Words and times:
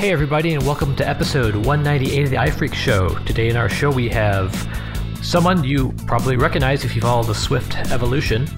Hey, 0.00 0.12
everybody, 0.12 0.54
and 0.54 0.64
welcome 0.64 0.96
to 0.96 1.06
episode 1.06 1.54
198 1.54 2.24
of 2.24 2.30
the 2.30 2.36
iPhreaks 2.36 2.72
Show. 2.72 3.10
Today 3.26 3.50
in 3.50 3.56
our 3.58 3.68
show, 3.68 3.90
we 3.90 4.08
have 4.08 4.50
someone 5.20 5.62
you 5.62 5.92
probably 6.06 6.38
recognize 6.38 6.86
if 6.86 6.96
you 6.96 7.02
follow 7.02 7.22
the 7.22 7.34
Swift 7.34 7.76
evolution. 7.92 8.48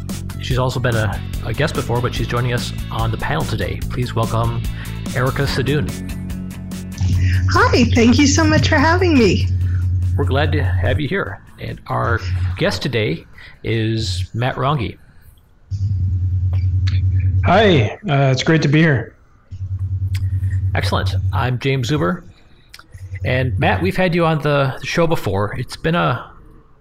She's 0.40 0.56
also 0.56 0.78
been 0.78 0.95
a, 0.95 1.20
a 1.45 1.52
guest 1.52 1.74
before, 1.74 2.00
but 2.00 2.14
she's 2.14 2.28
joining 2.28 2.52
us 2.52 2.73
on 2.92 3.10
the 3.10 3.16
panel 3.16 3.42
today. 3.42 3.80
Please 3.91 4.14
welcome 4.14 4.62
Erica 5.16 5.42
Sadun. 5.42 5.91
Hi, 7.50 7.86
thank 7.93 8.20
you 8.20 8.29
so 8.29 8.45
much 8.45 8.68
for 8.68 8.77
having 8.77 9.14
me. 9.14 9.48
We're 10.16 10.27
glad 10.27 10.52
to 10.52 10.62
have 10.62 11.00
you 11.00 11.09
here. 11.09 11.43
And 11.59 11.80
our 11.88 12.20
guest 12.56 12.82
today 12.82 13.27
is 13.64 14.30
Matt 14.32 14.56
Ronge. 14.56 14.96
Hi, 17.45 17.98
uh, 18.09 18.30
it's 18.30 18.45
great 18.45 18.62
to 18.62 18.68
be 18.68 18.79
here. 18.79 19.16
Excellent. 20.74 21.14
I'm 21.32 21.58
Jaim 21.58 21.84
Zuber. 21.84 22.24
And 23.24 23.58
Matt, 23.58 23.82
we've 23.82 23.96
had 23.96 24.14
you 24.14 24.24
on 24.24 24.40
the 24.42 24.78
show 24.80 25.06
before. 25.06 25.54
It's 25.58 25.76
been 25.76 25.95
a, 25.95 26.32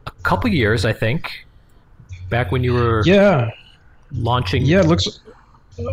a 0.07 0.11
couple 0.23 0.49
years, 0.49 0.85
I 0.85 0.93
think, 0.93 1.45
back 2.29 2.51
when 2.51 2.63
you 2.63 2.73
were 2.73 3.03
yeah 3.05 3.51
launching. 4.11 4.65
Yeah, 4.65 4.79
it 4.79 4.87
looks 4.87 5.19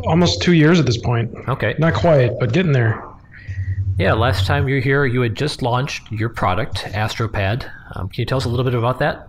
almost 0.05 0.41
two 0.43 0.53
years 0.53 0.79
at 0.79 0.87
this 0.87 0.97
point. 0.97 1.35
Okay. 1.49 1.75
Not 1.79 1.95
quite, 1.95 2.39
but 2.39 2.53
getting 2.53 2.73
there. 2.73 3.05
Yeah, 3.99 4.13
last 4.13 4.47
time 4.47 4.69
you 4.69 4.77
were 4.77 4.81
here, 4.81 5.05
you 5.05 5.21
had 5.23 5.35
just 5.35 5.61
launched 5.61 6.11
your 6.13 6.29
product, 6.29 6.85
AstroPad. 6.85 7.69
Um, 7.97 8.09
can 8.09 8.23
you 8.23 8.27
tell 8.27 8.39
us 8.39 8.45
a 8.45 8.49
little 8.49 8.65
bit 8.65 8.75
about 8.75 9.01
that? 9.01 9.29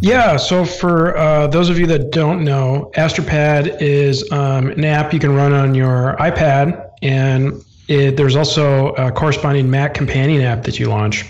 Yeah, 0.00 0.36
so 0.36 0.64
for 0.64 1.16
uh, 1.16 1.46
those 1.46 1.70
of 1.70 1.78
you 1.78 1.86
that 1.86 2.10
don't 2.10 2.44
know, 2.44 2.90
AstroPad 2.96 3.80
is 3.80 4.30
um, 4.30 4.68
an 4.68 4.84
app 4.84 5.12
you 5.12 5.18
can 5.18 5.34
run 5.34 5.52
on 5.52 5.74
your 5.74 6.16
iPad, 6.20 6.90
and 7.02 7.64
it, 7.88 8.16
there's 8.16 8.36
also 8.36 8.92
a 8.94 9.10
corresponding 9.10 9.70
Mac 9.70 9.94
companion 9.94 10.42
app 10.42 10.64
that 10.64 10.78
you 10.78 10.88
launch. 10.88 11.24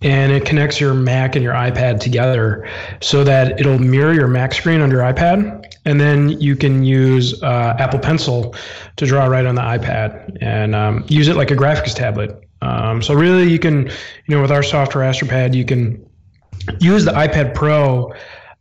And 0.00 0.30
it 0.30 0.44
connects 0.44 0.80
your 0.80 0.94
Mac 0.94 1.34
and 1.34 1.42
your 1.42 1.54
iPad 1.54 1.98
together 1.98 2.68
so 3.00 3.24
that 3.24 3.58
it'll 3.58 3.80
mirror 3.80 4.12
your 4.12 4.28
Mac 4.28 4.54
screen 4.54 4.80
on 4.80 4.92
your 4.92 5.00
iPad. 5.00 5.64
And 5.86 6.00
then 6.00 6.28
you 6.40 6.54
can 6.54 6.84
use 6.84 7.42
uh, 7.42 7.74
Apple 7.80 7.98
Pencil 7.98 8.54
to 8.96 9.06
draw 9.06 9.26
right 9.26 9.44
on 9.44 9.56
the 9.56 9.62
iPad 9.62 10.38
and 10.40 10.76
um, 10.76 11.04
use 11.08 11.26
it 11.26 11.34
like 11.34 11.50
a 11.50 11.56
graphics 11.56 11.94
tablet. 11.94 12.44
Um, 12.62 13.02
so, 13.02 13.14
really, 13.14 13.50
you 13.50 13.58
can, 13.58 13.86
you 13.86 14.36
know, 14.36 14.42
with 14.42 14.52
our 14.52 14.62
software 14.62 15.10
AstroPad, 15.10 15.54
you 15.54 15.64
can 15.64 16.07
use 16.80 17.04
the 17.04 17.12
iPad 17.12 17.54
Pro 17.54 18.12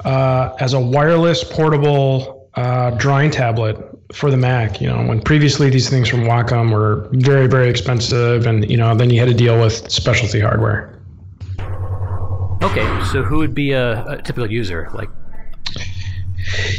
uh, 0.05 0.55
as 0.59 0.73
a 0.73 0.80
wireless 0.80 1.44
portable 1.44 2.50
uh, 2.55 2.91
drawing 2.91 3.31
tablet 3.31 3.77
for 4.11 4.31
the 4.31 4.38
Mac. 4.38 4.81
You 4.81 4.88
know, 4.88 5.05
when 5.05 5.22
previously 5.22 5.69
these 5.69 5.89
things 5.89 6.09
from 6.09 6.22
Wacom 6.22 6.72
were 6.72 7.09
very, 7.13 7.47
very 7.47 7.69
expensive, 7.69 8.45
and 8.47 8.69
you 8.69 8.78
know, 8.78 8.95
then 8.95 9.09
you 9.09 9.19
had 9.19 9.30
to 9.30 9.33
deal 9.33 9.59
with 9.59 9.89
specialty 9.91 10.39
hardware. 10.39 10.94
Okay, 12.63 12.85
so 13.11 13.22
who 13.22 13.38
would 13.38 13.53
be 13.53 13.72
a, 13.72 14.03
a 14.05 14.22
typical 14.22 14.52
user? 14.52 14.89
Like, 14.94 15.09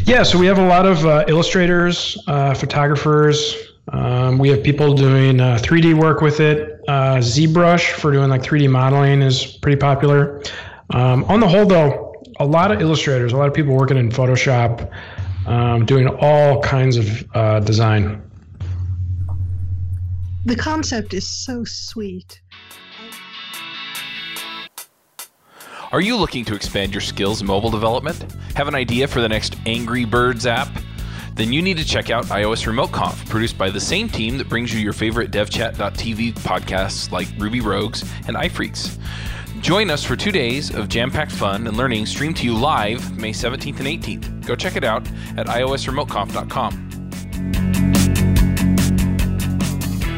yeah, 0.04 0.24
so 0.24 0.38
we 0.38 0.46
have 0.46 0.58
a 0.58 0.66
lot 0.66 0.86
of 0.86 1.06
uh, 1.06 1.24
illustrators, 1.28 2.18
uh, 2.26 2.54
photographers. 2.54 3.54
Um, 3.92 4.38
we 4.38 4.48
have 4.48 4.62
people 4.62 4.94
doing 4.94 5.36
3D 5.36 5.94
uh, 5.94 5.96
work 5.96 6.20
with 6.20 6.40
it. 6.40 6.80
Uh, 6.88 7.18
ZBrush 7.18 7.92
for 7.92 8.12
doing 8.12 8.28
like 8.28 8.42
3D 8.42 8.68
modeling 8.68 9.22
is 9.22 9.46
pretty 9.46 9.78
popular. 9.78 10.42
Um, 10.90 11.24
on 11.24 11.40
the 11.40 11.48
whole, 11.48 11.66
though, 11.66 12.14
a 12.40 12.46
lot 12.46 12.72
of 12.72 12.80
illustrators, 12.80 13.32
a 13.32 13.36
lot 13.36 13.48
of 13.48 13.54
people 13.54 13.74
working 13.74 13.96
in 13.96 14.10
Photoshop, 14.10 14.90
um, 15.46 15.84
doing 15.84 16.08
all 16.08 16.62
kinds 16.62 16.96
of 16.96 17.24
uh, 17.34 17.60
design. 17.60 18.22
The 20.44 20.56
concept 20.56 21.14
is 21.14 21.26
so 21.26 21.64
sweet. 21.64 22.40
Are 25.90 26.02
you 26.02 26.16
looking 26.16 26.44
to 26.44 26.54
expand 26.54 26.92
your 26.92 27.00
skills 27.00 27.40
in 27.40 27.46
mobile 27.46 27.70
development? 27.70 28.32
Have 28.54 28.68
an 28.68 28.74
idea 28.74 29.08
for 29.08 29.22
the 29.22 29.28
next 29.28 29.56
Angry 29.64 30.04
Birds 30.04 30.46
app? 30.46 30.68
Then 31.34 31.52
you 31.52 31.62
need 31.62 31.78
to 31.78 31.84
check 31.84 32.10
out 32.10 32.26
iOS 32.26 32.66
Remote 32.66 32.92
Conf, 32.92 33.28
produced 33.30 33.56
by 33.56 33.70
the 33.70 33.80
same 33.80 34.08
team 34.08 34.36
that 34.38 34.48
brings 34.48 34.74
you 34.74 34.80
your 34.80 34.92
favorite 34.92 35.30
devchat.tv 35.30 36.34
podcasts 36.40 37.10
like 37.10 37.28
Ruby 37.38 37.60
Rogues 37.60 38.02
and 38.26 38.36
iPhreaks. 38.36 38.98
Join 39.60 39.90
us 39.90 40.04
for 40.04 40.16
two 40.16 40.32
days 40.32 40.74
of 40.74 40.88
jam 40.88 41.10
packed 41.10 41.32
fun 41.32 41.66
and 41.66 41.76
learning 41.76 42.06
streamed 42.06 42.36
to 42.38 42.46
you 42.46 42.54
live 42.54 43.18
May 43.18 43.32
17th 43.32 43.78
and 43.80 43.88
18th. 43.88 44.46
Go 44.46 44.54
check 44.54 44.76
it 44.76 44.84
out 44.84 45.06
at 45.36 45.46
iosremoteconf.com. 45.46 46.84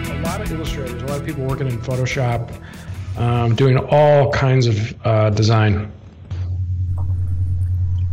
A 0.09 0.23
lot 0.23 0.41
of 0.41 0.53
illustrators, 0.53 1.03
a 1.03 1.07
lot 1.07 1.21
of 1.21 1.27
people 1.27 1.45
working 1.47 1.67
in 1.67 1.79
Photoshop, 1.79 2.53
um, 3.17 3.55
doing 3.57 3.79
all 3.79 4.31
kinds 4.31 4.67
of 4.67 5.07
uh, 5.07 5.31
design. 5.31 5.91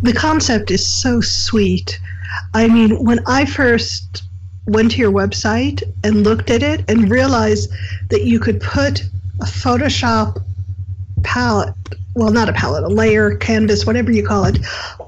The 0.02 0.14
concept 0.14 0.72
is 0.72 0.88
so 0.88 1.22
sweet. 1.22 2.00
I 2.54 2.68
mean, 2.68 3.04
when 3.04 3.20
I 3.28 3.46
first 3.46 4.24
went 4.66 4.92
to 4.92 4.98
your 4.98 5.12
website 5.12 5.84
and 6.04 6.24
looked 6.24 6.50
at 6.50 6.64
it 6.64 6.90
and 6.90 7.12
realized 7.12 7.72
that 8.10 8.24
you 8.24 8.40
could 8.40 8.62
put 8.62 9.04
a 9.42 9.46
Photoshop 9.46 10.44
palette, 11.28 11.76
well, 12.16 12.32
not 12.32 12.48
a 12.48 12.54
palette, 12.54 12.86
a 12.86 12.88
layer, 12.88 13.36
canvas, 13.36 13.86
whatever 13.86 14.12
you 14.12 14.26
call 14.26 14.46
it, 14.46 14.60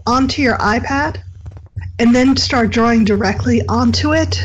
onto 0.06 0.42
your 0.42 0.58
iPad 0.58 1.22
and 1.98 2.16
then 2.16 2.36
start 2.38 2.72
drawing 2.72 3.04
directly 3.04 3.62
onto 3.68 4.14
it. 4.14 4.42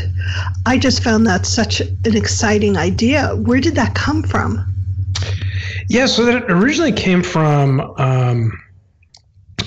I 0.67 0.79
just 0.79 1.03
found 1.03 1.27
that 1.27 1.47
such 1.47 1.81
an 1.81 2.17
exciting 2.17 2.77
idea. 2.77 3.35
Where 3.37 3.61
did 3.61 3.75
that 3.77 3.95
come 3.95 4.23
from? 4.23 4.65
Yeah, 5.89 6.07
so 6.07 6.25
that 6.25 6.51
originally 6.51 6.93
came 6.93 7.23
from 7.23 7.81
um, 7.99 8.61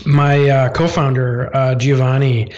my 0.05 0.49
uh, 0.49 0.69
co-founder 0.69 1.55
uh, 1.55 1.75
Giovanni. 1.75 2.51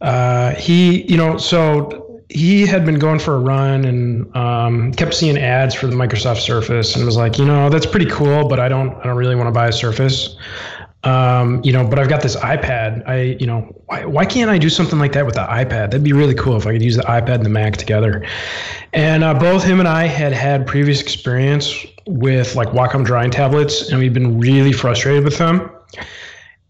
Uh, 0.00 0.54
he, 0.54 1.02
you 1.10 1.16
know, 1.16 1.38
so 1.38 2.01
he 2.34 2.66
had 2.66 2.84
been 2.84 2.98
going 2.98 3.18
for 3.18 3.34
a 3.34 3.38
run 3.38 3.84
and 3.84 4.36
um, 4.36 4.92
kept 4.92 5.14
seeing 5.14 5.38
ads 5.38 5.74
for 5.74 5.86
the 5.86 5.96
Microsoft 5.96 6.40
Surface 6.40 6.96
and 6.96 7.04
was 7.04 7.16
like, 7.16 7.38
you 7.38 7.44
know, 7.44 7.68
that's 7.68 7.86
pretty 7.86 8.10
cool, 8.10 8.48
but 8.48 8.58
I 8.58 8.68
don't, 8.68 8.94
I 8.96 9.04
don't 9.04 9.16
really 9.16 9.36
want 9.36 9.48
to 9.48 9.52
buy 9.52 9.68
a 9.68 9.72
Surface. 9.72 10.36
Um, 11.04 11.60
you 11.64 11.72
know, 11.72 11.84
but 11.84 11.98
I've 11.98 12.08
got 12.08 12.22
this 12.22 12.36
iPad. 12.36 13.06
I, 13.08 13.36
you 13.40 13.46
know, 13.46 13.62
why, 13.86 14.04
why 14.04 14.24
can't 14.24 14.48
I 14.48 14.58
do 14.58 14.70
something 14.70 15.00
like 15.00 15.12
that 15.12 15.26
with 15.26 15.34
the 15.34 15.40
iPad? 15.40 15.90
That'd 15.90 16.04
be 16.04 16.12
really 16.12 16.34
cool 16.34 16.56
if 16.56 16.66
I 16.66 16.72
could 16.72 16.82
use 16.82 16.96
the 16.96 17.02
iPad 17.02 17.34
and 17.36 17.44
the 17.44 17.50
Mac 17.50 17.76
together. 17.76 18.24
And 18.92 19.24
uh, 19.24 19.34
both 19.34 19.64
him 19.64 19.80
and 19.80 19.88
I 19.88 20.06
had 20.06 20.32
had 20.32 20.64
previous 20.64 21.00
experience 21.00 21.84
with 22.06 22.54
like 22.54 22.68
Wacom 22.68 23.04
drawing 23.04 23.30
tablets, 23.32 23.90
and 23.90 23.98
we've 23.98 24.14
been 24.14 24.38
really 24.38 24.72
frustrated 24.72 25.24
with 25.24 25.38
them. 25.38 25.70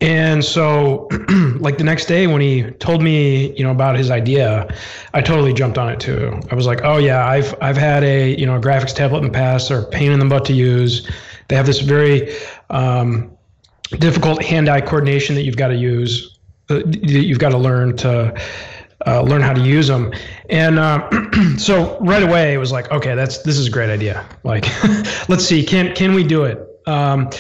And 0.03 0.45
so, 0.45 1.07
like 1.61 1.79
the 1.79 1.85
next 1.85 2.07
day 2.07 2.27
when 2.27 2.41
he 2.41 2.65
told 2.73 3.05
me, 3.05 3.57
you 3.57 3.63
know, 3.63 3.71
about 3.71 3.97
his 3.97 4.11
idea, 4.11 4.67
I 5.15 5.23
totally 5.23 5.53
jumped 5.53 5.79
on 5.79 5.89
it 5.89 6.01
too. 6.01 6.41
I 6.51 6.57
was 6.57 6.67
like, 6.67 6.81
oh 6.83 6.99
yeah, 6.99 7.25
I've 7.25 7.55
I've 7.63 7.77
had 7.77 8.03
a 8.03 8.37
you 8.37 8.45
know 8.45 8.57
a 8.57 8.61
graphics 8.61 8.93
tablet 8.93 9.19
in 9.19 9.27
the 9.27 9.31
past. 9.31 9.69
They're 9.69 9.83
a 9.83 9.87
pain 9.87 10.11
in 10.11 10.19
the 10.19 10.25
butt 10.25 10.45
to 10.47 10.53
use. 10.53 11.09
They 11.47 11.55
have 11.55 11.67
this 11.67 11.79
very 11.79 12.35
um, 12.71 13.31
difficult 14.01 14.43
hand-eye 14.43 14.81
coordination 14.81 15.37
that 15.37 15.43
you've 15.43 15.57
got 15.57 15.69
to 15.69 15.77
use. 15.77 16.37
Uh, 16.69 16.81
you've 16.87 17.39
got 17.39 17.51
to 17.51 17.59
learn 17.59 17.97
to 17.99 18.37
uh, 19.07 19.23
learn 19.23 19.41
how 19.41 19.53
to 19.53 19.61
use 19.61 19.87
them. 19.87 20.13
And 20.51 20.81
uh, 20.81 21.09
so 21.59 21.97
right 22.01 22.25
away 22.25 22.55
it 22.55 22.59
was 22.59 22.73
like, 22.73 22.91
okay, 22.91 23.15
that's 23.15 23.39
this 23.45 23.57
is 23.57 23.69
a 23.69 23.71
great 23.71 23.91
idea. 23.91 24.27
Like, 24.43 24.67
let's 25.29 25.45
see, 25.45 25.63
can 25.63 25.95
can 25.95 26.13
we 26.13 26.25
do 26.25 26.43
it? 26.43 26.59
Um, 26.89 27.31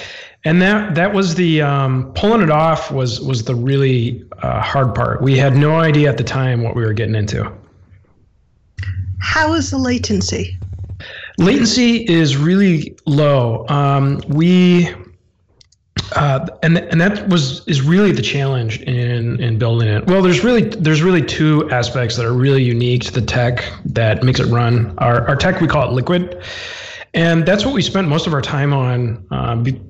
and 0.45 0.61
that 0.61 0.95
that 0.95 1.13
was 1.13 1.35
the 1.35 1.63
um, 1.63 2.13
pulling 2.15 2.43
it 2.43 2.51
off 2.51 2.91
was 2.91 3.21
was 3.21 3.45
the 3.45 3.55
really 3.55 4.25
uh, 4.43 4.61
hard 4.61 4.95
part. 4.95 5.23
We 5.23 5.37
had 5.37 5.57
no 5.57 5.77
idea 5.79 6.09
at 6.09 6.17
the 6.17 6.25
time 6.25 6.63
what 6.63 6.75
we 6.75 6.83
were 6.83 6.93
getting 6.93 7.15
into. 7.15 7.51
How 9.21 9.55
is 9.55 9.71
the 9.71 9.79
latency? 9.79 10.59
Latency 11.39 12.05
is 12.09 12.37
really 12.37 12.97
low. 13.07 13.67
Um, 13.69 14.21
we 14.29 14.93
uh, 16.17 16.47
and 16.63 16.77
and 16.77 17.01
that 17.01 17.29
was 17.29 17.67
is 17.69 17.81
really 17.81 18.11
the 18.11 18.23
challenge 18.23 18.81
in 18.83 19.41
in 19.41 19.59
building 19.59 19.89
it. 19.89 20.07
Well, 20.07 20.23
there's 20.23 20.43
really 20.43 20.63
there's 20.63 21.03
really 21.03 21.23
two 21.23 21.71
aspects 21.71 22.17
that 22.17 22.27
are 22.27 22.35
really 22.35 22.65
unique 22.65 23.05
to 23.05 23.13
the 23.13 23.23
tech 23.23 23.65
that 23.85 24.25
makes 24.25 24.41
it 24.41 24.47
run. 24.47 24.93
Our 24.99 25.27
our 25.29 25.37
tech 25.37 25.61
we 25.61 25.69
call 25.69 25.89
it 25.89 25.93
Liquid, 25.93 26.43
and 27.15 27.47
that's 27.47 27.65
what 27.65 27.75
we 27.75 27.83
spent 27.83 28.09
most 28.09 28.27
of 28.27 28.35
our 28.35 28.43
time 28.43 28.73
on. 28.73 29.63
Be, 29.63 29.81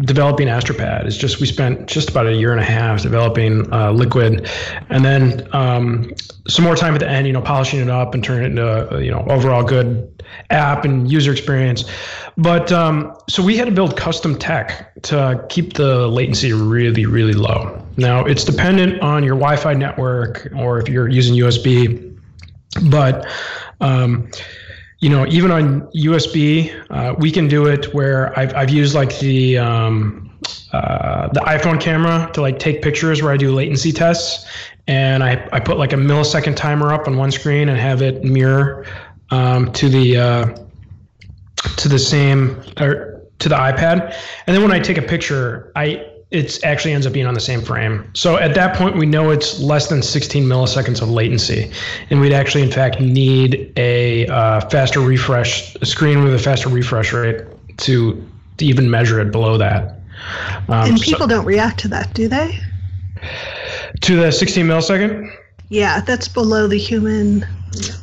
developing 0.00 0.48
Astropad 0.48 1.06
is 1.06 1.16
just 1.16 1.40
we 1.40 1.46
spent 1.46 1.86
just 1.86 2.10
about 2.10 2.26
a 2.26 2.34
year 2.34 2.52
and 2.52 2.60
a 2.60 2.64
half 2.64 3.02
developing 3.02 3.70
uh, 3.72 3.92
Liquid, 3.92 4.48
and 4.88 5.04
then 5.04 5.46
um, 5.52 6.12
some 6.48 6.64
more 6.64 6.76
time 6.76 6.94
at 6.94 7.00
the 7.00 7.08
end, 7.08 7.26
you 7.26 7.32
know, 7.32 7.42
polishing 7.42 7.80
it 7.80 7.88
up 7.88 8.14
and 8.14 8.24
turning 8.24 8.44
it 8.44 8.46
into 8.50 8.96
a, 8.96 9.02
you 9.02 9.10
know 9.10 9.24
overall 9.28 9.62
good 9.62 10.22
app 10.50 10.84
and 10.84 11.10
user 11.10 11.32
experience. 11.32 11.84
But 12.36 12.72
um, 12.72 13.16
so 13.28 13.42
we 13.42 13.56
had 13.56 13.66
to 13.66 13.72
build 13.72 13.96
custom 13.96 14.38
tech 14.38 14.94
to 15.02 15.44
keep 15.48 15.74
the 15.74 16.08
latency 16.08 16.52
really 16.52 17.06
really 17.06 17.34
low. 17.34 17.84
Now 17.96 18.24
it's 18.24 18.44
dependent 18.44 19.02
on 19.02 19.24
your 19.24 19.36
Wi-Fi 19.36 19.74
network 19.74 20.48
or 20.56 20.78
if 20.78 20.88
you're 20.88 21.08
using 21.08 21.34
USB, 21.34 22.18
but 22.90 23.26
Um, 23.80 24.28
you 25.00 25.08
know, 25.08 25.26
even 25.28 25.50
on 25.50 25.80
USB, 25.92 26.74
uh, 26.90 27.14
we 27.18 27.30
can 27.30 27.48
do 27.48 27.66
it 27.66 27.92
where 27.94 28.38
I've, 28.38 28.54
I've 28.54 28.70
used 28.70 28.94
like 28.94 29.18
the 29.18 29.56
um, 29.56 30.30
uh, 30.72 31.28
the 31.28 31.40
iPhone 31.40 31.80
camera 31.80 32.30
to 32.34 32.42
like 32.42 32.58
take 32.58 32.82
pictures 32.82 33.22
where 33.22 33.32
I 33.32 33.38
do 33.38 33.52
latency 33.52 33.92
tests, 33.92 34.46
and 34.86 35.24
I, 35.24 35.48
I 35.52 35.60
put 35.60 35.78
like 35.78 35.94
a 35.94 35.96
millisecond 35.96 36.54
timer 36.54 36.92
up 36.92 37.08
on 37.08 37.16
one 37.16 37.30
screen 37.30 37.70
and 37.70 37.78
have 37.78 38.02
it 38.02 38.24
mirror 38.24 38.86
um, 39.30 39.72
to 39.72 39.88
the 39.88 40.18
uh, 40.18 40.54
to 41.76 41.88
the 41.88 41.98
same 41.98 42.62
or 42.78 43.22
to 43.38 43.48
the 43.48 43.56
iPad, 43.56 44.14
and 44.46 44.54
then 44.54 44.62
when 44.62 44.72
I 44.72 44.78
take 44.78 44.98
a 44.98 45.02
picture, 45.02 45.72
I 45.76 46.06
it 46.30 46.62
actually 46.64 46.92
ends 46.92 47.06
up 47.06 47.12
being 47.12 47.26
on 47.26 47.34
the 47.34 47.40
same 47.40 47.60
frame. 47.60 48.08
So 48.14 48.36
at 48.36 48.54
that 48.54 48.76
point, 48.76 48.96
we 48.96 49.06
know 49.06 49.30
it's 49.30 49.58
less 49.58 49.88
than 49.88 50.02
16 50.02 50.44
milliseconds 50.44 51.02
of 51.02 51.10
latency, 51.10 51.70
and 52.08 52.20
we'd 52.20 52.32
actually, 52.32 52.62
in 52.62 52.70
fact, 52.70 53.00
need 53.00 53.72
a 53.76 54.26
uh, 54.28 54.60
faster 54.68 55.00
refresh 55.00 55.74
a 55.76 55.86
screen 55.86 56.22
with 56.22 56.34
a 56.34 56.38
faster 56.38 56.68
refresh 56.68 57.12
rate 57.12 57.44
to, 57.78 58.24
to 58.58 58.64
even 58.64 58.90
measure 58.90 59.20
it 59.20 59.32
below 59.32 59.58
that. 59.58 60.00
Um, 60.68 60.90
and 60.90 61.00
people 61.00 61.20
so, 61.20 61.26
don't 61.26 61.46
react 61.46 61.80
to 61.80 61.88
that, 61.88 62.14
do 62.14 62.28
they? 62.28 62.56
To 64.02 64.16
the 64.16 64.30
16 64.30 64.66
millisecond? 64.66 65.36
Yeah, 65.70 66.00
that's 66.00 66.28
below 66.28 66.66
the 66.66 66.76
human. 66.76 67.46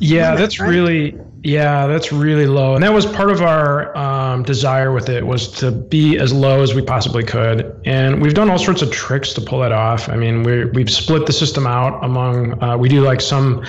Yeah, 0.00 0.32
limit, 0.32 0.38
that's 0.38 0.58
right? 0.58 0.68
really 0.68 1.18
yeah, 1.44 1.86
that's 1.86 2.10
really 2.10 2.46
low, 2.46 2.74
and 2.74 2.82
that 2.82 2.92
was 2.92 3.06
part 3.06 3.30
of 3.30 3.42
our 3.42 3.96
um, 3.96 4.42
desire 4.42 4.90
with 4.90 5.08
it 5.08 5.24
was 5.24 5.48
to 5.52 5.70
be 5.70 6.18
as 6.18 6.32
low 6.32 6.62
as 6.62 6.74
we 6.74 6.82
possibly 6.82 7.22
could. 7.22 7.80
And 7.84 8.20
we've 8.20 8.34
done 8.34 8.50
all 8.50 8.58
sorts 8.58 8.82
of 8.82 8.90
tricks 8.90 9.32
to 9.34 9.40
pull 9.40 9.60
that 9.60 9.70
off. 9.70 10.08
I 10.08 10.16
mean, 10.16 10.42
we 10.42 10.64
we've 10.64 10.90
split 10.90 11.26
the 11.26 11.32
system 11.32 11.66
out 11.66 12.02
among. 12.02 12.60
Uh, 12.62 12.76
we 12.76 12.88
do 12.88 13.02
like 13.02 13.20
some 13.20 13.64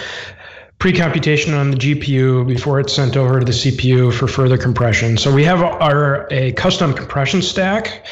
pre-computation 0.80 1.54
on 1.54 1.72
the 1.72 1.78
GPU 1.78 2.48
before 2.48 2.80
it's 2.80 2.94
sent 2.94 3.18
over 3.18 3.40
to 3.40 3.46
the 3.46 3.52
CPU 3.52 4.14
for 4.14 4.28
further 4.28 4.58
compression. 4.58 5.18
So 5.18 5.34
we 5.34 5.44
have 5.44 5.62
our 5.62 6.28
a 6.32 6.54
custom 6.54 6.94
compression 6.94 7.42
stack, 7.42 8.08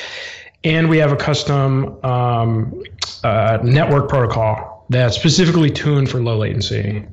and 0.64 0.88
we 0.90 0.98
have 0.98 1.12
a 1.12 1.18
custom 1.18 1.98
um, 2.04 2.84
uh, 3.24 3.58
network 3.64 4.08
protocol 4.08 4.77
that's 4.90 5.16
specifically 5.16 5.70
tuned 5.70 6.10
for 6.10 6.22
low 6.22 6.38
latency. 6.38 7.06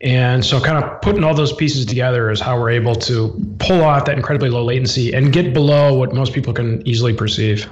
And 0.00 0.44
so, 0.44 0.60
kind 0.60 0.82
of 0.82 1.00
putting 1.00 1.24
all 1.24 1.34
those 1.34 1.52
pieces 1.52 1.84
together 1.84 2.30
is 2.30 2.40
how 2.40 2.58
we're 2.58 2.70
able 2.70 2.94
to 2.94 3.56
pull 3.58 3.82
off 3.82 4.04
that 4.04 4.16
incredibly 4.16 4.48
low 4.48 4.64
latency 4.64 5.12
and 5.12 5.32
get 5.32 5.52
below 5.52 5.92
what 5.94 6.14
most 6.14 6.32
people 6.32 6.52
can 6.52 6.86
easily 6.86 7.12
perceive. 7.12 7.68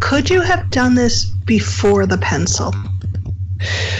Could 0.00 0.30
you 0.30 0.40
have 0.40 0.70
done 0.70 0.94
this 0.94 1.26
before 1.26 2.06
the 2.06 2.16
pencil? 2.18 2.72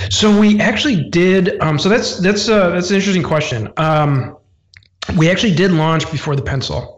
So 0.09 0.39
we 0.39 0.59
actually 0.61 1.11
did. 1.11 1.61
Um, 1.61 1.79
so 1.79 1.89
that's 1.89 2.19
that's 2.21 2.49
uh, 2.49 2.71
that's 2.71 2.89
an 2.91 2.97
interesting 2.97 3.23
question. 3.23 3.71
Um, 3.77 4.37
we 5.17 5.31
actually 5.31 5.55
did 5.55 5.73
launch 5.73 6.11
before 6.11 6.37
the 6.37 6.43
pencil. 6.43 6.98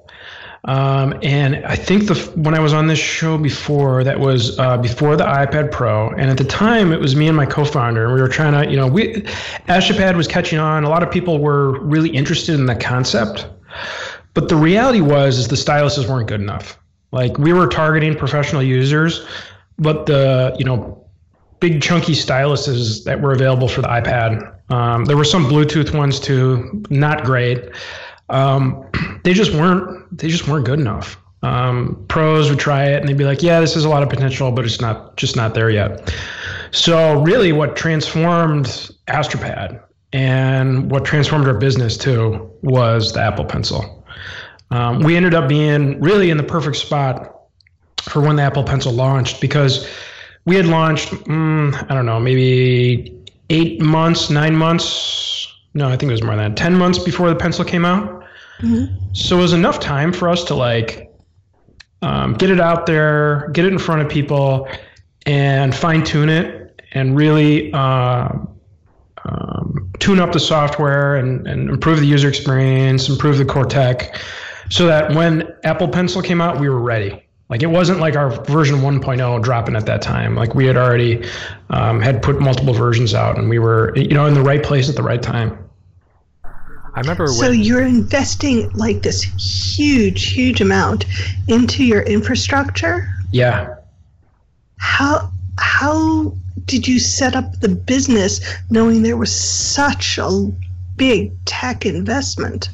Um, 0.64 1.18
and 1.22 1.64
I 1.64 1.74
think 1.74 2.06
the 2.06 2.14
when 2.36 2.54
I 2.54 2.60
was 2.60 2.74
on 2.74 2.86
this 2.86 2.98
show 2.98 3.38
before, 3.38 4.04
that 4.04 4.20
was 4.20 4.58
uh, 4.58 4.76
before 4.76 5.16
the 5.16 5.24
iPad 5.24 5.70
Pro, 5.72 6.10
and 6.10 6.30
at 6.30 6.36
the 6.36 6.44
time 6.44 6.92
it 6.92 7.00
was 7.00 7.16
me 7.16 7.28
and 7.28 7.36
my 7.36 7.46
co-founder, 7.46 8.04
and 8.04 8.14
we 8.14 8.20
were 8.20 8.28
trying 8.28 8.52
to, 8.52 8.70
you 8.70 8.76
know, 8.76 8.86
we 8.86 9.22
Astropad 9.68 10.16
was 10.16 10.28
catching 10.28 10.58
on. 10.58 10.84
A 10.84 10.90
lot 10.90 11.02
of 11.02 11.10
people 11.10 11.38
were 11.38 11.80
really 11.80 12.10
interested 12.10 12.56
in 12.56 12.66
the 12.66 12.74
concept, 12.74 13.46
but 14.34 14.50
the 14.50 14.56
reality 14.56 15.00
was 15.00 15.38
is 15.38 15.48
the 15.48 15.56
styluses 15.56 16.06
weren't 16.06 16.28
good 16.28 16.42
enough. 16.42 16.78
Like 17.10 17.38
we 17.38 17.54
were 17.54 17.66
targeting 17.66 18.14
professional 18.14 18.62
users, 18.62 19.26
but 19.78 20.04
the 20.04 20.54
you 20.58 20.64
know 20.66 21.02
big 21.60 21.80
chunky 21.80 22.12
styluses 22.12 23.04
that 23.04 23.20
were 23.20 23.32
available 23.32 23.68
for 23.68 23.80
the 23.80 23.88
iPad. 23.88 24.56
Um, 24.70 25.06
there 25.06 25.16
were 25.16 25.24
some 25.24 25.46
Bluetooth 25.46 25.96
ones 25.96 26.20
too, 26.20 26.82
not 26.90 27.24
great. 27.24 27.64
Um, 28.30 28.86
they 29.24 29.32
just 29.32 29.52
weren't 29.52 30.16
they 30.16 30.28
just 30.28 30.48
weren't 30.48 30.66
good 30.66 30.80
enough. 30.80 31.16
Um, 31.42 32.04
pros 32.08 32.50
would 32.50 32.58
try 32.58 32.84
it 32.84 33.00
and 33.00 33.08
they'd 33.08 33.16
be 33.16 33.24
like, 33.24 33.42
"Yeah, 33.42 33.60
this 33.60 33.74
has 33.74 33.84
a 33.84 33.88
lot 33.88 34.02
of 34.02 34.08
potential, 34.10 34.52
but 34.52 34.64
it's 34.64 34.80
not 34.80 35.16
just 35.16 35.36
not 35.36 35.54
there 35.54 35.70
yet." 35.70 36.14
So 36.70 37.22
really, 37.22 37.52
what 37.52 37.76
transformed 37.76 38.90
Astropad 39.08 39.82
and 40.12 40.90
what 40.90 41.04
transformed 41.04 41.46
our 41.46 41.54
business 41.54 41.96
too 41.96 42.50
was 42.62 43.12
the 43.12 43.20
Apple 43.20 43.44
Pencil. 43.44 44.04
Um, 44.70 45.00
we 45.00 45.16
ended 45.16 45.34
up 45.34 45.48
being 45.48 46.00
really 46.00 46.30
in 46.30 46.36
the 46.36 46.42
perfect 46.42 46.76
spot 46.76 47.40
for 48.02 48.20
when 48.20 48.36
the 48.36 48.42
Apple 48.42 48.64
Pencil 48.64 48.92
launched 48.92 49.40
because 49.40 49.88
we 50.44 50.56
had 50.56 50.66
launched, 50.66 51.08
mm, 51.08 51.90
I 51.90 51.94
don't 51.94 52.06
know, 52.06 52.20
maybe 52.20 53.16
eight 53.50 53.80
months, 53.80 54.30
nine 54.30 54.54
months. 54.54 55.46
No, 55.74 55.88
I 55.88 55.96
think 55.96 56.10
it 56.10 56.12
was 56.12 56.22
more 56.22 56.36
than 56.36 56.54
that. 56.54 56.56
Ten 56.56 56.76
months 56.76 56.98
before 56.98 57.28
the 57.28 57.36
Pencil 57.36 57.64
came 57.64 57.84
out. 57.84 58.19
Mm-hmm. 58.60 59.12
So 59.12 59.38
it 59.38 59.42
was 59.42 59.52
enough 59.52 59.80
time 59.80 60.12
for 60.12 60.28
us 60.28 60.44
to 60.44 60.54
like 60.54 61.10
um, 62.02 62.34
get 62.34 62.50
it 62.50 62.60
out 62.60 62.86
there, 62.86 63.50
get 63.52 63.64
it 63.64 63.72
in 63.72 63.78
front 63.78 64.02
of 64.02 64.08
people, 64.08 64.68
and 65.26 65.74
fine 65.74 66.04
tune 66.04 66.28
it, 66.28 66.80
and 66.92 67.16
really 67.16 67.72
uh, 67.72 68.28
um, 69.24 69.90
tune 69.98 70.18
up 70.20 70.32
the 70.32 70.40
software 70.40 71.16
and, 71.16 71.46
and 71.46 71.68
improve 71.68 72.00
the 72.00 72.06
user 72.06 72.28
experience, 72.28 73.08
improve 73.08 73.38
the 73.38 73.44
core 73.44 73.66
tech, 73.66 74.20
so 74.70 74.86
that 74.86 75.14
when 75.14 75.54
Apple 75.64 75.88
Pencil 75.88 76.22
came 76.22 76.40
out, 76.40 76.60
we 76.60 76.68
were 76.68 76.80
ready. 76.80 77.22
Like 77.48 77.62
it 77.62 77.66
wasn't 77.66 77.98
like 77.98 78.14
our 78.14 78.30
version 78.44 78.76
1.0 78.76 79.42
dropping 79.42 79.74
at 79.74 79.84
that 79.86 80.02
time. 80.02 80.36
Like 80.36 80.54
we 80.54 80.66
had 80.66 80.76
already 80.76 81.28
um, 81.70 82.00
had 82.00 82.22
put 82.22 82.40
multiple 82.40 82.72
versions 82.72 83.12
out, 83.12 83.36
and 83.38 83.48
we 83.48 83.58
were 83.58 83.92
you 83.96 84.14
know 84.14 84.26
in 84.26 84.34
the 84.34 84.42
right 84.42 84.62
place 84.62 84.88
at 84.88 84.96
the 84.96 85.02
right 85.02 85.20
time. 85.20 85.69
I 86.94 87.00
remember. 87.00 87.28
So 87.28 87.50
you're 87.50 87.82
investing 87.82 88.70
like 88.70 89.02
this 89.02 89.22
huge, 89.76 90.32
huge 90.32 90.60
amount 90.60 91.06
into 91.48 91.84
your 91.84 92.02
infrastructure. 92.02 93.08
Yeah. 93.32 93.76
How 94.76 95.31
how 95.58 96.34
did 96.64 96.88
you 96.88 96.98
set 96.98 97.37
up 97.37 97.60
the 97.60 97.69
business 97.69 98.40
knowing 98.70 99.02
there 99.02 99.16
was 99.16 99.34
such 99.34 100.19
a 100.19 100.50
big 100.96 101.32
tech 101.44 101.87
investment? 101.87 102.70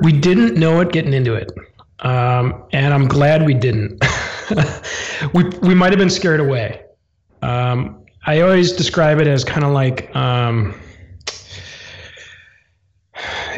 We 0.00 0.12
didn't 0.12 0.56
know 0.56 0.80
it 0.80 0.92
getting 0.92 1.12
into 1.12 1.34
it, 1.34 1.52
um, 2.00 2.64
and 2.72 2.94
I'm 2.94 3.06
glad 3.06 3.44
we 3.44 3.54
didn't. 3.54 4.02
we 5.34 5.44
we 5.62 5.74
might 5.74 5.90
have 5.90 5.98
been 5.98 6.10
scared 6.10 6.40
away. 6.40 6.82
Um, 7.42 8.04
I 8.26 8.40
always 8.40 8.72
describe 8.72 9.20
it 9.20 9.26
as 9.26 9.44
kind 9.44 9.64
of 9.64 9.72
like. 9.72 10.14
Um, 10.16 10.80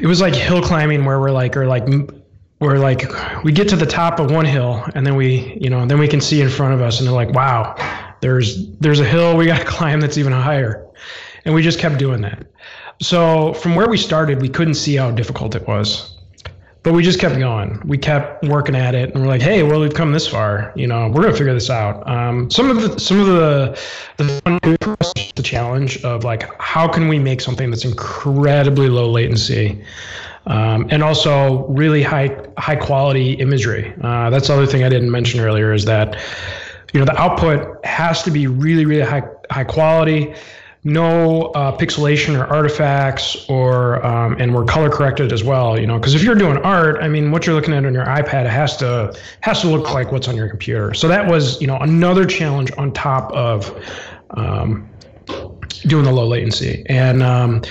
it 0.01 0.07
was 0.07 0.21
like 0.21 0.35
hill 0.35 0.63
climbing 0.63 1.05
where 1.05 1.21
we're 1.21 1.31
like 1.31 1.57
or 1.57 1.67
like 1.67 1.87
we're 2.61 2.79
like 2.79 3.05
we 3.45 3.53
get 3.53 3.69
to 3.69 3.77
the 3.77 3.87
top 3.87 4.19
of 4.19 4.31
one 4.31 4.47
hill 4.47 4.85
and 4.95 5.07
then 5.07 5.15
we 5.17 5.57
you 5.61 5.71
know 5.71 5.85
then 5.87 5.99
we 5.99 6.09
can 6.09 6.21
see 6.21 6.41
in 6.41 6.49
front 6.49 6.75
of 6.75 6.81
us 6.81 6.99
and 6.99 7.07
they're 7.07 7.15
like 7.15 7.31
wow 7.31 7.75
there's 8.21 8.69
there's 8.79 9.01
a 9.01 9.05
hill 9.05 9.37
we 9.37 9.47
got 9.47 9.59
to 9.59 9.65
climb 9.79 10.01
that's 10.01 10.19
even 10.19 10.33
higher. 10.33 10.85
And 11.45 11.55
we 11.55 11.63
just 11.63 11.79
kept 11.79 11.99
doing 11.99 12.23
that. 12.23 12.47
So 13.01 13.55
from 13.55 13.77
where 13.77 13.89
we 13.89 13.99
started 13.99 14.41
we 14.41 14.49
couldn't 14.49 14.75
see 14.75 14.97
how 14.97 15.11
difficult 15.11 15.55
it 15.55 15.67
was 15.67 16.16
but 16.87 16.95
we 16.95 17.03
just 17.03 17.19
kept 17.19 17.37
going. 17.37 17.83
We 17.85 17.99
kept 17.99 18.45
working 18.45 18.77
at 18.77 18.95
it, 18.95 19.13
and 19.13 19.21
we're 19.21 19.27
like, 19.29 19.43
"Hey, 19.43 19.65
well, 19.65 19.81
we've 19.81 19.93
come 19.93 20.13
this 20.13 20.29
far. 20.29 20.73
You 20.77 20.87
know, 20.87 21.09
we're 21.09 21.23
gonna 21.23 21.35
figure 21.35 21.53
this 21.53 21.69
out." 21.69 22.09
Um, 22.09 22.49
some 22.49 22.71
of 22.71 22.81
the 22.81 22.97
some 23.01 23.19
of 23.19 23.27
the 23.27 23.77
the 24.19 25.27
the 25.35 25.43
challenge 25.43 26.01
of 26.05 26.23
like, 26.23 26.49
how 26.63 26.87
can 26.87 27.09
we 27.09 27.19
make 27.19 27.41
something 27.41 27.71
that's 27.71 27.85
incredibly 27.85 28.89
low 28.89 29.11
latency, 29.11 29.83
um, 30.47 30.87
and 30.91 31.03
also 31.03 31.67
really 31.67 32.05
high 32.05 32.31
high 32.57 32.77
quality 32.77 33.33
imagery. 33.33 33.93
Uh, 34.03 34.31
that's 34.31 34.47
the 34.47 34.55
other 34.55 34.67
thing 34.67 34.85
I 34.85 34.89
didn't 34.89 35.11
mention 35.11 35.41
earlier 35.41 35.73
is 35.73 35.87
that 35.87 36.17
you 36.93 37.01
know 37.01 37.05
the 37.05 37.21
output 37.21 37.85
has 37.85 38.23
to 38.23 38.31
be 38.31 38.47
really 38.47 38.87
really 38.87 39.03
high 39.03 39.25
high 39.51 39.65
quality 39.65 40.33
no 40.87 41.47
uh, 41.49 41.77
pixelation 41.77 42.39
or 42.39 42.47
artifacts 42.47 43.49
or 43.49 44.05
um, 44.05 44.37
and 44.39 44.55
we're 44.55 44.65
color 44.65 44.89
corrected 44.89 45.33
as 45.33 45.43
well 45.45 45.79
you 45.79 45.87
know 45.87 45.99
because 45.99 46.15
if 46.15 46.23
you're 46.23 46.35
doing 46.35 46.57
art 46.59 46.97
i 47.03 47.09
mean 47.09 47.31
what 47.31 47.45
you're 47.47 47.55
looking 47.55 47.75
at 47.75 47.85
on 47.85 47.93
your 47.93 48.07
ipad 48.07 48.49
has 48.49 48.77
to 48.77 49.15
has 49.41 49.61
to 49.61 49.69
look 49.69 49.93
like 49.93 50.13
what's 50.13 50.29
on 50.29 50.37
your 50.37 50.49
computer. 50.49 50.95
So 50.95 51.09
that 51.09 51.27
was 51.27 51.61
you 51.61 51.67
know 51.67 51.77
another 51.79 52.25
challenge 52.25 52.71
on 52.79 52.93
top 52.93 53.33
of 53.33 53.71
um, 54.31 54.89
doing 55.87 56.05
the 56.05 56.13
low 56.13 56.27
latency. 56.27 56.85
And 56.89 57.23
um, 57.23 57.63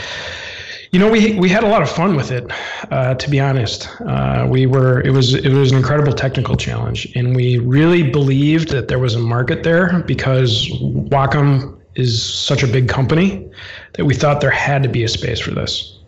you 0.92 1.00
know 1.00 1.10
we 1.10 1.38
we 1.38 1.50
had 1.50 1.64
a 1.64 1.68
lot 1.68 1.82
of 1.82 1.90
fun 1.90 2.16
with 2.16 2.32
it 2.32 2.52
uh, 2.92 3.16
to 3.16 3.30
be 3.30 3.40
honest. 3.40 3.90
Uh, 4.02 4.48
we 4.50 4.66
were 4.66 5.02
it 5.02 5.12
was 5.12 5.34
it 5.34 5.52
was 5.52 5.72
an 5.72 5.78
incredible 5.78 6.14
technical 6.14 6.56
challenge. 6.56 7.12
And 7.16 7.36
we 7.36 7.58
really 7.58 8.04
believed 8.04 8.70
that 8.70 8.88
there 8.88 9.00
was 9.00 9.16
a 9.16 9.20
market 9.20 9.64
there 9.64 10.04
because 10.04 10.70
wacom 11.12 11.75
is 11.96 12.22
such 12.24 12.64
a 12.64 12.68
big 12.68 12.88
company 12.90 13.50
that 13.94 14.06
we 14.06 14.14
thought 14.14 14.42
there 14.42 14.52
had 14.52 14.84
to 14.84 14.90
be 14.90 15.04
a 15.04 15.08
space 15.08 15.40
for 15.40 15.52
this. 15.52 16.00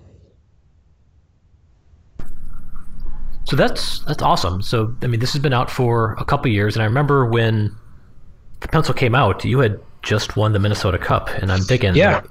So 3.46 3.56
that's 3.56 4.00
that's 4.00 4.22
awesome. 4.22 4.62
So 4.62 4.94
I 5.02 5.08
mean, 5.08 5.22
this 5.22 5.32
has 5.32 5.42
been 5.42 5.54
out 5.54 5.72
for 5.72 6.16
a 6.20 6.26
couple 6.26 6.52
years, 6.52 6.76
and 6.76 6.84
I 6.84 6.86
remember 6.86 7.26
when 7.26 7.74
the 8.60 8.68
pencil 8.68 8.94
came 8.94 9.16
out, 9.16 9.46
you 9.46 9.60
had 9.60 9.80
just 10.04 10.36
won 10.36 10.52
the 10.52 10.60
Minnesota 10.60 10.98
Cup, 10.98 11.30
and 11.30 11.52
I'm 11.52 11.62
thinking, 11.62 11.96
yeah. 11.96 12.22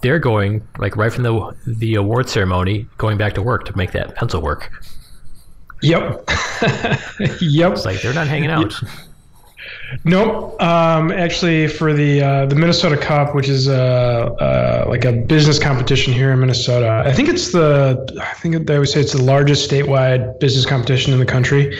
they're 0.00 0.18
going 0.18 0.66
like 0.78 0.96
right 0.96 1.12
from 1.12 1.24
the 1.24 1.54
the 1.66 1.96
award 1.96 2.30
ceremony, 2.30 2.86
going 2.96 3.18
back 3.18 3.34
to 3.34 3.42
work 3.42 3.66
to 3.66 3.76
make 3.76 3.92
that 3.92 4.14
pencil 4.14 4.40
work. 4.40 4.70
Yep. 5.82 6.24
yep. 7.40 7.72
It's 7.72 7.84
like 7.84 8.00
they're 8.00 8.14
not 8.14 8.26
hanging 8.26 8.50
out. 8.50 8.72
Nope. 10.04 10.60
Um, 10.60 11.10
actually, 11.12 11.68
for 11.68 11.92
the 11.92 12.22
uh, 12.22 12.46
the 12.46 12.54
Minnesota 12.54 12.96
Cup, 12.96 13.34
which 13.34 13.48
is 13.48 13.68
uh, 13.68 13.72
uh, 14.40 14.86
like 14.88 15.04
a 15.04 15.12
business 15.12 15.58
competition 15.58 16.12
here 16.12 16.32
in 16.32 16.40
Minnesota, 16.40 17.02
I 17.06 17.12
think 17.12 17.28
it's 17.28 17.52
the 17.52 18.18
I 18.20 18.34
think 18.34 18.66
they 18.66 18.78
would 18.78 18.88
say 18.88 19.00
it's 19.00 19.12
the 19.12 19.22
largest 19.22 19.70
statewide 19.70 20.38
business 20.40 20.66
competition 20.66 21.12
in 21.12 21.18
the 21.18 21.26
country, 21.26 21.78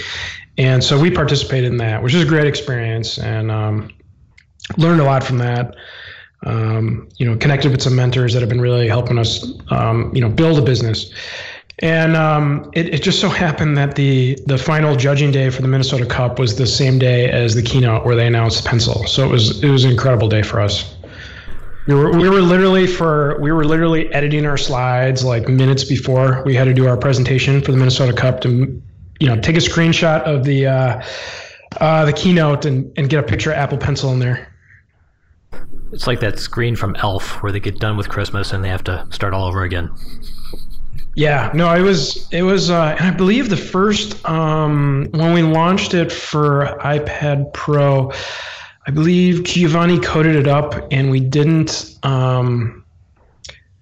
and 0.58 0.82
so 0.82 0.98
we 1.00 1.10
participated 1.10 1.70
in 1.70 1.78
that, 1.78 2.02
which 2.02 2.14
is 2.14 2.22
a 2.22 2.26
great 2.26 2.46
experience, 2.46 3.18
and 3.18 3.50
um, 3.50 3.90
learned 4.76 5.00
a 5.00 5.04
lot 5.04 5.22
from 5.22 5.38
that. 5.38 5.74
Um, 6.44 7.08
you 7.16 7.26
know, 7.26 7.36
connected 7.36 7.72
with 7.72 7.82
some 7.82 7.96
mentors 7.96 8.32
that 8.34 8.40
have 8.40 8.48
been 8.48 8.60
really 8.60 8.86
helping 8.86 9.18
us, 9.18 9.44
um, 9.70 10.12
you 10.14 10.20
know, 10.20 10.28
build 10.28 10.58
a 10.58 10.62
business. 10.62 11.10
And 11.80 12.16
um, 12.16 12.70
it, 12.72 12.94
it, 12.94 13.02
just 13.02 13.20
so 13.20 13.28
happened 13.28 13.76
that 13.76 13.96
the 13.96 14.38
the 14.46 14.56
final 14.56 14.96
judging 14.96 15.30
day 15.30 15.50
for 15.50 15.60
the 15.60 15.68
Minnesota 15.68 16.06
Cup 16.06 16.38
was 16.38 16.56
the 16.56 16.66
same 16.66 16.98
day 16.98 17.30
as 17.30 17.54
the 17.54 17.62
keynote 17.62 18.06
where 18.06 18.16
they 18.16 18.26
announced 18.26 18.64
Pencil. 18.64 19.06
So 19.06 19.26
it 19.26 19.30
was 19.30 19.62
it 19.62 19.68
was 19.68 19.84
an 19.84 19.90
incredible 19.90 20.26
day 20.26 20.42
for 20.42 20.58
us. 20.58 20.96
We 21.86 21.94
were 21.94 22.16
we 22.16 22.30
were 22.30 22.40
literally 22.40 22.86
for 22.86 23.38
we 23.42 23.52
were 23.52 23.66
literally 23.66 24.10
editing 24.14 24.46
our 24.46 24.56
slides 24.56 25.22
like 25.22 25.48
minutes 25.48 25.84
before 25.84 26.42
we 26.46 26.54
had 26.54 26.64
to 26.64 26.72
do 26.72 26.88
our 26.88 26.96
presentation 26.96 27.60
for 27.60 27.72
the 27.72 27.78
Minnesota 27.78 28.14
Cup 28.14 28.40
to 28.40 28.82
you 29.20 29.28
know 29.28 29.38
take 29.38 29.56
a 29.56 29.60
screenshot 29.60 30.22
of 30.22 30.44
the 30.44 30.66
uh, 30.66 31.02
uh, 31.80 32.06
the 32.06 32.12
keynote 32.14 32.64
and, 32.64 32.90
and 32.96 33.10
get 33.10 33.22
a 33.22 33.26
picture 33.26 33.50
of 33.50 33.58
Apple 33.58 33.76
Pencil 33.76 34.10
in 34.12 34.18
there. 34.18 34.50
It's 35.92 36.06
like 36.06 36.20
that 36.20 36.38
screen 36.38 36.74
from 36.74 36.96
Elf 36.96 37.42
where 37.42 37.52
they 37.52 37.60
get 37.60 37.78
done 37.78 37.98
with 37.98 38.08
Christmas 38.08 38.52
and 38.52 38.64
they 38.64 38.68
have 38.70 38.84
to 38.84 39.06
start 39.10 39.34
all 39.34 39.44
over 39.44 39.62
again. 39.62 39.90
Yeah, 41.14 41.50
no, 41.54 41.72
it 41.74 41.80
was 41.80 42.30
it 42.32 42.42
was, 42.42 42.70
uh, 42.70 42.96
and 42.98 43.06
I 43.06 43.10
believe 43.10 43.48
the 43.48 43.56
first 43.56 44.24
um, 44.28 45.08
when 45.12 45.32
we 45.32 45.42
launched 45.42 45.94
it 45.94 46.12
for 46.12 46.76
iPad 46.80 47.52
Pro, 47.54 48.12
I 48.86 48.90
believe 48.90 49.44
Giovanni 49.44 49.98
coded 49.98 50.36
it 50.36 50.46
up, 50.46 50.74
and 50.90 51.10
we 51.10 51.20
didn't. 51.20 51.98
Um, 52.02 52.84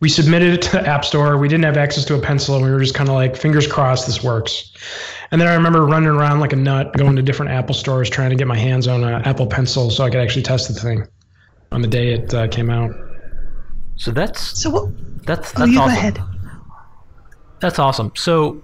we 0.00 0.08
submitted 0.10 0.52
it 0.52 0.62
to 0.62 0.72
the 0.72 0.86
App 0.86 1.04
Store. 1.04 1.38
We 1.38 1.48
didn't 1.48 1.64
have 1.64 1.78
access 1.78 2.04
to 2.04 2.14
a 2.14 2.20
pencil, 2.20 2.56
and 2.56 2.64
we 2.64 2.70
were 2.70 2.80
just 2.80 2.94
kind 2.94 3.08
of 3.08 3.14
like, 3.14 3.36
fingers 3.36 3.66
crossed, 3.66 4.06
this 4.06 4.22
works. 4.22 4.70
And 5.30 5.40
then 5.40 5.48
I 5.48 5.54
remember 5.54 5.86
running 5.86 6.10
around 6.10 6.40
like 6.40 6.52
a 6.52 6.56
nut, 6.56 6.92
going 6.92 7.16
to 7.16 7.22
different 7.22 7.52
Apple 7.52 7.74
stores, 7.74 8.10
trying 8.10 8.28
to 8.28 8.36
get 8.36 8.46
my 8.46 8.56
hands 8.56 8.86
on 8.86 9.02
an 9.02 9.22
Apple 9.22 9.46
Pencil 9.46 9.90
so 9.90 10.04
I 10.04 10.10
could 10.10 10.20
actually 10.20 10.42
test 10.42 10.68
the 10.68 10.74
thing 10.74 11.06
on 11.72 11.80
the 11.80 11.88
day 11.88 12.12
it 12.12 12.34
uh, 12.34 12.48
came 12.48 12.68
out. 12.68 12.94
So 13.96 14.10
that's 14.10 14.60
so. 14.60 14.70
What, 14.70 15.24
that's 15.24 15.52
oh, 15.56 15.60
that's 15.60 15.72
you 15.72 15.80
awesome. 15.80 16.33
That's 17.64 17.78
awesome. 17.78 18.12
So 18.14 18.62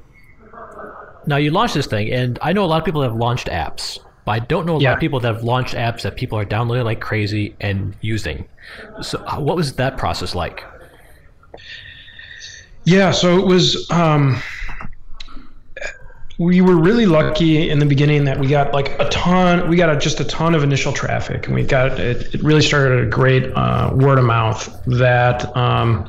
now 1.24 1.36
you 1.36 1.50
launched 1.52 1.72
this 1.72 1.86
thing, 1.86 2.12
and 2.12 2.38
I 2.42 2.52
know 2.52 2.62
a 2.62 2.66
lot 2.66 2.76
of 2.80 2.84
people 2.84 3.00
that 3.00 3.08
have 3.08 3.16
launched 3.16 3.46
apps, 3.46 3.98
but 4.26 4.32
I 4.32 4.38
don't 4.40 4.66
know 4.66 4.76
a 4.76 4.80
Yeah. 4.80 4.90
lot 4.90 4.96
of 4.96 5.00
people 5.00 5.20
that 5.20 5.34
have 5.34 5.42
launched 5.42 5.74
apps 5.74 6.02
that 6.02 6.16
people 6.16 6.36
are 6.38 6.44
downloading 6.44 6.84
like 6.84 7.00
crazy 7.00 7.56
and 7.62 7.96
using. 8.02 8.44
So 9.00 9.24
uh, 9.26 9.40
what 9.40 9.56
was 9.56 9.72
that 9.76 9.96
process 9.96 10.34
like? 10.34 10.62
Yeah, 12.84 13.10
so 13.10 13.38
it 13.38 13.46
was. 13.46 13.90
Um, 13.90 14.36
we 16.38 16.60
were 16.60 16.76
really 16.76 17.06
lucky 17.06 17.70
in 17.70 17.78
the 17.78 17.86
beginning 17.86 18.24
that 18.26 18.38
we 18.38 18.48
got 18.48 18.74
like 18.74 19.00
a 19.00 19.08
ton. 19.08 19.66
We 19.66 19.76
got 19.76 19.88
a, 19.88 19.96
just 19.98 20.20
a 20.20 20.24
ton 20.24 20.54
of 20.54 20.62
initial 20.62 20.92
traffic, 20.92 21.46
and 21.46 21.54
we 21.54 21.62
got 21.64 21.98
it. 21.98 22.34
It 22.34 22.42
really 22.42 22.60
started 22.62 23.02
a 23.02 23.08
great 23.08 23.50
uh, 23.54 23.92
word 23.94 24.18
of 24.18 24.26
mouth. 24.26 24.78
That 24.86 25.56
um, 25.56 26.06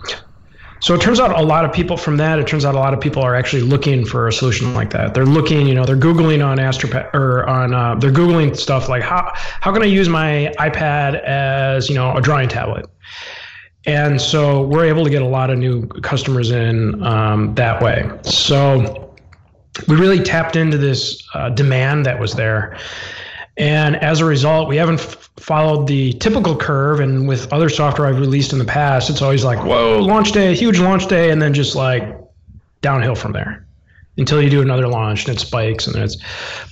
so 0.81 0.95
it 0.95 1.01
turns 1.01 1.19
out 1.19 1.39
a 1.39 1.43
lot 1.43 1.63
of 1.63 1.71
people 1.71 1.95
from 1.95 2.17
that. 2.17 2.39
It 2.39 2.47
turns 2.47 2.65
out 2.65 2.73
a 2.73 2.79
lot 2.79 2.93
of 2.93 2.99
people 2.99 3.21
are 3.21 3.35
actually 3.35 3.61
looking 3.61 4.03
for 4.03 4.27
a 4.27 4.33
solution 4.33 4.73
like 4.73 4.89
that. 4.89 5.13
They're 5.13 5.27
looking, 5.27 5.67
you 5.67 5.75
know, 5.75 5.85
they're 5.85 5.95
googling 5.95 6.43
on 6.45 6.57
AstroPad 6.57 7.13
or 7.13 7.47
on 7.47 7.73
uh, 7.73 7.95
they're 7.95 8.11
googling 8.11 8.57
stuff 8.57 8.89
like 8.89 9.03
how 9.03 9.31
how 9.35 9.71
can 9.71 9.83
I 9.83 9.85
use 9.85 10.09
my 10.09 10.51
iPad 10.57 11.21
as 11.23 11.87
you 11.87 11.93
know 11.95 12.17
a 12.17 12.21
drawing 12.21 12.49
tablet. 12.49 12.87
And 13.85 14.19
so 14.19 14.63
we're 14.63 14.85
able 14.85 15.03
to 15.03 15.09
get 15.09 15.21
a 15.21 15.27
lot 15.27 15.51
of 15.51 15.57
new 15.59 15.87
customers 15.87 16.49
in 16.51 17.01
um, 17.03 17.53
that 17.55 17.81
way. 17.81 18.09
So 18.23 19.15
we 19.87 19.95
really 19.95 20.19
tapped 20.19 20.55
into 20.55 20.77
this 20.77 21.23
uh, 21.33 21.49
demand 21.49 22.05
that 22.07 22.19
was 22.19 22.33
there. 22.33 22.77
And 23.57 23.95
as 23.97 24.21
a 24.21 24.25
result, 24.25 24.69
we 24.69 24.77
haven't 24.77 24.99
f- 24.99 25.29
followed 25.37 25.87
the 25.87 26.13
typical 26.13 26.55
curve. 26.55 26.99
And 26.99 27.27
with 27.27 27.51
other 27.51 27.69
software 27.69 28.07
I've 28.07 28.19
released 28.19 28.53
in 28.53 28.59
the 28.59 28.65
past, 28.65 29.09
it's 29.09 29.21
always 29.21 29.43
like, 29.43 29.59
whoa, 29.63 29.99
launch 29.99 30.31
day, 30.31 30.55
huge 30.55 30.79
launch 30.79 31.07
day, 31.07 31.31
and 31.31 31.41
then 31.41 31.53
just 31.53 31.75
like 31.75 32.17
downhill 32.81 33.15
from 33.15 33.33
there 33.33 33.65
until 34.17 34.41
you 34.41 34.49
do 34.49 34.61
another 34.61 34.87
launch 34.87 35.25
and 35.25 35.35
it 35.35 35.39
spikes 35.39 35.87
and 35.87 35.95
then 35.95 36.03
it's 36.03 36.17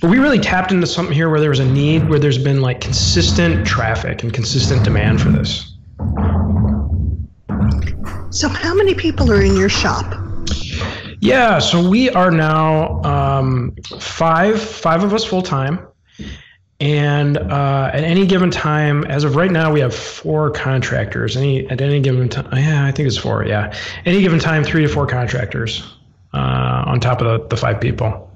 but 0.00 0.10
we 0.10 0.18
really 0.18 0.38
tapped 0.38 0.72
into 0.72 0.86
something 0.86 1.14
here 1.14 1.30
where 1.30 1.40
there 1.40 1.48
was 1.48 1.58
a 1.58 1.64
need 1.64 2.06
where 2.08 2.18
there's 2.18 2.36
been 2.36 2.60
like 2.60 2.80
consistent 2.82 3.66
traffic 3.66 4.22
and 4.22 4.34
consistent 4.34 4.84
demand 4.84 5.20
for 5.20 5.30
this 5.30 5.72
So, 8.30 8.48
how 8.48 8.74
many 8.74 8.94
people 8.94 9.30
are 9.32 9.42
in 9.42 9.56
your 9.56 9.68
shop? 9.68 10.14
Yeah, 11.20 11.58
so 11.58 11.86
we 11.86 12.10
are 12.10 12.30
now 12.30 13.02
um, 13.02 13.74
five 13.98 14.62
five 14.62 15.02
of 15.02 15.12
us 15.12 15.24
full 15.24 15.42
time, 15.42 15.84
and 16.80 17.36
uh, 17.36 17.90
at 17.92 18.02
any 18.02 18.26
given 18.26 18.50
time, 18.50 19.04
as 19.04 19.22
of 19.24 19.36
right 19.36 19.50
now, 19.50 19.70
we 19.70 19.80
have 19.80 19.94
four 19.94 20.50
contractors. 20.50 21.36
Any 21.36 21.68
at 21.68 21.82
any 21.82 22.00
given 22.00 22.28
time, 22.28 22.48
yeah, 22.56 22.86
I 22.86 22.90
think 22.90 23.06
it's 23.06 23.18
four. 23.18 23.44
Yeah, 23.44 23.74
any 24.06 24.22
given 24.22 24.38
time, 24.38 24.64
three 24.64 24.82
to 24.82 24.88
four 24.88 25.06
contractors 25.06 25.82
uh, 26.32 26.84
on 26.86 26.98
top 26.98 27.20
of 27.20 27.26
the, 27.26 27.48
the 27.48 27.56
five 27.56 27.80
people. 27.80 28.28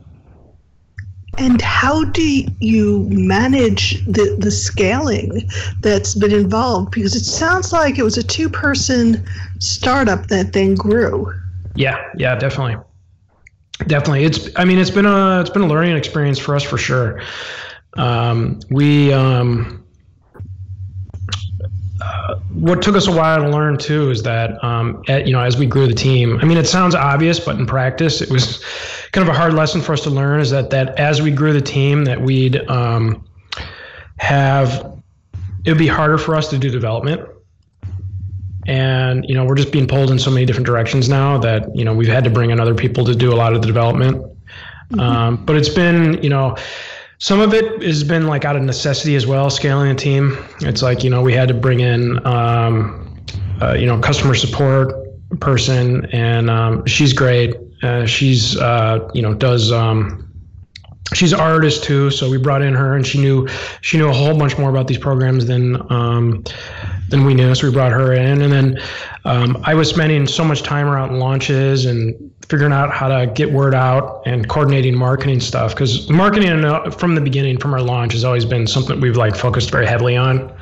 And 1.38 1.60
how 1.62 2.04
do 2.04 2.44
you 2.60 3.08
manage 3.10 4.04
the, 4.04 4.36
the 4.38 4.52
scaling 4.52 5.48
that's 5.80 6.14
been 6.14 6.30
involved? 6.30 6.92
Because 6.92 7.16
it 7.16 7.24
sounds 7.24 7.72
like 7.72 7.98
it 7.98 8.04
was 8.04 8.16
a 8.16 8.22
two 8.22 8.48
person 8.48 9.26
startup 9.58 10.28
that 10.28 10.52
then 10.52 10.74
grew. 10.74 11.32
Yeah, 11.74 11.98
yeah, 12.18 12.36
definitely, 12.36 12.76
definitely. 13.86 14.24
It's 14.24 14.50
I 14.56 14.66
mean, 14.66 14.78
it's 14.78 14.90
been 14.90 15.06
a 15.06 15.40
it's 15.40 15.50
been 15.50 15.62
a 15.62 15.66
learning 15.66 15.96
experience 15.96 16.38
for 16.38 16.54
us 16.54 16.62
for 16.62 16.76
sure. 16.76 17.22
Um, 17.96 18.60
we 18.70 19.12
um, 19.12 19.84
uh, 22.00 22.36
what 22.52 22.82
took 22.82 22.96
us 22.96 23.06
a 23.06 23.12
while 23.12 23.42
to 23.42 23.48
learn 23.48 23.78
too 23.78 24.10
is 24.10 24.22
that 24.24 24.62
um, 24.64 25.02
at, 25.08 25.26
you 25.26 25.32
know 25.32 25.40
as 25.40 25.56
we 25.56 25.66
grew 25.66 25.86
the 25.86 25.94
team. 25.94 26.38
I 26.40 26.44
mean, 26.44 26.58
it 26.58 26.66
sounds 26.66 26.94
obvious, 26.94 27.40
but 27.40 27.56
in 27.56 27.66
practice, 27.66 28.20
it 28.20 28.30
was 28.30 28.62
kind 29.12 29.26
of 29.28 29.34
a 29.34 29.36
hard 29.36 29.54
lesson 29.54 29.80
for 29.80 29.92
us 29.92 30.02
to 30.02 30.10
learn. 30.10 30.40
Is 30.40 30.50
that 30.50 30.70
that 30.70 30.98
as 30.98 31.22
we 31.22 31.30
grew 31.30 31.52
the 31.52 31.60
team, 31.60 32.04
that 32.04 32.20
we'd 32.20 32.56
um, 32.68 33.24
have 34.16 35.00
it 35.64 35.70
would 35.70 35.78
be 35.78 35.86
harder 35.86 36.18
for 36.18 36.34
us 36.34 36.48
to 36.50 36.58
do 36.58 36.70
development 36.70 37.28
and 38.66 39.24
you 39.28 39.34
know 39.34 39.44
we're 39.44 39.54
just 39.54 39.72
being 39.72 39.86
pulled 39.86 40.10
in 40.10 40.18
so 40.18 40.30
many 40.30 40.46
different 40.46 40.66
directions 40.66 41.08
now 41.08 41.38
that 41.38 41.74
you 41.74 41.84
know 41.84 41.94
we've 41.94 42.08
had 42.08 42.24
to 42.24 42.30
bring 42.30 42.50
in 42.50 42.60
other 42.60 42.74
people 42.74 43.04
to 43.04 43.14
do 43.14 43.32
a 43.32 43.36
lot 43.36 43.54
of 43.54 43.60
the 43.60 43.66
development 43.66 44.24
um, 44.98 45.44
but 45.44 45.56
it's 45.56 45.68
been 45.68 46.22
you 46.22 46.30
know 46.30 46.56
some 47.18 47.40
of 47.40 47.54
it 47.54 47.82
has 47.82 48.04
been 48.04 48.26
like 48.26 48.44
out 48.44 48.56
of 48.56 48.62
necessity 48.62 49.14
as 49.16 49.26
well 49.26 49.50
scaling 49.50 49.90
a 49.90 49.94
team. 49.94 50.36
It's 50.60 50.82
like 50.82 51.04
you 51.04 51.10
know 51.10 51.22
we 51.22 51.32
had 51.32 51.48
to 51.48 51.54
bring 51.54 51.80
in 51.80 52.24
um, 52.26 53.16
uh, 53.62 53.74
you 53.74 53.86
know 53.86 53.98
customer 53.98 54.34
support 54.34 54.94
person 55.40 56.06
and 56.06 56.50
um, 56.50 56.84
she's 56.86 57.12
great. 57.12 57.54
Uh, 57.82 58.06
she's 58.06 58.56
uh, 58.58 59.08
you 59.14 59.22
know 59.22 59.34
does 59.34 59.72
um, 59.72 60.28
she's 61.12 61.32
an 61.32 61.40
artist 61.40 61.84
too 61.84 62.10
so 62.10 62.30
we 62.30 62.38
brought 62.38 62.62
in 62.62 62.72
her 62.72 62.96
and 62.96 63.06
she 63.06 63.20
knew 63.20 63.46
she 63.82 63.98
knew 63.98 64.08
a 64.08 64.12
whole 64.12 64.36
bunch 64.36 64.56
more 64.56 64.70
about 64.70 64.86
these 64.86 64.98
programs 64.98 65.46
than 65.46 65.76
um, 65.92 66.42
than 67.08 67.24
we 67.24 67.34
knew 67.34 67.54
so 67.54 67.66
we 67.66 67.72
brought 67.72 67.92
her 67.92 68.14
in. 68.14 68.40
And 68.40 68.52
then 68.52 68.80
um, 69.24 69.60
i 69.64 69.74
was 69.74 69.88
spending 69.88 70.26
so 70.26 70.44
much 70.44 70.62
time 70.62 70.86
around 70.86 71.18
launches 71.18 71.84
and 71.84 72.30
figuring 72.48 72.72
out 72.72 72.90
how 72.90 73.08
to 73.08 73.26
get 73.26 73.52
word 73.52 73.74
out 73.74 74.22
and 74.26 74.48
coordinating 74.48 74.94
marketing 74.94 75.40
stuff 75.40 75.74
because 75.74 76.08
marketing 76.10 76.64
uh, 76.64 76.90
from 76.90 77.14
the 77.14 77.20
beginning 77.20 77.58
from 77.58 77.74
our 77.74 77.82
launch 77.82 78.12
has 78.12 78.24
always 78.24 78.44
been 78.44 78.66
something 78.66 79.00
we've 79.00 79.16
like 79.16 79.36
focused 79.36 79.70
very 79.70 79.86
heavily 79.86 80.16
on. 80.16 80.52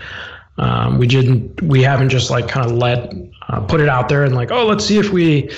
Um, 0.59 0.99
we 0.99 1.07
didn't 1.07 1.63
we 1.63 1.83
haven't 1.83 2.09
just 2.09 2.31
like 2.31 2.49
kind 2.49 2.67
of 2.67 2.73
let 2.73 3.15
uh, 3.49 3.61
put 3.61 3.81
it 3.81 3.89
out 3.89 4.09
there 4.09 4.25
and 4.25 4.35
like 4.35 4.51
oh 4.51 4.67
let's 4.67 4.85
see 4.85 4.99
if 4.99 5.11
we 5.11 5.51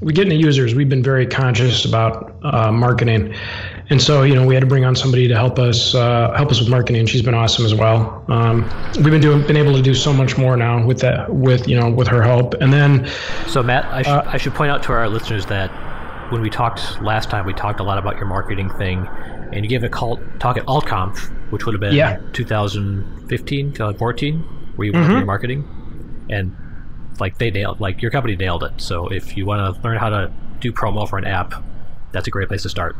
we 0.00 0.12
get 0.12 0.24
into 0.24 0.36
users. 0.36 0.74
We've 0.74 0.88
been 0.88 1.02
very 1.02 1.26
conscious 1.26 1.84
about 1.84 2.34
uh, 2.42 2.72
marketing 2.72 3.34
and 3.90 4.00
so 4.00 4.22
you 4.22 4.34
know 4.34 4.46
we 4.46 4.54
had 4.54 4.60
to 4.60 4.66
bring 4.66 4.84
on 4.84 4.94
somebody 4.96 5.26
to 5.28 5.34
help 5.34 5.58
us 5.58 5.94
uh, 5.94 6.32
help 6.36 6.50
us 6.50 6.60
with 6.60 6.68
marketing 6.68 7.06
she's 7.06 7.22
been 7.22 7.34
awesome 7.34 7.64
as 7.64 7.74
well 7.74 8.24
um, 8.28 8.62
we've 8.96 9.10
been 9.10 9.20
doing 9.20 9.44
been 9.46 9.56
able 9.56 9.74
to 9.74 9.82
do 9.82 9.94
so 9.94 10.12
much 10.12 10.38
more 10.38 10.56
now 10.56 10.84
with 10.84 11.00
that 11.00 11.32
with 11.34 11.66
you 11.68 11.78
know 11.78 11.90
with 11.90 12.06
her 12.08 12.22
help 12.22 12.54
and 12.60 12.72
then 12.72 13.06
So 13.48 13.62
Matt, 13.62 13.84
I, 13.86 14.02
sh- 14.02 14.06
Uh, 14.08 14.22
I 14.26 14.36
should 14.38 14.54
point 14.54 14.70
out 14.70 14.82
to 14.84 14.92
our 14.92 15.08
listeners 15.08 15.46
that 15.46 15.70
when 16.30 16.40
we 16.42 16.48
talked 16.50 17.02
last 17.02 17.28
time, 17.28 17.44
we 17.44 17.52
talked 17.52 17.80
a 17.80 17.82
lot 17.82 17.98
about 17.98 18.14
your 18.16 18.26
marketing 18.26 18.70
thing, 18.70 19.08
and 19.52 19.64
you 19.64 19.68
gave 19.68 19.82
a 19.82 19.88
call, 19.88 20.20
talk 20.38 20.56
at 20.56 20.64
AltConf, 20.66 21.18
which 21.50 21.66
would 21.66 21.74
have 21.74 21.80
been 21.80 21.92
Yeah. 21.92 22.20
2015, 22.32 23.72
2014, 23.72 24.38
where 24.76 24.86
you 24.86 24.92
over 24.94 25.10
your 25.12 25.24
marketing, 25.24 25.64
and 26.30 26.54
like 27.18 27.38
they 27.38 27.50
nailed, 27.50 27.80
like 27.80 28.00
your 28.00 28.12
company 28.12 28.36
nailed 28.36 28.62
it. 28.62 28.72
So 28.76 29.08
if 29.08 29.36
you 29.36 29.44
want 29.44 29.74
to 29.74 29.82
learn 29.82 29.98
how 29.98 30.08
to 30.10 30.30
do 30.60 30.72
promo 30.72 31.08
for 31.08 31.18
an 31.18 31.24
app, 31.24 31.52
that's 32.12 32.28
a 32.28 32.30
great 32.30 32.46
place 32.48 32.62
to 32.62 32.68
start. 32.68 32.94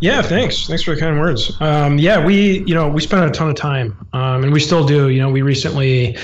Yeah, 0.00 0.22
thanks. 0.22 0.66
Thanks 0.66 0.82
for 0.82 0.94
the 0.94 1.00
kind 1.00 1.20
words. 1.20 1.54
Um, 1.60 1.98
yeah, 1.98 2.24
we 2.24 2.60
you 2.60 2.74
know 2.74 2.88
we 2.88 3.02
spent 3.02 3.24
a 3.24 3.30
ton 3.30 3.50
of 3.50 3.54
time, 3.54 3.96
um, 4.14 4.42
and 4.42 4.52
we 4.52 4.58
still 4.58 4.84
do. 4.84 5.10
You 5.10 5.20
know, 5.20 5.28
we 5.28 5.42
recently 5.42 6.16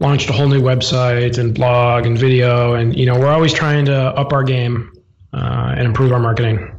launched 0.00 0.30
a 0.30 0.32
whole 0.32 0.48
new 0.48 0.62
website 0.62 1.36
and 1.36 1.54
blog 1.54 2.06
and 2.06 2.16
video, 2.16 2.74
and 2.74 2.96
you 2.96 3.04
know 3.04 3.18
we're 3.18 3.30
always 3.30 3.52
trying 3.52 3.84
to 3.86 3.94
up 3.94 4.32
our 4.32 4.42
game 4.42 4.90
uh, 5.34 5.74
and 5.76 5.86
improve 5.86 6.10
our 6.10 6.18
marketing. 6.18 6.74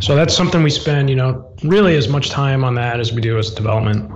So 0.00 0.16
that's 0.16 0.34
something 0.34 0.62
we 0.62 0.70
spend 0.70 1.10
you 1.10 1.16
know 1.16 1.54
really 1.62 1.94
as 1.96 2.08
much 2.08 2.30
time 2.30 2.64
on 2.64 2.74
that 2.76 2.98
as 2.98 3.12
we 3.12 3.20
do 3.20 3.36
as 3.36 3.50
development. 3.50 4.10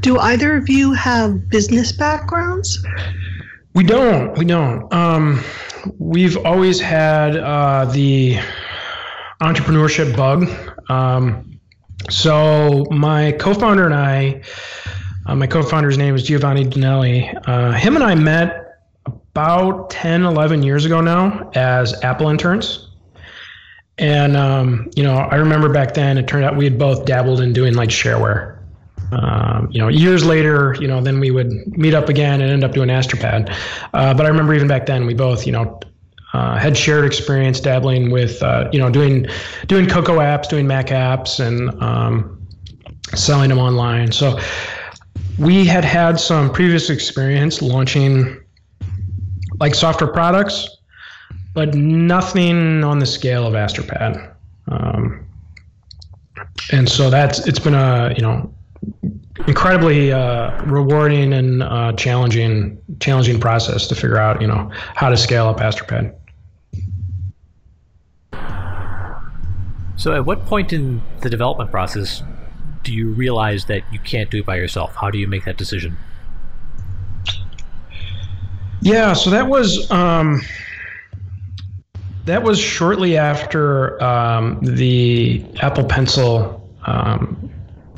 Do 0.00 0.18
either 0.18 0.54
of 0.54 0.68
you 0.68 0.92
have 0.92 1.48
business 1.48 1.92
backgrounds? 1.92 2.84
We 3.72 3.84
don't. 3.84 4.36
We 4.36 4.44
don't. 4.44 4.92
Um, 4.92 5.42
we've 5.98 6.36
always 6.44 6.78
had 6.78 7.38
uh, 7.38 7.86
the 7.86 8.38
entrepreneurship 9.40 10.14
bug. 10.16 10.48
Um, 10.88 11.58
so 12.10 12.84
my 12.90 13.32
co-founder 13.32 13.84
and 13.84 13.94
I, 13.94 14.42
uh, 15.26 15.34
my 15.34 15.46
co-founder's 15.46 15.96
name 15.96 16.14
is 16.14 16.22
Giovanni 16.22 16.64
Donelli. 16.64 17.40
Uh, 17.46 17.72
him 17.72 17.96
and 17.96 18.04
I 18.04 18.14
met 18.14 18.80
about 19.06 19.90
10, 19.90 20.24
11 20.24 20.62
years 20.62 20.84
ago 20.84 21.00
now 21.00 21.50
as 21.54 22.00
Apple 22.02 22.28
interns. 22.28 22.88
And, 23.98 24.36
um, 24.36 24.90
you 24.96 25.02
know, 25.02 25.14
I 25.14 25.36
remember 25.36 25.72
back 25.72 25.94
then 25.94 26.18
it 26.18 26.26
turned 26.26 26.44
out 26.44 26.56
we 26.56 26.64
had 26.64 26.78
both 26.78 27.04
dabbled 27.04 27.40
in 27.40 27.52
doing 27.52 27.74
like 27.74 27.90
shareware. 27.90 28.58
Um, 29.12 29.68
you 29.70 29.78
know, 29.80 29.88
years 29.88 30.24
later, 30.24 30.76
you 30.80 30.88
know, 30.88 31.00
then 31.00 31.20
we 31.20 31.30
would 31.30 31.50
meet 31.78 31.94
up 31.94 32.08
again 32.08 32.40
and 32.40 32.50
end 32.50 32.64
up 32.64 32.72
doing 32.72 32.88
Astropad. 32.88 33.54
Uh, 33.92 34.14
but 34.14 34.26
I 34.26 34.28
remember 34.28 34.54
even 34.54 34.66
back 34.66 34.86
then 34.86 35.06
we 35.06 35.14
both, 35.14 35.46
you 35.46 35.52
know, 35.52 35.78
uh, 36.34 36.58
had 36.58 36.76
shared 36.76 37.04
experience 37.04 37.60
dabbling 37.60 38.10
with 38.10 38.42
uh, 38.42 38.68
you 38.72 38.78
know 38.80 38.90
doing 38.90 39.24
doing 39.68 39.86
Cocoa 39.86 40.18
apps, 40.18 40.48
doing 40.48 40.66
Mac 40.66 40.88
apps, 40.88 41.38
and 41.38 41.80
um, 41.80 42.44
selling 43.14 43.48
them 43.50 43.58
online. 43.58 44.10
So 44.10 44.38
we 45.38 45.64
had 45.64 45.84
had 45.84 46.18
some 46.18 46.50
previous 46.50 46.90
experience 46.90 47.62
launching 47.62 48.36
like 49.60 49.76
software 49.76 50.10
products, 50.10 50.68
but 51.52 51.74
nothing 51.76 52.82
on 52.82 52.98
the 52.98 53.06
scale 53.06 53.46
of 53.46 53.54
Astropad. 53.54 54.34
Um, 54.66 55.24
and 56.72 56.88
so 56.88 57.10
that's 57.10 57.46
it's 57.46 57.60
been 57.60 57.74
a 57.74 58.12
you 58.16 58.22
know 58.22 58.52
incredibly 59.46 60.12
uh, 60.12 60.60
rewarding 60.64 61.32
and 61.32 61.62
uh, 61.62 61.92
challenging 61.92 62.76
challenging 62.98 63.38
process 63.38 63.86
to 63.86 63.94
figure 63.94 64.18
out 64.18 64.40
you 64.40 64.48
know 64.48 64.68
how 64.96 65.08
to 65.08 65.16
scale 65.16 65.46
up 65.46 65.58
Astropad. 65.58 66.12
So, 69.96 70.14
at 70.14 70.26
what 70.26 70.44
point 70.46 70.72
in 70.72 71.02
the 71.20 71.30
development 71.30 71.70
process 71.70 72.22
do 72.82 72.92
you 72.92 73.08
realize 73.10 73.64
that 73.66 73.82
you 73.92 73.98
can't 73.98 74.30
do 74.30 74.38
it 74.38 74.46
by 74.46 74.56
yourself? 74.56 74.94
How 74.94 75.10
do 75.10 75.18
you 75.18 75.26
make 75.26 75.44
that 75.44 75.56
decision? 75.56 75.96
Yeah, 78.80 79.14
so 79.14 79.30
that 79.30 79.48
was 79.48 79.90
um, 79.90 80.42
that 82.26 82.42
was 82.42 82.58
shortly 82.58 83.16
after 83.16 84.02
um, 84.02 84.58
the 84.60 85.44
Apple 85.60 85.84
Pencil 85.84 86.70
um, 86.84 87.50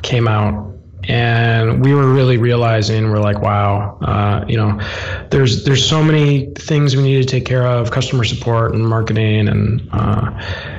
came 0.02 0.28
out, 0.28 0.74
and 1.08 1.84
we 1.84 1.92
were 1.92 2.12
really 2.12 2.36
realizing 2.36 3.10
we're 3.10 3.18
like, 3.18 3.40
wow, 3.40 3.98
uh, 4.02 4.44
you 4.46 4.56
know, 4.56 4.80
there's 5.30 5.64
there's 5.64 5.85
so 5.85 6.04
many 6.04 6.52
things 6.54 6.94
we 6.94 7.02
need 7.02 7.20
to 7.20 7.28
take 7.28 7.46
care 7.46 7.66
of, 7.66 7.90
customer 7.90 8.24
support 8.24 8.74
and 8.74 8.87
marketing 8.87 9.48
and. 9.48 9.88
Uh, 9.92 10.75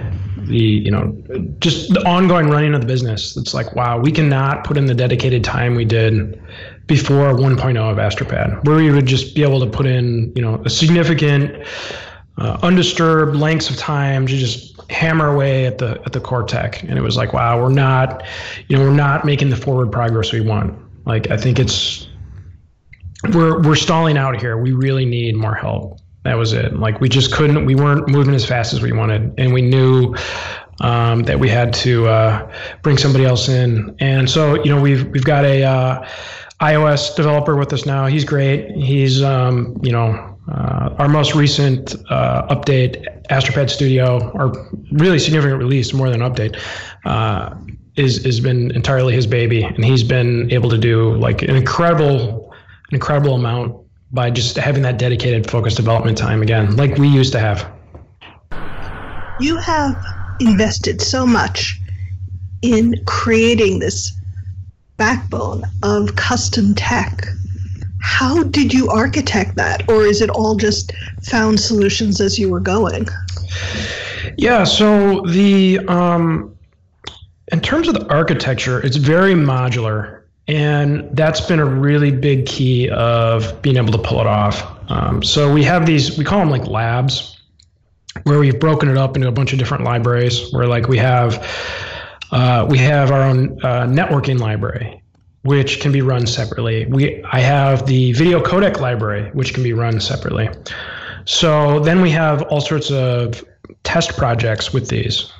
the 0.47 0.57
you 0.57 0.91
know 0.91 1.15
just 1.59 1.93
the 1.93 2.01
ongoing 2.07 2.49
running 2.49 2.73
of 2.73 2.81
the 2.81 2.87
business. 2.87 3.37
It's 3.37 3.53
like 3.53 3.75
wow 3.75 3.99
we 3.99 4.11
cannot 4.11 4.63
put 4.63 4.77
in 4.77 4.85
the 4.85 4.95
dedicated 4.95 5.43
time 5.43 5.75
we 5.75 5.85
did 5.85 6.41
before 6.87 7.33
1.0 7.33 7.77
of 7.77 7.97
astropad 7.97 8.63
where 8.65 8.77
we 8.77 8.89
would 8.91 9.05
just 9.05 9.35
be 9.35 9.43
able 9.43 9.59
to 9.59 9.67
put 9.67 9.85
in 9.85 10.31
you 10.35 10.41
know 10.41 10.61
a 10.65 10.69
significant 10.69 11.65
uh, 12.37 12.57
undisturbed 12.61 13.35
lengths 13.35 13.69
of 13.69 13.77
time 13.77 14.27
to 14.27 14.37
just 14.37 14.79
hammer 14.89 15.33
away 15.33 15.65
at 15.65 15.77
the 15.77 16.01
at 16.05 16.13
the 16.13 16.19
core 16.19 16.43
tech. 16.43 16.81
And 16.83 16.97
it 16.97 17.01
was 17.01 17.17
like 17.17 17.33
wow 17.33 17.61
we're 17.61 17.69
not 17.69 18.23
you 18.67 18.77
know 18.77 18.83
we're 18.83 18.91
not 18.91 19.25
making 19.25 19.49
the 19.49 19.57
forward 19.57 19.91
progress 19.91 20.31
we 20.31 20.41
want. 20.41 20.77
Like 21.05 21.31
i 21.31 21.37
think 21.37 21.59
it's 21.59 22.07
we're 23.33 23.61
we're 23.61 23.75
stalling 23.75 24.17
out 24.17 24.39
here. 24.39 24.57
We 24.57 24.73
really 24.73 25.05
need 25.05 25.35
more 25.35 25.55
help 25.55 25.99
that 26.27 26.37
was 26.37 26.51
it. 26.51 26.77
Like 26.77 26.99
we 26.99 27.07
just 27.07 27.31
couldn't, 27.31 27.65
we 27.65 27.73
weren't 27.73 28.09
moving 28.09 28.35
as 28.35 28.45
fast 28.45 28.73
as 28.73 28.81
we 28.81 28.91
wanted, 28.91 29.33
and 29.37 29.53
we 29.53 29.61
knew 29.61 30.13
um, 30.81 31.23
that 31.23 31.39
we 31.39 31.47
had 31.47 31.73
to 31.75 32.07
uh, 32.07 32.53
bring 32.81 32.97
somebody 32.97 33.25
else 33.25 33.47
in. 33.47 33.95
And 33.99 34.29
so, 34.29 34.61
you 34.61 34.69
know, 34.69 34.81
we've 34.81 35.07
we've 35.07 35.23
got 35.23 35.45
a 35.45 35.63
uh, 35.63 36.07
iOS 36.59 37.15
developer 37.15 37.55
with 37.55 37.71
us 37.71 37.85
now. 37.85 38.07
He's 38.07 38.25
great. 38.25 38.71
He's 38.71 39.23
um, 39.23 39.79
you 39.81 39.91
know 39.93 40.37
uh, 40.51 40.95
our 40.99 41.07
most 41.07 41.33
recent 41.33 41.95
uh, 42.09 42.53
update, 42.53 43.05
Astropad 43.29 43.69
Studio, 43.69 44.29
our 44.33 44.51
really 44.91 45.19
significant 45.19 45.59
release, 45.59 45.93
more 45.93 46.09
than 46.09 46.21
an 46.21 46.29
update, 46.29 46.59
uh, 47.05 47.55
is 47.95 48.25
has 48.25 48.41
been 48.41 48.71
entirely 48.71 49.13
his 49.13 49.27
baby, 49.27 49.63
and 49.63 49.85
he's 49.85 50.03
been 50.03 50.51
able 50.51 50.69
to 50.69 50.77
do 50.77 51.15
like 51.15 51.41
an 51.41 51.55
incredible, 51.55 52.51
an 52.89 52.95
incredible 52.95 53.35
amount 53.35 53.86
by 54.11 54.29
just 54.29 54.55
having 54.55 54.83
that 54.83 54.97
dedicated 54.97 55.49
focused 55.49 55.77
development 55.77 56.17
time 56.17 56.41
again, 56.41 56.75
like 56.75 56.97
we 56.97 57.07
used 57.07 57.31
to 57.33 57.39
have. 57.39 57.71
You 59.39 59.57
have 59.57 60.01
invested 60.39 61.01
so 61.01 61.25
much 61.25 61.79
in 62.61 62.95
creating 63.05 63.79
this 63.79 64.13
backbone 64.97 65.63
of 65.83 66.15
custom 66.15 66.73
tech. 66.73 67.27
How 68.01 68.43
did 68.43 68.73
you 68.73 68.89
architect 68.89 69.55
that, 69.55 69.87
or 69.89 70.05
is 70.05 70.21
it 70.21 70.29
all 70.29 70.55
just 70.55 70.91
found 71.23 71.59
solutions 71.59 72.21
as 72.21 72.39
you 72.39 72.49
were 72.49 72.59
going? 72.59 73.07
Yeah, 74.37 74.63
so 74.63 75.21
the 75.21 75.79
um, 75.87 76.55
in 77.51 77.61
terms 77.61 77.87
of 77.87 77.95
the 77.95 78.07
architecture, 78.07 78.81
it's 78.81 78.97
very 78.97 79.33
modular 79.33 80.23
and 80.47 81.09
that's 81.15 81.41
been 81.41 81.59
a 81.59 81.65
really 81.65 82.11
big 82.11 82.45
key 82.45 82.89
of 82.89 83.61
being 83.61 83.77
able 83.77 83.91
to 83.91 83.97
pull 83.97 84.19
it 84.21 84.27
off. 84.27 84.63
Um, 84.89 85.21
so 85.21 85.51
we 85.51 85.63
have 85.63 85.85
these, 85.85 86.17
we 86.17 86.23
call 86.23 86.39
them 86.39 86.49
like 86.49 86.65
labs, 86.67 87.37
where 88.23 88.39
we've 88.39 88.59
broken 88.59 88.89
it 88.89 88.97
up 88.97 89.15
into 89.15 89.27
a 89.27 89.31
bunch 89.31 89.51
of 89.53 89.59
different 89.59 89.83
libraries. 89.83 90.51
Where 90.53 90.67
like 90.67 90.87
we 90.87 90.97
have, 90.97 91.45
uh, 92.31 92.65
we 92.69 92.77
have 92.77 93.11
our 93.11 93.21
own 93.21 93.59
uh, 93.63 93.85
networking 93.85 94.39
library, 94.39 95.01
which 95.43 95.81
can 95.81 95.91
be 95.91 96.01
run 96.01 96.25
separately. 96.25 96.85
We 96.85 97.23
I 97.25 97.39
have 97.41 97.85
the 97.85 98.13
video 98.13 98.41
codec 98.41 98.79
library, 98.79 99.29
which 99.31 99.53
can 99.53 99.63
be 99.63 99.73
run 99.73 99.99
separately. 99.99 100.49
So 101.25 101.81
then 101.81 102.01
we 102.01 102.09
have 102.11 102.43
all 102.43 102.61
sorts 102.61 102.89
of 102.89 103.43
test 103.83 104.15
projects 104.15 104.73
with 104.73 104.87
these. 104.87 105.31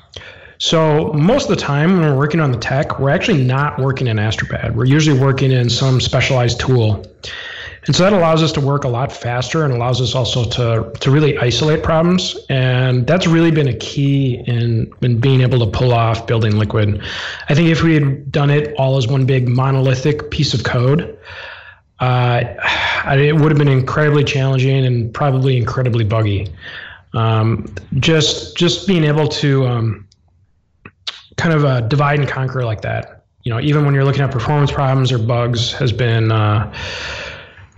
So 0.58 1.12
most 1.12 1.48
of 1.48 1.56
the 1.56 1.62
time 1.62 1.92
when 1.92 2.02
we're 2.02 2.16
working 2.16 2.40
on 2.40 2.50
the 2.50 2.58
tech, 2.58 2.98
we're 2.98 3.10
actually 3.10 3.44
not 3.44 3.78
working 3.78 4.08
in 4.08 4.16
Astropad. 4.16 4.74
We're 4.74 4.86
usually 4.86 5.18
working 5.18 5.52
in 5.52 5.70
some 5.70 6.00
specialized 6.00 6.58
tool. 6.58 7.04
And 7.86 7.94
so 7.94 8.02
that 8.02 8.12
allows 8.12 8.42
us 8.42 8.52
to 8.52 8.60
work 8.60 8.84
a 8.84 8.88
lot 8.88 9.12
faster 9.12 9.64
and 9.64 9.72
allows 9.72 10.00
us 10.00 10.14
also 10.14 10.44
to, 10.44 10.92
to 10.98 11.10
really 11.10 11.38
isolate 11.38 11.82
problems. 11.82 12.36
And 12.50 13.06
that's 13.06 13.26
really 13.26 13.52
been 13.52 13.68
a 13.68 13.76
key 13.76 14.42
in, 14.46 14.92
in 15.00 15.20
being 15.20 15.40
able 15.42 15.60
to 15.60 15.66
pull 15.66 15.94
off 15.94 16.26
building 16.26 16.58
Liquid. 16.58 17.02
I 17.48 17.54
think 17.54 17.68
if 17.68 17.82
we 17.82 17.94
had 17.94 18.30
done 18.30 18.50
it 18.50 18.74
all 18.76 18.96
as 18.96 19.06
one 19.06 19.26
big 19.26 19.48
monolithic 19.48 20.30
piece 20.30 20.54
of 20.54 20.64
code, 20.64 21.16
uh, 22.00 22.42
it 23.06 23.36
would 23.36 23.50
have 23.52 23.58
been 23.58 23.68
incredibly 23.68 24.24
challenging 24.24 24.84
and 24.84 25.14
probably 25.14 25.56
incredibly 25.56 26.04
buggy. 26.04 26.48
Um, 27.14 27.74
just 28.00 28.54
just 28.56 28.86
being 28.86 29.02
able 29.02 29.28
to 29.28 29.66
um, 29.66 30.07
kind 31.38 31.54
of 31.54 31.64
a 31.64 31.80
divide 31.80 32.18
and 32.18 32.28
conquer 32.28 32.64
like 32.64 32.82
that. 32.82 33.24
You 33.44 33.54
know, 33.54 33.60
even 33.60 33.86
when 33.86 33.94
you're 33.94 34.04
looking 34.04 34.20
at 34.20 34.30
performance 34.30 34.70
problems 34.70 35.10
or 35.10 35.18
bugs, 35.18 35.72
has 35.72 35.92
been 35.92 36.30
uh, 36.30 36.70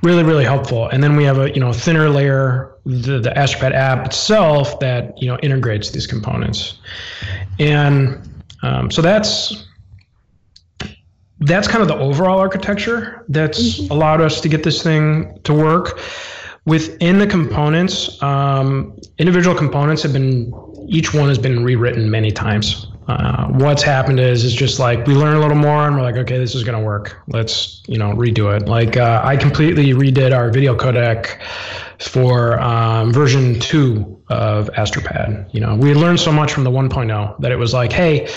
really 0.03 0.25
really 0.25 0.45
helpful. 0.45 0.89
And 0.89 1.03
then 1.03 1.15
we 1.15 1.25
have 1.25 1.39
a 1.39 1.51
you 1.53 1.61
know 1.61 1.73
thinner 1.73 2.09
layer, 2.09 2.73
the 2.85 3.21
the 3.21 3.31
Astropad 3.31 3.73
app 3.73 4.07
itself 4.07 4.81
that 4.81 5.21
you 5.21 5.29
know 5.29 5.39
integrates 5.39 5.91
these 5.91 6.07
components, 6.07 6.79
and 7.59 8.19
um, 8.63 8.91
so 8.91 9.03
that's 9.03 9.67
that's 11.41 11.69
kind 11.69 11.83
of 11.83 11.89
the 11.89 11.97
overall 11.97 12.39
architecture 12.39 13.25
that's 13.29 13.81
mm-hmm. 13.81 13.93
allowed 13.93 14.21
us 14.21 14.41
to 14.41 14.49
get 14.49 14.63
this 14.63 14.83
thing 14.83 15.39
to 15.45 15.55
work. 15.55 16.01
Within 16.67 17.19
the 17.19 17.27
components, 17.27 18.23
um, 18.23 18.99
individual 19.19 19.57
components 19.57 20.03
have 20.03 20.13
been 20.13 20.53
each 20.89 21.15
one 21.15 21.29
has 21.29 21.39
been 21.39 21.65
rewritten 21.65 22.11
many 22.11 22.31
times. 22.33 22.90
Uh, 23.11 23.49
what's 23.49 23.83
happened 23.83 24.21
is 24.21 24.45
is 24.45 24.55
just 24.55 24.79
like 24.79 25.05
we 25.05 25.15
learn 25.15 25.35
a 25.35 25.41
little 25.41 25.57
more 25.57 25.89
and 25.89 25.97
we're 25.97 26.03
like, 26.03 26.15
okay, 26.15 26.39
this 26.39 26.55
is 26.55 26.63
gonna 26.63 26.81
work. 26.81 27.21
Let's 27.27 27.83
you 27.89 27.99
know 27.99 28.13
redo 28.13 28.57
it. 28.57 28.69
Like 28.69 28.97
uh, 28.97 29.21
I 29.25 29.37
completely 29.37 29.87
redid 29.87 30.33
our 30.33 30.49
video 30.49 30.77
codec 30.77 31.41
for 31.99 32.61
um, 32.61 33.13
version 33.13 33.59
two 33.59 34.23
of 34.29 34.71
Astropad. 34.75 35.53
You 35.53 35.61
know, 35.61 35.75
we 35.75 35.93
learned 35.93 36.21
so 36.21 36.31
much 36.31 36.53
from 36.53 36.63
the 36.63 36.71
1.0 36.71 37.41
that 37.41 37.51
it 37.51 37.57
was 37.57 37.75
like, 37.75 37.91
hey, 37.91 38.29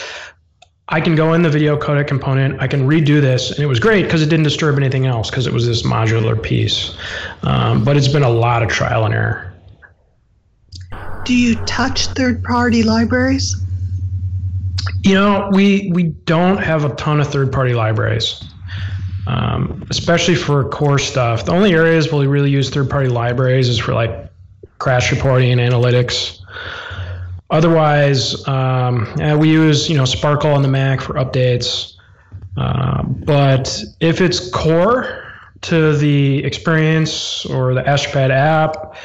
I 0.90 1.00
can 1.00 1.14
go 1.14 1.34
in 1.34 1.44
the 1.44 1.52
video 1.52 1.78
codec 1.78 2.08
component, 2.08 2.60
I 2.60 2.68
can 2.68 2.88
redo 2.88 3.22
this, 3.22 3.52
and 3.52 3.60
it 3.60 3.68
was 3.68 3.80
great 3.80 4.04
because 4.04 4.24
it 4.24 4.30
didn't 4.30 4.44
disturb 4.44 4.76
anything 4.78 5.06
else 5.06 5.30
because 5.30 5.46
it 5.46 5.54
was 5.54 5.68
this 5.68 5.84
modular 5.84 6.42
piece. 6.42 6.98
Um, 7.44 7.84
but 7.84 7.96
it's 7.96 8.08
been 8.08 8.24
a 8.24 8.30
lot 8.30 8.64
of 8.64 8.70
trial 8.70 9.06
and 9.06 9.14
error. 9.14 9.54
Do 11.26 11.36
you 11.36 11.56
touch 11.66 12.08
third-party 12.08 12.82
libraries? 12.82 13.63
You 15.02 15.14
know, 15.14 15.50
we 15.52 15.92
we 15.94 16.04
don't 16.04 16.58
have 16.58 16.86
a 16.86 16.94
ton 16.96 17.20
of 17.20 17.28
third-party 17.28 17.74
libraries, 17.74 18.44
um, 19.28 19.86
especially 19.90 20.36
for 20.36 20.68
core 20.70 21.00
stuff. 21.00 21.46
The 21.46 21.52
only 21.52 21.74
areas 21.74 22.12
where 22.12 22.20
we 22.20 22.28
really 22.28 22.52
use 22.52 22.70
third-party 22.70 23.10
libraries 23.10 23.70
is 23.70 23.80
for 23.80 23.94
like 23.94 24.30
crash 24.80 25.12
reporting 25.12 25.58
and 25.58 25.62
analytics. 25.62 26.40
Otherwise, 27.50 28.46
um, 28.48 29.14
we 29.38 29.50
use 29.50 29.90
you 29.90 29.98
know 29.98 30.06
Sparkle 30.06 30.52
on 30.52 30.62
the 30.62 30.68
Mac 30.68 31.02
for 31.02 31.14
updates. 31.14 31.94
Uh, 32.58 33.04
but 33.04 33.84
if 34.00 34.22
it's 34.22 34.50
core 34.52 35.24
to 35.62 35.96
the 35.98 36.44
experience 36.44 37.46
or 37.46 37.74
the 37.74 37.82
Astropad 37.84 38.30
app, 38.30 38.96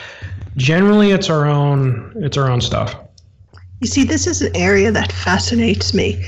generally 0.57 1.13
it's 1.13 1.31
our 1.31 1.47
own 1.47 2.13
it's 2.17 2.37
our 2.37 2.51
own 2.51 2.61
stuff. 2.61 2.97
You 3.81 3.87
see, 3.87 4.05
this 4.05 4.27
is 4.27 4.43
an 4.43 4.55
area 4.57 4.91
that 4.91 5.13
fascinates 5.13 5.95
me, 5.95 6.25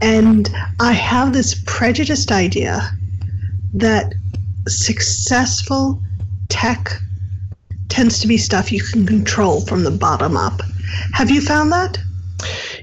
and 0.00 0.48
I 0.80 0.92
have 0.92 1.32
this 1.32 1.62
prejudiced 1.66 2.30
idea 2.30 2.90
that 3.72 4.14
successful 4.66 6.02
tech 6.48 7.00
tends 7.88 8.18
to 8.20 8.26
be 8.26 8.36
stuff 8.36 8.72
you 8.72 8.82
can 8.82 9.06
control 9.06 9.60
from 9.62 9.84
the 9.84 9.90
bottom 9.90 10.36
up. 10.36 10.60
Have 11.12 11.30
you 11.30 11.40
found 11.40 11.72
that? 11.72 11.98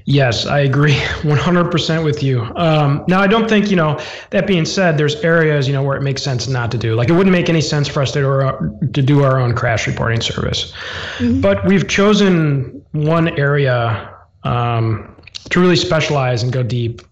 Yes, 0.04 0.46
I 0.46 0.60
agree 0.60 0.94
100% 1.22 2.04
with 2.04 2.22
you. 2.22 2.42
Um, 2.56 3.04
now, 3.06 3.20
I 3.20 3.26
don't 3.26 3.48
think, 3.48 3.70
you 3.70 3.76
know, 3.76 4.00
that 4.30 4.46
being 4.46 4.64
said, 4.64 4.98
there's 4.98 5.16
areas, 5.16 5.68
you 5.68 5.74
know, 5.74 5.82
where 5.82 5.96
it 5.96 6.02
makes 6.02 6.22
sense 6.22 6.48
not 6.48 6.70
to 6.72 6.78
do. 6.78 6.94
Like, 6.94 7.08
it 7.08 7.12
wouldn't 7.12 7.32
make 7.32 7.48
any 7.48 7.60
sense 7.60 7.88
for 7.88 8.02
us 8.02 8.10
to 8.12 8.20
do 8.20 8.26
our, 8.26 8.70
to 8.92 9.02
do 9.02 9.22
our 9.22 9.38
own 9.38 9.54
crash 9.54 9.86
reporting 9.86 10.20
service. 10.20 10.72
Mm-hmm. 11.18 11.40
But 11.40 11.64
we've 11.66 11.86
chosen 11.88 12.81
one 12.92 13.28
area 13.38 14.16
um, 14.44 15.16
to 15.50 15.60
really 15.60 15.76
specialize 15.76 16.42
and 16.42 16.52
go 16.52 16.62
deep. 16.62 17.02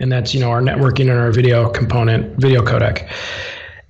And 0.00 0.10
that's, 0.12 0.32
you 0.32 0.40
know, 0.40 0.50
our 0.50 0.60
networking 0.60 1.10
and 1.10 1.18
our 1.18 1.32
video 1.32 1.68
component, 1.70 2.40
video 2.40 2.62
codec. 2.62 3.10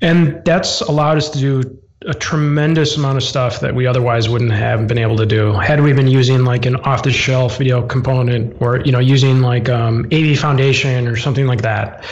And 0.00 0.42
that's 0.44 0.80
allowed 0.82 1.18
us 1.18 1.28
to 1.30 1.38
do 1.38 1.78
a 2.06 2.14
tremendous 2.14 2.96
amount 2.96 3.16
of 3.16 3.24
stuff 3.24 3.60
that 3.60 3.74
we 3.74 3.86
otherwise 3.86 4.28
wouldn't 4.28 4.52
have 4.52 4.86
been 4.86 4.98
able 4.98 5.16
to 5.16 5.26
do 5.26 5.52
had 5.52 5.82
we 5.82 5.92
been 5.92 6.06
using 6.06 6.44
like 6.44 6.64
an 6.64 6.76
off-the-shelf 6.76 7.58
video 7.58 7.84
component 7.86 8.56
or 8.62 8.80
you 8.80 8.92
know 8.92 9.00
using 9.00 9.40
like 9.40 9.68
um, 9.68 10.06
AV 10.12 10.38
Foundation 10.38 11.08
or 11.08 11.16
something 11.16 11.46
like 11.46 11.60
that. 11.62 12.04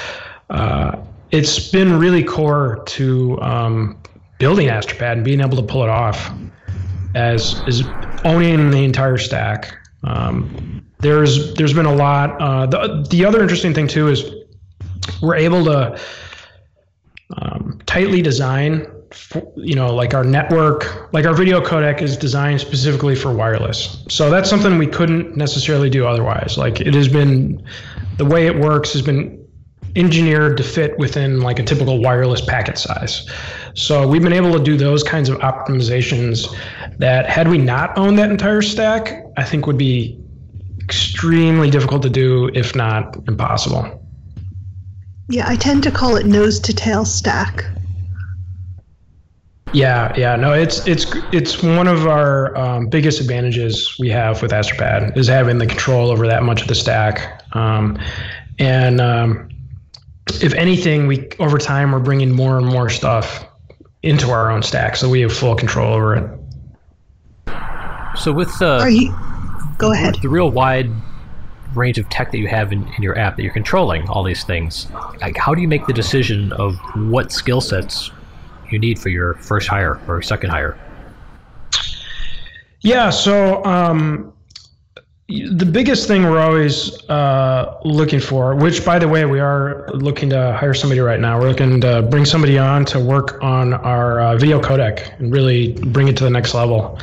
Uh, 0.50 0.96
it's 1.30 1.70
been 1.70 1.98
really 1.98 2.24
core 2.24 2.82
to 2.86 3.40
um, 3.40 3.96
building 4.38 4.68
Astropad 4.68 5.12
and 5.12 5.24
being 5.24 5.40
able 5.40 5.56
to 5.56 5.62
pull 5.62 5.84
it 5.84 5.88
off 5.88 6.32
as 7.14 7.62
is 7.66 7.82
owning 8.24 8.70
the 8.70 8.84
entire 8.84 9.18
stack. 9.18 9.76
Um, 10.04 10.84
there's 10.98 11.54
there's 11.54 11.72
been 11.72 11.86
a 11.86 11.94
lot. 11.94 12.40
Uh, 12.40 12.66
the 12.66 13.06
the 13.10 13.24
other 13.24 13.42
interesting 13.42 13.74
thing 13.74 13.88
too 13.88 14.08
is 14.08 14.24
we're 15.20 15.36
able 15.36 15.64
to 15.64 16.00
um, 17.36 17.80
tightly 17.86 18.22
design 18.22 18.86
you 19.56 19.74
know, 19.74 19.94
like 19.94 20.14
our 20.14 20.24
network, 20.24 21.12
like 21.12 21.26
our 21.26 21.34
video 21.34 21.60
codec 21.60 22.02
is 22.02 22.16
designed 22.16 22.60
specifically 22.60 23.14
for 23.14 23.32
wireless. 23.32 24.04
So 24.08 24.30
that's 24.30 24.48
something 24.48 24.78
we 24.78 24.86
couldn't 24.86 25.36
necessarily 25.36 25.90
do 25.90 26.06
otherwise. 26.06 26.58
Like 26.58 26.80
it 26.80 26.94
has 26.94 27.08
been, 27.08 27.64
the 28.18 28.24
way 28.24 28.46
it 28.46 28.58
works 28.58 28.92
has 28.92 29.02
been 29.02 29.42
engineered 29.94 30.56
to 30.58 30.62
fit 30.62 30.98
within 30.98 31.40
like 31.40 31.58
a 31.58 31.62
typical 31.62 32.00
wireless 32.00 32.40
packet 32.40 32.78
size. 32.78 33.28
So 33.74 34.06
we've 34.06 34.22
been 34.22 34.32
able 34.32 34.52
to 34.52 34.62
do 34.62 34.76
those 34.76 35.02
kinds 35.02 35.28
of 35.28 35.38
optimizations 35.38 36.46
that 36.98 37.28
had 37.28 37.48
we 37.48 37.58
not 37.58 37.96
owned 37.98 38.18
that 38.18 38.30
entire 38.30 38.62
stack, 38.62 39.24
I 39.36 39.44
think 39.44 39.66
would 39.66 39.78
be 39.78 40.18
extremely 40.80 41.70
difficult 41.70 42.02
to 42.02 42.10
do, 42.10 42.48
if 42.54 42.74
not 42.74 43.16
impossible. 43.28 44.02
Yeah, 45.28 45.48
I 45.48 45.56
tend 45.56 45.82
to 45.82 45.90
call 45.90 46.16
it 46.16 46.26
nose 46.26 46.60
to 46.60 46.72
tail 46.72 47.04
stack. 47.04 47.64
Yeah, 49.72 50.14
yeah, 50.16 50.36
no, 50.36 50.52
it's 50.52 50.86
it's 50.86 51.06
it's 51.32 51.62
one 51.62 51.88
of 51.88 52.06
our 52.06 52.56
um, 52.56 52.86
biggest 52.86 53.20
advantages 53.20 53.96
we 53.98 54.08
have 54.10 54.40
with 54.40 54.52
Astropad 54.52 55.16
is 55.16 55.26
having 55.26 55.58
the 55.58 55.66
control 55.66 56.10
over 56.10 56.26
that 56.28 56.44
much 56.44 56.62
of 56.62 56.68
the 56.68 56.74
stack. 56.74 57.42
Um, 57.52 57.98
and 58.58 59.00
um, 59.00 59.48
if 60.40 60.54
anything, 60.54 61.08
we 61.08 61.28
over 61.40 61.58
time 61.58 61.92
we're 61.92 61.98
bringing 61.98 62.30
more 62.30 62.56
and 62.56 62.66
more 62.66 62.88
stuff 62.88 63.44
into 64.02 64.30
our 64.30 64.50
own 64.50 64.62
stack, 64.62 64.94
so 64.94 65.10
we 65.10 65.20
have 65.20 65.32
full 65.32 65.56
control 65.56 65.92
over 65.92 66.14
it. 66.14 66.35
So 68.18 68.32
with 68.32 68.56
the 68.58 68.78
Are 68.80 68.90
you, 68.90 69.14
go 69.78 69.92
ahead. 69.92 70.16
the 70.22 70.28
real 70.28 70.50
wide 70.50 70.90
range 71.74 71.98
of 71.98 72.08
tech 72.08 72.32
that 72.32 72.38
you 72.38 72.48
have 72.48 72.72
in, 72.72 72.86
in 72.96 73.02
your 73.02 73.18
app 73.18 73.36
that 73.36 73.42
you're 73.42 73.52
controlling 73.52 74.08
all 74.08 74.22
these 74.22 74.44
things, 74.44 74.88
like 75.20 75.36
how 75.36 75.54
do 75.54 75.60
you 75.60 75.68
make 75.68 75.86
the 75.86 75.92
decision 75.92 76.52
of 76.52 76.76
what 76.94 77.30
skill 77.30 77.60
sets 77.60 78.10
you 78.70 78.78
need 78.78 78.98
for 78.98 79.10
your 79.10 79.34
first 79.34 79.68
hire 79.68 80.00
or 80.08 80.22
second 80.22 80.50
hire? 80.50 80.78
Yeah, 82.80 83.10
so 83.10 83.64
um, 83.64 84.32
the 85.28 85.66
biggest 85.66 86.06
thing 86.06 86.22
we're 86.22 86.40
always 86.40 87.02
uh, 87.08 87.78
looking 87.84 88.20
for, 88.20 88.54
which 88.54 88.84
by 88.84 88.98
the 88.98 89.08
way, 89.08 89.24
we 89.24 89.40
are 89.40 89.88
looking 89.92 90.30
to 90.30 90.52
hire 90.52 90.72
somebody 90.72 91.00
right 91.00 91.18
now. 91.18 91.38
We're 91.40 91.48
looking 91.48 91.80
to 91.80 92.02
bring 92.02 92.24
somebody 92.24 92.58
on 92.58 92.84
to 92.86 93.00
work 93.00 93.42
on 93.42 93.74
our 93.74 94.20
uh, 94.20 94.36
video 94.36 94.60
codec 94.60 95.18
and 95.18 95.32
really 95.32 95.72
bring 95.72 96.08
it 96.08 96.16
to 96.18 96.24
the 96.24 96.30
next 96.30 96.54
level. 96.54 96.98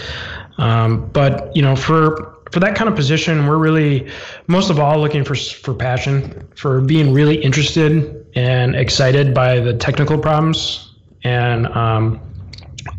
Um, 0.57 1.09
but 1.09 1.55
you 1.55 1.61
know, 1.61 1.75
for 1.75 2.33
for 2.51 2.59
that 2.59 2.75
kind 2.75 2.87
of 2.89 2.95
position, 2.95 3.47
we're 3.47 3.57
really 3.57 4.09
most 4.47 4.69
of 4.69 4.79
all 4.79 4.99
looking 4.99 5.23
for 5.23 5.35
for 5.35 5.73
passion, 5.73 6.47
for 6.55 6.81
being 6.81 7.13
really 7.13 7.35
interested 7.35 8.25
and 8.35 8.75
excited 8.75 9.33
by 9.33 9.59
the 9.59 9.73
technical 9.73 10.17
problems 10.17 10.93
and 11.23 11.67
um, 11.67 12.19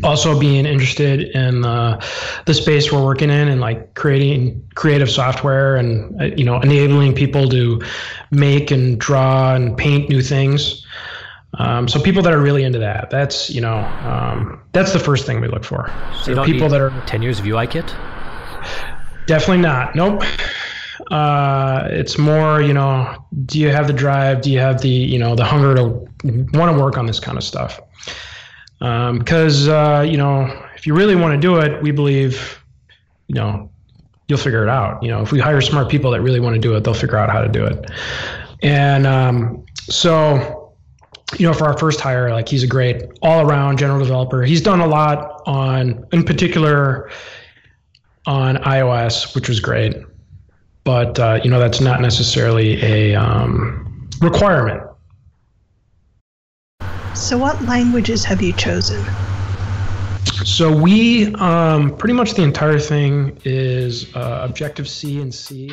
also 0.02 0.38
being 0.38 0.66
interested 0.66 1.22
in 1.36 1.60
the, 1.60 2.04
the 2.46 2.54
space 2.54 2.90
we're 2.90 3.04
working 3.04 3.30
in 3.30 3.48
and 3.48 3.60
like 3.60 3.94
creating 3.94 4.66
creative 4.74 5.10
software 5.10 5.76
and 5.76 6.20
uh, 6.20 6.24
you 6.24 6.44
know 6.44 6.60
enabling 6.60 7.14
people 7.14 7.48
to 7.48 7.80
make 8.30 8.70
and 8.70 8.98
draw 8.98 9.54
and 9.54 9.76
paint 9.76 10.08
new 10.08 10.22
things 10.22 10.83
um, 11.58 11.88
so 11.88 12.00
people 12.00 12.22
that 12.22 12.32
are 12.32 12.40
really 12.40 12.64
into 12.64 12.78
that 12.78 13.10
that's 13.10 13.50
you 13.50 13.60
know 13.60 13.78
um, 14.04 14.60
that's 14.72 14.92
the 14.92 14.98
first 14.98 15.26
thing 15.26 15.40
we 15.40 15.48
look 15.48 15.64
for. 15.64 15.90
So 16.22 16.44
people 16.44 16.68
that 16.68 16.80
are 16.80 16.90
10 17.06 17.22
years 17.22 17.38
of 17.38 17.44
UIKit 17.44 17.94
definitely 19.26 19.62
not. 19.62 19.94
Nope. 19.94 20.22
Uh, 21.10 21.88
it's 21.90 22.18
more 22.18 22.62
you 22.62 22.72
know 22.72 23.24
do 23.46 23.60
you 23.60 23.68
have 23.68 23.86
the 23.86 23.92
drive? 23.92 24.40
Do 24.42 24.50
you 24.50 24.58
have 24.58 24.80
the 24.80 24.88
you 24.88 25.18
know 25.18 25.34
the 25.34 25.44
hunger 25.44 25.74
to 25.74 25.86
want 26.54 26.74
to 26.74 26.78
work 26.78 26.96
on 26.96 27.06
this 27.06 27.20
kind 27.20 27.36
of 27.36 27.44
stuff? 27.44 27.80
Because 28.78 29.68
um, 29.68 29.74
uh, 29.74 30.02
you 30.02 30.16
know 30.16 30.44
if 30.76 30.86
you 30.86 30.94
really 30.94 31.16
want 31.16 31.34
to 31.34 31.40
do 31.40 31.58
it 31.58 31.82
we 31.82 31.90
believe 31.90 32.60
you 33.28 33.34
know 33.34 33.70
you'll 34.28 34.38
figure 34.38 34.62
it 34.62 34.68
out. 34.68 35.02
You 35.02 35.10
know 35.10 35.22
if 35.22 35.32
we 35.32 35.38
hire 35.38 35.60
smart 35.60 35.88
people 35.88 36.10
that 36.12 36.20
really 36.20 36.40
want 36.40 36.54
to 36.54 36.60
do 36.60 36.74
it 36.74 36.84
they'll 36.84 36.94
figure 36.94 37.18
out 37.18 37.30
how 37.30 37.40
to 37.40 37.48
do 37.48 37.64
it. 37.64 37.90
And 38.62 39.06
um, 39.06 39.64
so 39.88 40.63
you 41.38 41.46
know 41.46 41.52
for 41.52 41.64
our 41.64 41.76
first 41.78 42.00
hire 42.00 42.30
like 42.30 42.48
he's 42.48 42.62
a 42.62 42.66
great 42.66 43.02
all 43.22 43.48
around 43.48 43.78
general 43.78 43.98
developer 43.98 44.42
he's 44.42 44.60
done 44.60 44.80
a 44.80 44.86
lot 44.86 45.42
on 45.46 46.06
in 46.12 46.22
particular 46.22 47.10
on 48.26 48.56
ios 48.56 49.34
which 49.34 49.48
was 49.48 49.60
great 49.60 49.96
but 50.84 51.18
uh, 51.18 51.40
you 51.42 51.50
know 51.50 51.58
that's 51.58 51.80
not 51.80 52.00
necessarily 52.00 52.82
a 52.82 53.14
um, 53.14 54.08
requirement 54.20 54.82
so, 57.14 57.38
what 57.38 57.62
languages 57.62 58.24
have 58.24 58.42
you 58.42 58.52
chosen? 58.52 59.02
So, 60.44 60.76
we 60.76 61.32
um, 61.36 61.96
pretty 61.96 62.12
much 62.12 62.34
the 62.34 62.42
entire 62.42 62.80
thing 62.80 63.40
is 63.44 64.14
uh, 64.16 64.40
Objective 64.42 64.88
C 64.88 65.20
and 65.20 65.32
C. 65.32 65.70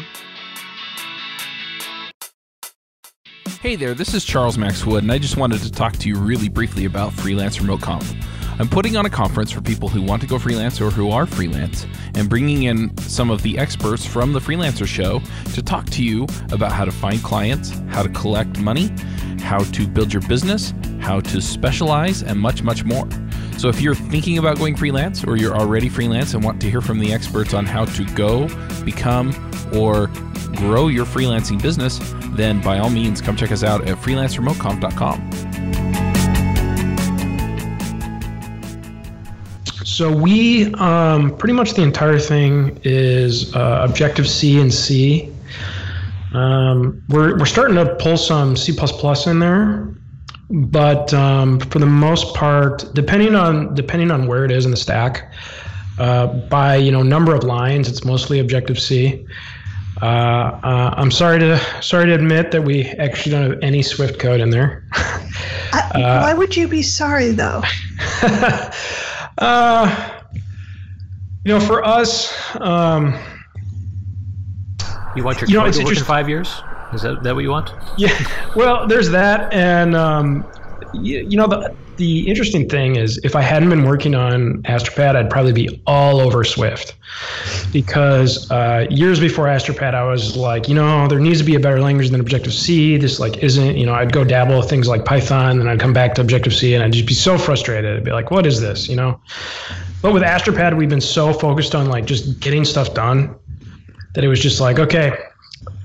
Hey 3.62 3.76
there, 3.76 3.94
this 3.94 4.16
is 4.16 4.26
Charles 4.26 4.58
Max 4.58 4.88
Wood, 4.88 5.04
and 5.04 5.12
I 5.12 5.20
just 5.20 5.38
wanted 5.38 5.62
to 5.62 5.72
talk 5.72 5.94
to 5.98 6.10
you 6.10 6.16
really 6.16 6.50
briefly 6.50 6.86
about 6.86 7.14
Freelance 7.14 7.62
Remote 7.62 7.80
Conf. 7.80 8.12
I'm 8.58 8.68
putting 8.68 8.98
on 8.98 9.06
a 9.06 9.10
conference 9.10 9.52
for 9.52 9.62
people 9.62 9.88
who 9.88 10.02
want 10.02 10.24
to 10.24 10.28
go 10.28 10.40
freelance 10.40 10.82
or 10.82 10.90
who 10.90 11.12
are 11.12 11.28
freelance 11.28 11.86
and 12.16 12.28
bringing 12.28 12.64
in 12.64 12.98
some 12.98 13.30
of 13.30 13.44
the 13.44 13.60
experts 13.60 14.04
from 14.04 14.34
the 14.34 14.40
Freelancer 14.40 14.88
Show 14.88 15.22
to 15.54 15.62
talk 15.62 15.86
to 15.92 16.04
you 16.04 16.24
about 16.52 16.72
how 16.72 16.86
to 16.86 16.92
find 16.92 17.22
clients, 17.22 17.70
how 17.90 18.02
to 18.02 18.10
collect 18.10 18.58
money, 18.58 18.90
how 19.42 19.60
to 19.60 19.88
build 19.88 20.12
your 20.12 20.24
business, 20.24 20.74
how 21.00 21.20
to 21.20 21.40
specialize, 21.40 22.24
and 22.24 22.40
much, 22.40 22.64
much 22.64 22.84
more. 22.84 23.08
So 23.60 23.70
if 23.70 23.80
you're 23.80 23.94
thinking 23.94 24.40
about 24.40 24.58
going 24.58 24.76
freelance 24.76 25.24
or 25.24 25.38
you're 25.38 25.56
already 25.56 25.88
freelance 25.88 26.34
and 26.34 26.44
want 26.44 26.62
to 26.62 26.70
hear 26.72 26.82
from 26.82 26.98
the 26.98 27.14
experts 27.14 27.54
on 27.54 27.68
how 27.68 27.86
to 27.86 28.06
go, 28.16 28.48
become, 28.84 29.30
or 29.72 30.10
grow 30.56 30.88
your 30.88 31.06
freelancing 31.06 31.62
business, 31.62 32.00
then 32.32 32.62
by 32.62 32.80
all 32.80 32.90
means 32.90 33.22
come 33.22 33.36
check 33.36 33.52
us 33.52 33.64
out 33.64 33.88
at 33.88 33.98
freelanceremoteconf.com. 33.98 35.52
So 40.02 40.12
we 40.12 40.74
um, 40.76 41.38
pretty 41.38 41.54
much 41.54 41.74
the 41.74 41.84
entire 41.84 42.18
thing 42.18 42.80
is 42.84 43.56
uh, 43.56 43.86
Objective 43.88 44.28
C 44.28 44.60
and 44.60 44.74
C. 44.74 45.32
Um, 46.34 47.04
we're 47.10 47.38
we're 47.38 47.46
starting 47.46 47.76
to 47.76 47.96
pull 47.96 48.18
some 48.18 48.56
C 48.56 48.76
in 49.28 49.40
there, 49.40 49.94
but 50.50 51.14
um, 51.14 51.60
for 51.60 51.80
the 51.80 51.86
most 51.86 52.34
part, 52.34 52.86
depending 52.94 53.36
on 53.36 53.76
depending 53.76 54.12
on 54.12 54.28
where 54.28 54.46
it 54.46 54.52
is 54.52 54.66
in 54.66 54.72
the 54.72 54.78
stack, 54.78 55.32
uh, 56.00 56.28
by 56.50 56.78
you 56.78 56.92
know 56.92 57.04
number 57.04 57.36
of 57.36 57.44
lines, 57.44 57.90
it's 57.90 58.06
mostly 58.06 58.40
Objective 58.40 58.80
C. 58.80 59.26
Uh, 60.02 60.06
uh, 60.64 60.94
I'm 60.98 61.12
sorry 61.12 61.40
to 61.40 61.60
sorry 61.82 62.08
to 62.08 62.16
admit 62.16 62.52
that 62.52 62.64
we 62.64 62.86
actually 62.86 63.34
don't 63.34 63.52
have 63.52 63.60
any 63.62 63.82
Swift 63.82 64.20
code 64.20 64.40
in 64.40 64.50
there. 64.50 64.86
Uh, 65.74 66.20
why 66.20 66.34
would 66.34 66.56
you 66.56 66.68
be 66.68 66.82
sorry 66.82 67.32
though? 67.32 67.62
Uh, 69.38 70.22
you 71.46 71.54
know, 71.54 71.60
for 71.60 71.84
us, 71.84 72.32
um, 72.60 73.18
you 75.16 75.24
want 75.24 75.42
your 75.42 75.50
you 75.50 75.56
know, 75.56 75.64
code 75.64 75.74
to 75.74 75.84
work 75.84 75.98
in 75.98 76.04
five 76.04 76.30
years? 76.30 76.62
Is 76.94 77.02
that, 77.02 77.24
that 77.24 77.34
what 77.34 77.42
you 77.42 77.50
want? 77.50 77.72
Yeah. 77.98 78.16
Well, 78.56 78.86
there's 78.88 79.10
that, 79.10 79.52
and 79.54 79.96
um, 79.96 80.46
you, 80.94 81.20
you 81.20 81.38
know 81.38 81.48
the 81.48 81.74
the 81.98 82.28
interesting 82.28 82.68
thing 82.68 82.96
is 82.96 83.20
if 83.24 83.36
I 83.36 83.42
hadn't 83.42 83.70
been 83.70 83.84
working 83.84 84.16
on 84.16 84.64
Astropad, 84.64 85.16
I'd 85.16 85.30
probably 85.30 85.54
be 85.54 85.82
all 85.86 86.20
over 86.20 86.44
Swift 86.44 86.96
because 87.72 88.50
uh, 88.50 88.88
years 88.90 89.20
before 89.20 89.46
Astropad, 89.46 89.94
I 89.94 90.04
was 90.04 90.36
like, 90.36 90.68
you 90.68 90.74
know, 90.74 91.08
there 91.08 91.20
needs 91.20 91.38
to 91.40 91.44
be 91.44 91.54
a 91.54 91.60
better 91.60 91.80
language 91.80 92.10
than 92.10 92.20
Objective 92.20 92.54
C. 92.54 92.98
This 92.98 93.20
like 93.20 93.38
isn't, 93.44 93.78
you 93.78 93.86
know, 93.86 93.94
I'd 93.94 94.12
go 94.12 94.24
dabble 94.24 94.58
with 94.58 94.70
things 94.70 94.88
like 94.88 95.06
Python, 95.06 95.60
and 95.60 95.70
I'd 95.70 95.80
come 95.80 95.94
back 95.94 96.16
to 96.16 96.22
Objective 96.22 96.54
C, 96.54 96.74
and 96.74 96.84
I'd 96.84 96.94
just 96.94 97.06
be 97.06 97.14
so 97.14 97.38
frustrated. 97.38 97.98
I'd 97.98 98.04
be 98.04 98.12
like, 98.12 98.32
what 98.32 98.46
is 98.46 98.60
this, 98.60 98.90
you 98.90 98.96
know? 98.96 99.20
But 100.02 100.14
with 100.14 100.24
Astropad, 100.24 100.76
we've 100.76 100.90
been 100.90 101.02
so 101.02 101.32
focused 101.32 101.76
on 101.76 101.88
like 101.88 102.06
just 102.06 102.40
getting 102.40 102.66
stuff 102.66 102.94
done 102.96 103.36
that 104.16 104.24
it 104.24 104.28
was 104.28 104.40
just 104.40 104.60
like, 104.60 104.80
okay, 104.80 105.16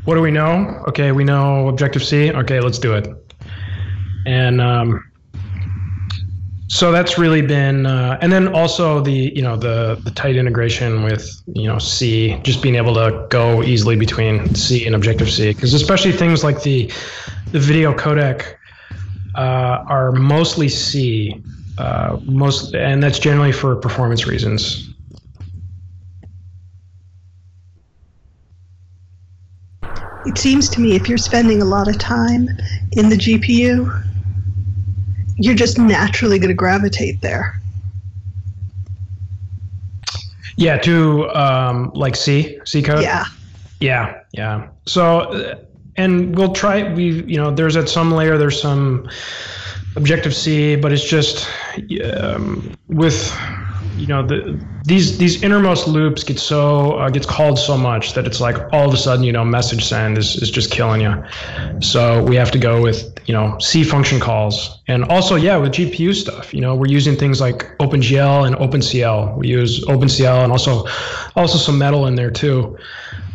what 0.04 0.14
do 0.14 0.22
we 0.22 0.30
know? 0.30 0.82
Okay, 0.88 1.12
we 1.12 1.24
know 1.24 1.68
Objective 1.68 2.02
C. 2.02 2.32
Okay, 2.32 2.60
let's 2.60 2.78
do 2.78 2.94
it. 2.94 3.25
And 4.26 4.60
um, 4.60 5.04
so 6.68 6.90
that's 6.90 7.16
really 7.16 7.42
been 7.42 7.86
uh, 7.86 8.18
and 8.20 8.32
then 8.32 8.48
also 8.48 9.00
the 9.00 9.32
you 9.34 9.40
know 9.40 9.56
the 9.56 10.00
the 10.02 10.10
tight 10.10 10.34
integration 10.36 11.04
with 11.04 11.30
you 11.54 11.68
know 11.68 11.78
c 11.78 12.38
just 12.42 12.60
being 12.60 12.74
able 12.74 12.92
to 12.94 13.24
go 13.30 13.62
easily 13.62 13.94
between 13.94 14.52
c 14.54 14.84
and 14.84 14.94
objective 14.96 15.30
c. 15.30 15.52
Because 15.52 15.74
especially 15.74 16.10
things 16.10 16.42
like 16.42 16.62
the 16.62 16.90
the 17.52 17.60
video 17.60 17.94
codec 17.94 18.56
uh, 19.36 19.84
are 19.88 20.10
mostly 20.10 20.68
c 20.68 21.40
uh, 21.78 22.18
most 22.24 22.74
and 22.74 23.00
that's 23.02 23.20
generally 23.20 23.52
for 23.52 23.76
performance 23.76 24.26
reasons. 24.26 24.92
It 30.26 30.36
seems 30.36 30.68
to 30.70 30.80
me 30.80 30.96
if 30.96 31.08
you're 31.08 31.16
spending 31.16 31.62
a 31.62 31.64
lot 31.64 31.86
of 31.86 31.96
time 32.00 32.48
in 32.92 33.08
the 33.08 33.16
gpu 33.16 34.02
you're 35.36 35.54
just 35.54 35.78
naturally 35.78 36.38
going 36.38 36.48
to 36.48 36.54
gravitate 36.54 37.20
there. 37.20 37.60
Yeah, 40.56 40.78
to 40.78 41.28
um, 41.30 41.90
like 41.94 42.16
C, 42.16 42.58
C 42.64 42.82
code. 42.82 43.02
Yeah. 43.02 43.24
Yeah, 43.80 44.20
yeah. 44.32 44.68
So, 44.86 45.20
uh, 45.20 45.54
and 45.96 46.34
we'll 46.36 46.52
try. 46.52 46.92
We, 46.92 47.22
you 47.24 47.36
know, 47.36 47.50
there's 47.50 47.76
at 47.76 47.88
some 47.88 48.10
layer, 48.10 48.38
there's 48.38 48.60
some 48.60 49.08
Objective 49.96 50.34
C, 50.34 50.76
but 50.76 50.92
it's 50.92 51.08
just 51.08 51.48
um, 52.14 52.76
with 52.88 53.34
you 53.96 54.06
know 54.06 54.26
the, 54.26 54.64
these 54.84 55.18
these 55.18 55.42
innermost 55.42 55.88
loops 55.88 56.22
get 56.22 56.38
so 56.38 56.92
uh, 56.92 57.08
gets 57.08 57.26
called 57.26 57.58
so 57.58 57.76
much 57.76 58.12
that 58.14 58.26
it's 58.26 58.40
like 58.40 58.56
all 58.72 58.86
of 58.86 58.94
a 58.94 58.96
sudden 58.96 59.24
you 59.24 59.32
know 59.32 59.44
message 59.44 59.84
send 59.84 60.18
is, 60.18 60.36
is 60.36 60.50
just 60.50 60.70
killing 60.70 61.00
you 61.00 61.24
so 61.80 62.22
we 62.24 62.36
have 62.36 62.50
to 62.50 62.58
go 62.58 62.82
with 62.82 63.18
you 63.26 63.34
know 63.34 63.58
c 63.58 63.82
function 63.82 64.20
calls. 64.20 64.80
And 64.88 65.04
also 65.04 65.36
yeah 65.36 65.56
with 65.56 65.72
gpu 65.72 66.14
stuff 66.14 66.52
you 66.54 66.60
know 66.60 66.74
we're 66.74 66.88
using 66.88 67.16
things 67.16 67.40
like 67.40 67.76
opengl 67.78 68.46
and 68.46 68.56
opencl. 68.56 69.36
We 69.36 69.48
use 69.48 69.84
opencl 69.86 70.42
and 70.42 70.52
also 70.52 70.86
also 71.34 71.58
some 71.58 71.78
metal 71.78 72.06
in 72.06 72.14
there 72.14 72.30
too. 72.30 72.76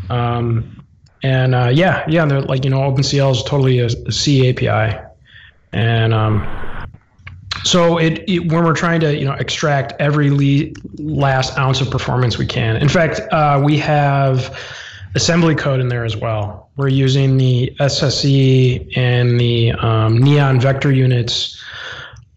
Um, 0.09 0.85
and 1.23 1.53
uh, 1.53 1.71
yeah 1.73 2.03
yeah 2.07 2.23
like 2.23 2.63
you 2.63 2.69
know 2.69 2.79
opencl 2.79 3.31
is 3.31 3.43
totally 3.43 3.79
a, 3.79 3.87
a 3.87 4.11
c 4.11 4.49
api 4.49 4.99
and 5.73 6.13
um, 6.13 6.43
so 7.63 7.97
it, 7.97 8.23
it, 8.27 8.51
when 8.51 8.63
we're 8.63 8.73
trying 8.73 8.99
to 9.01 9.15
you 9.15 9.25
know 9.25 9.33
extract 9.33 9.93
every 9.99 10.29
le- 10.29 10.71
last 10.97 11.57
ounce 11.57 11.81
of 11.81 11.89
performance 11.89 12.37
we 12.37 12.45
can. 12.45 12.77
In 12.77 12.89
fact, 12.89 13.21
uh, 13.31 13.61
we 13.63 13.77
have 13.77 14.57
assembly 15.15 15.55
code 15.55 15.79
in 15.79 15.87
there 15.87 16.05
as 16.05 16.15
well. 16.15 16.69
We're 16.77 16.87
using 16.87 17.37
the 17.37 17.73
SSE 17.79 18.97
and 18.97 19.39
the 19.39 19.73
um, 19.73 20.17
Neon 20.17 20.59
vector 20.59 20.91
units 20.91 21.61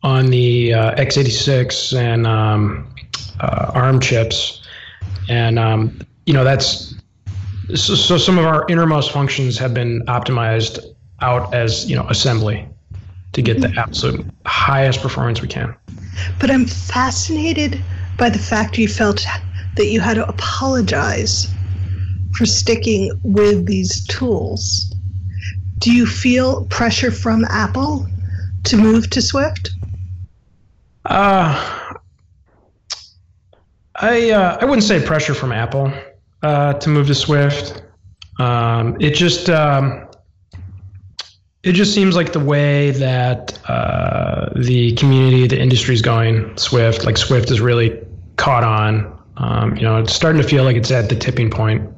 on 0.02 0.26
the 0.30 0.74
uh, 0.74 0.94
x86 0.96 1.96
and 1.96 2.26
um, 2.26 2.94
uh, 3.40 3.72
ARM 3.74 4.00
chips, 4.00 4.62
and 5.28 5.58
um, 5.58 5.98
you 6.26 6.34
know 6.34 6.44
that's 6.44 6.94
so, 7.74 7.94
so 7.94 8.18
some 8.18 8.38
of 8.38 8.44
our 8.44 8.66
innermost 8.68 9.10
functions 9.12 9.56
have 9.58 9.72
been 9.72 10.04
optimized 10.06 10.84
out 11.20 11.54
as 11.54 11.88
you 11.88 11.96
know 11.96 12.06
assembly 12.08 12.68
to 13.34 13.42
get 13.42 13.60
the 13.60 13.72
absolute 13.76 14.24
highest 14.46 15.00
performance 15.00 15.42
we 15.42 15.48
can. 15.48 15.74
But 16.40 16.50
I'm 16.50 16.66
fascinated 16.66 17.82
by 18.16 18.30
the 18.30 18.38
fact 18.38 18.78
you 18.78 18.88
felt 18.88 19.26
that 19.76 19.86
you 19.86 20.00
had 20.00 20.14
to 20.14 20.28
apologize 20.28 21.52
for 22.32 22.46
sticking 22.46 23.12
with 23.22 23.66
these 23.66 24.06
tools. 24.06 24.94
Do 25.78 25.92
you 25.92 26.06
feel 26.06 26.64
pressure 26.66 27.10
from 27.10 27.44
Apple 27.46 28.06
to 28.64 28.76
move 28.76 29.10
to 29.10 29.20
Swift? 29.20 29.70
Uh, 31.04 31.94
I 33.96 34.30
uh, 34.30 34.58
I 34.60 34.64
wouldn't 34.64 34.84
say 34.84 35.04
pressure 35.04 35.34
from 35.34 35.52
Apple 35.52 35.92
uh, 36.42 36.74
to 36.74 36.88
move 36.88 37.08
to 37.08 37.14
Swift. 37.14 37.82
Um, 38.38 38.96
it 39.00 39.14
just 39.14 39.50
um, 39.50 40.08
it 41.64 41.72
just 41.72 41.94
seems 41.94 42.14
like 42.14 42.32
the 42.32 42.40
way 42.40 42.90
that 42.90 43.58
uh, 43.70 44.50
the 44.54 44.92
community, 44.96 45.46
the 45.46 45.58
industry 45.58 45.94
is 45.94 46.02
going, 46.02 46.54
Swift, 46.58 47.06
like 47.06 47.16
Swift 47.16 47.50
is 47.50 47.58
really 47.58 47.98
caught 48.36 48.64
on. 48.64 49.18
Um, 49.38 49.74
you 49.74 49.82
know, 49.82 49.96
it's 49.96 50.12
starting 50.12 50.40
to 50.42 50.46
feel 50.46 50.62
like 50.64 50.76
it's 50.76 50.90
at 50.90 51.08
the 51.08 51.16
tipping 51.16 51.50
point. 51.50 51.90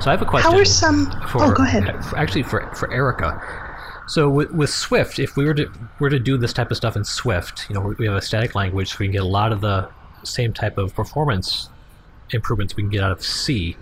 So 0.00 0.10
I 0.10 0.10
have 0.10 0.20
a 0.20 0.24
question. 0.24 0.50
How 0.50 0.58
are 0.58 0.64
some? 0.64 1.06
For, 1.28 1.44
oh, 1.44 1.52
go 1.52 1.62
ahead. 1.62 1.88
actually, 2.16 2.42
for 2.42 2.68
for 2.74 2.92
Erica. 2.92 3.40
So 4.08 4.28
with, 4.28 4.50
with 4.50 4.70
Swift, 4.70 5.20
if 5.20 5.36
we 5.36 5.44
were 5.44 5.54
to 5.54 5.70
were 6.00 6.10
to 6.10 6.18
do 6.18 6.36
this 6.36 6.52
type 6.52 6.72
of 6.72 6.76
stuff 6.76 6.96
in 6.96 7.04
Swift, 7.04 7.66
you 7.68 7.74
know, 7.74 7.94
we 7.98 8.06
have 8.06 8.16
a 8.16 8.20
static 8.20 8.56
language, 8.56 8.90
so 8.90 8.96
we 8.98 9.06
can 9.06 9.12
get 9.12 9.22
a 9.22 9.24
lot 9.24 9.52
of 9.52 9.60
the 9.60 9.88
same 10.24 10.52
type 10.52 10.76
of 10.76 10.92
performance 10.94 11.70
improvements 12.32 12.74
we 12.74 12.82
can 12.82 12.90
get 12.90 13.02
out 13.02 13.12
of 13.12 13.24
C 13.24 13.76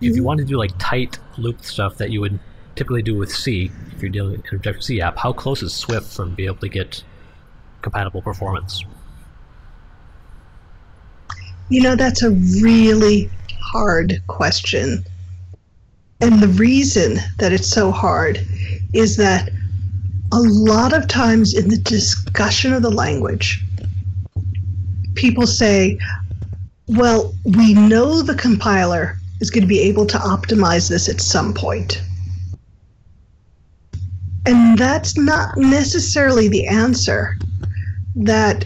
if 0.00 0.06
you 0.06 0.14
mm-hmm. 0.14 0.24
want 0.24 0.38
to 0.38 0.44
do 0.44 0.56
like 0.56 0.70
tight 0.78 1.18
loop 1.36 1.62
stuff 1.62 1.96
that 1.96 2.10
you 2.10 2.20
would 2.20 2.38
typically 2.76 3.02
do 3.02 3.16
with 3.16 3.30
C, 3.30 3.70
if 3.92 4.00
you're 4.00 4.10
dealing 4.10 4.32
with 4.32 4.44
an 4.50 4.56
Objective 4.56 4.84
C 4.84 5.00
app, 5.00 5.18
how 5.18 5.32
close 5.32 5.62
is 5.62 5.74
Swift 5.74 6.14
from 6.14 6.34
being 6.34 6.48
able 6.48 6.60
to 6.60 6.68
get 6.68 7.02
compatible 7.82 8.22
performance? 8.22 8.84
You 11.68 11.82
know, 11.82 11.96
that's 11.96 12.22
a 12.22 12.30
really 12.62 13.28
hard 13.60 14.22
question. 14.28 15.04
And 16.20 16.40
the 16.40 16.48
reason 16.48 17.18
that 17.38 17.52
it's 17.52 17.68
so 17.68 17.90
hard 17.90 18.44
is 18.94 19.16
that 19.16 19.50
a 20.32 20.40
lot 20.40 20.92
of 20.92 21.08
times 21.08 21.54
in 21.54 21.68
the 21.68 21.78
discussion 21.78 22.72
of 22.72 22.82
the 22.82 22.90
language, 22.90 23.64
people 25.14 25.46
say, 25.46 25.98
well, 26.86 27.34
we 27.44 27.74
know 27.74 28.22
the 28.22 28.34
compiler 28.34 29.17
is 29.40 29.50
going 29.50 29.62
to 29.62 29.68
be 29.68 29.80
able 29.80 30.06
to 30.06 30.18
optimize 30.18 30.88
this 30.88 31.08
at 31.08 31.20
some 31.20 31.54
point. 31.54 32.02
And 34.46 34.78
that's 34.78 35.16
not 35.16 35.56
necessarily 35.56 36.48
the 36.48 36.66
answer 36.66 37.36
that 38.14 38.64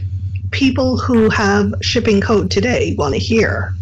people 0.53 0.97
who 0.97 1.29
have 1.31 1.75
shipping 1.81 2.21
code 2.21 2.51
today 2.51 2.95
want 2.97 3.15
to 3.15 3.19
hear. 3.19 3.75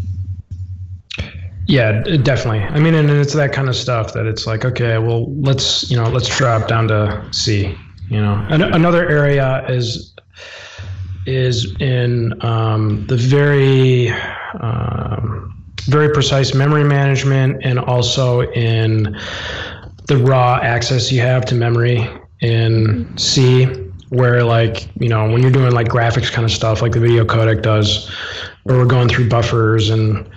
Yeah, 1.67 2.01
definitely. 2.01 2.61
I 2.61 2.81
mean, 2.81 2.95
and 2.95 3.11
it's 3.11 3.35
that 3.35 3.53
kind 3.53 3.69
of 3.69 3.77
stuff 3.77 4.13
that 4.15 4.27
it's 4.27 4.47
like, 4.47 4.65
okay, 4.65 4.99
well, 4.99 5.33
let's 5.37 5.89
you 5.91 5.97
know, 5.97 6.09
let's 6.09 6.37
drop 6.37 6.67
down 6.67 6.89
to 6.89 7.25
C. 7.33 7.77
You 8.09 8.21
know, 8.21 8.45
An- 8.49 8.75
another 8.75 9.09
area 9.09 9.65
is 9.69 10.15
is 11.27 11.73
in 11.81 12.35
um, 12.45 13.07
the 13.07 13.17
very 13.17 14.11
um, 14.61 15.50
very 15.87 16.13
precise 16.13 16.55
memory 16.55 16.85
management 16.85 17.65
and 17.65 17.79
also 17.79 18.43
in 18.53 19.17
the 20.07 20.17
raw 20.17 20.59
access 20.63 21.13
you 21.13 21.21
have 21.21 21.45
to 21.47 21.55
memory 21.55 22.09
in 22.41 23.17
C, 23.17 23.67
where 24.09 24.43
like 24.43 24.89
you 25.01 25.09
know 25.09 25.31
when 25.31 25.43
you're 25.43 25.53
doing 25.53 25.73
like 25.73 25.89
graphics 25.89 26.33
kind 26.33 26.45
of 26.45 26.51
stuff, 26.51 26.83
like 26.83 26.93
the 26.93 27.01
video 27.01 27.25
codec 27.25 27.63
does, 27.63 28.11
where 28.65 28.77
we're 28.77 28.87
going 28.87 29.09
through 29.09 29.29
buffers 29.29 29.91
and 29.91 30.29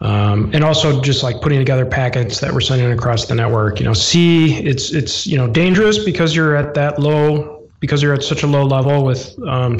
um, 0.00 0.50
and 0.52 0.64
also 0.64 1.00
just 1.00 1.22
like 1.22 1.40
putting 1.40 1.58
together 1.58 1.86
packets 1.86 2.40
that 2.40 2.52
we're 2.52 2.60
sending 2.60 2.90
across 2.92 3.26
the 3.26 3.34
network. 3.34 3.78
You 3.80 3.86
know, 3.86 3.94
C, 3.94 4.54
it's 4.64 4.92
it's 4.92 5.26
you 5.26 5.36
know 5.36 5.48
dangerous 5.48 6.04
because 6.04 6.34
you're 6.34 6.56
at 6.56 6.74
that 6.74 6.98
low 6.98 7.68
because 7.80 8.02
you're 8.02 8.14
at 8.14 8.22
such 8.22 8.42
a 8.42 8.46
low 8.46 8.64
level 8.64 9.04
with 9.04 9.34
um, 9.46 9.78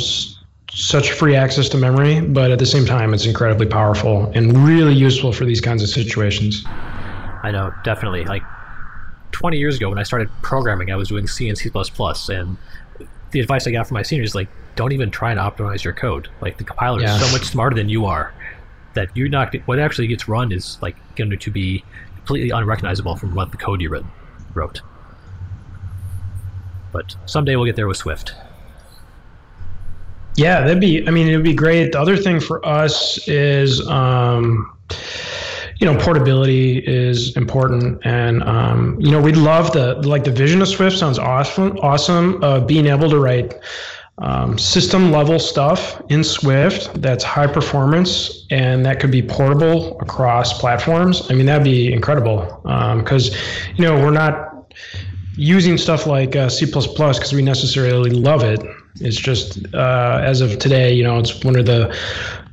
such 0.74 1.12
free 1.12 1.36
access 1.36 1.68
to 1.70 1.78
memory, 1.78 2.20
but 2.20 2.50
at 2.50 2.58
the 2.58 2.66
same 2.66 2.84
time, 2.84 3.14
it's 3.14 3.26
incredibly 3.26 3.66
powerful 3.66 4.30
and 4.34 4.66
really 4.66 4.92
useful 4.94 5.32
for 5.32 5.44
these 5.44 5.60
kinds 5.60 5.82
of 5.82 5.88
situations. 5.88 6.64
I 7.42 7.50
know, 7.52 7.72
definitely. 7.84 8.24
Like 8.24 8.42
20 9.32 9.56
years 9.58 9.76
ago 9.76 9.88
when 9.88 9.98
I 9.98 10.02
started 10.02 10.28
programming, 10.42 10.90
I 10.90 10.96
was 10.96 11.08
doing 11.08 11.26
C 11.26 11.48
and 11.48 11.56
C++, 11.56 11.70
and 11.70 12.56
the 13.30 13.40
advice 13.40 13.66
I 13.66 13.70
got 13.70 13.86
from 13.86 13.94
my 13.94 14.02
seniors 14.02 14.30
is 14.30 14.34
like, 14.34 14.48
don't 14.76 14.92
even 14.92 15.10
try 15.10 15.30
and 15.30 15.38
optimize 15.38 15.84
your 15.84 15.92
code. 15.92 16.28
Like 16.40 16.58
the 16.58 16.64
compiler 16.64 17.00
Yeah. 17.00 17.14
is 17.16 17.24
so 17.24 17.32
much 17.32 17.44
smarter 17.44 17.76
than 17.76 17.88
you 17.88 18.06
are 18.06 18.32
that 18.94 19.08
you're 19.14 19.28
not. 19.28 19.54
What 19.66 19.78
actually 19.78 20.08
gets 20.08 20.28
run 20.28 20.50
is 20.52 20.78
like 20.82 20.96
going 21.16 21.36
to 21.38 21.50
be 21.50 21.84
completely 22.16 22.50
unrecognizable 22.50 23.16
from 23.16 23.34
what 23.34 23.50
the 23.52 23.56
code 23.56 23.80
you 23.80 23.88
wrote. 23.90 24.06
wrote. 24.54 24.80
But 26.92 27.14
someday 27.26 27.56
we'll 27.56 27.64
get 27.66 27.76
there 27.76 27.88
with 27.88 27.96
Swift. 27.96 28.34
Yeah, 30.36 30.60
that'd 30.60 30.80
be. 30.80 31.06
I 31.06 31.10
mean, 31.10 31.28
it'd 31.28 31.44
be 31.44 31.54
great. 31.54 31.92
The 31.92 32.00
other 32.00 32.16
thing 32.16 32.40
for 32.40 32.64
us 32.66 33.26
is, 33.28 33.86
um, 33.88 34.76
you 35.78 35.86
know, 35.86 35.96
portability 35.98 36.78
is 36.78 37.36
important, 37.36 38.00
and 38.04 38.42
um, 38.42 38.98
you 39.00 39.10
know, 39.10 39.20
we'd 39.20 39.36
love 39.36 39.72
the 39.72 39.94
like 40.06 40.24
the 40.24 40.32
vision 40.32 40.60
of 40.60 40.68
Swift 40.68 40.98
sounds 40.98 41.18
awesome. 41.18 41.78
Awesome, 41.78 42.42
uh, 42.42 42.60
being 42.60 42.86
able 42.86 43.08
to 43.10 43.18
write 43.18 43.54
um, 44.18 44.56
system 44.58 45.10
level 45.10 45.38
stuff 45.38 46.00
in 46.08 46.22
Swift 46.22 47.00
that's 47.02 47.24
high 47.24 47.48
performance 47.48 48.46
and 48.50 48.86
that 48.86 49.00
could 49.00 49.10
be 49.10 49.22
portable 49.22 49.98
across 50.00 50.58
platforms. 50.58 51.28
I 51.30 51.34
mean, 51.34 51.46
that'd 51.46 51.64
be 51.64 51.92
incredible 51.92 52.60
because 52.98 53.36
you 53.76 53.84
know 53.84 53.94
we're 53.94 54.10
not 54.10 54.72
using 55.36 55.76
stuff 55.76 56.06
like 56.06 56.36
uh, 56.36 56.48
C++ 56.48 56.66
because 56.66 57.32
we 57.32 57.42
necessarily 57.42 58.10
love 58.10 58.44
it. 58.44 58.60
It's 59.00 59.16
just 59.16 59.58
uh, 59.74 60.20
as 60.22 60.40
of 60.40 60.58
today, 60.58 60.92
you 60.92 61.02
know, 61.02 61.18
it's 61.18 61.42
one 61.44 61.56
of 61.56 61.66
the 61.66 61.96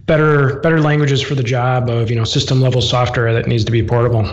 better 0.07 0.59
better 0.61 0.81
languages 0.81 1.21
for 1.21 1.35
the 1.35 1.43
job 1.43 1.89
of 1.89 2.09
you 2.09 2.15
know 2.15 2.23
system 2.23 2.61
level 2.61 2.81
software 2.81 3.33
that 3.33 3.47
needs 3.47 3.63
to 3.65 3.71
be 3.71 3.85
portable. 3.85 4.27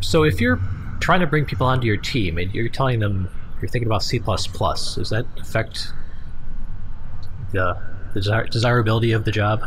So 0.00 0.24
if 0.24 0.40
you're 0.40 0.60
trying 1.00 1.20
to 1.20 1.26
bring 1.26 1.44
people 1.44 1.66
onto 1.66 1.86
your 1.86 1.96
team 1.96 2.38
and 2.38 2.52
you're 2.54 2.68
telling 2.68 3.00
them 3.00 3.28
you're 3.60 3.68
thinking 3.68 3.86
about 3.86 4.02
C++, 4.02 4.18
does 4.18 5.10
that 5.10 5.26
affect 5.38 5.92
the, 7.52 7.78
the 8.14 8.20
desir- 8.20 8.46
desirability 8.46 9.12
of 9.12 9.24
the 9.24 9.32
job? 9.32 9.64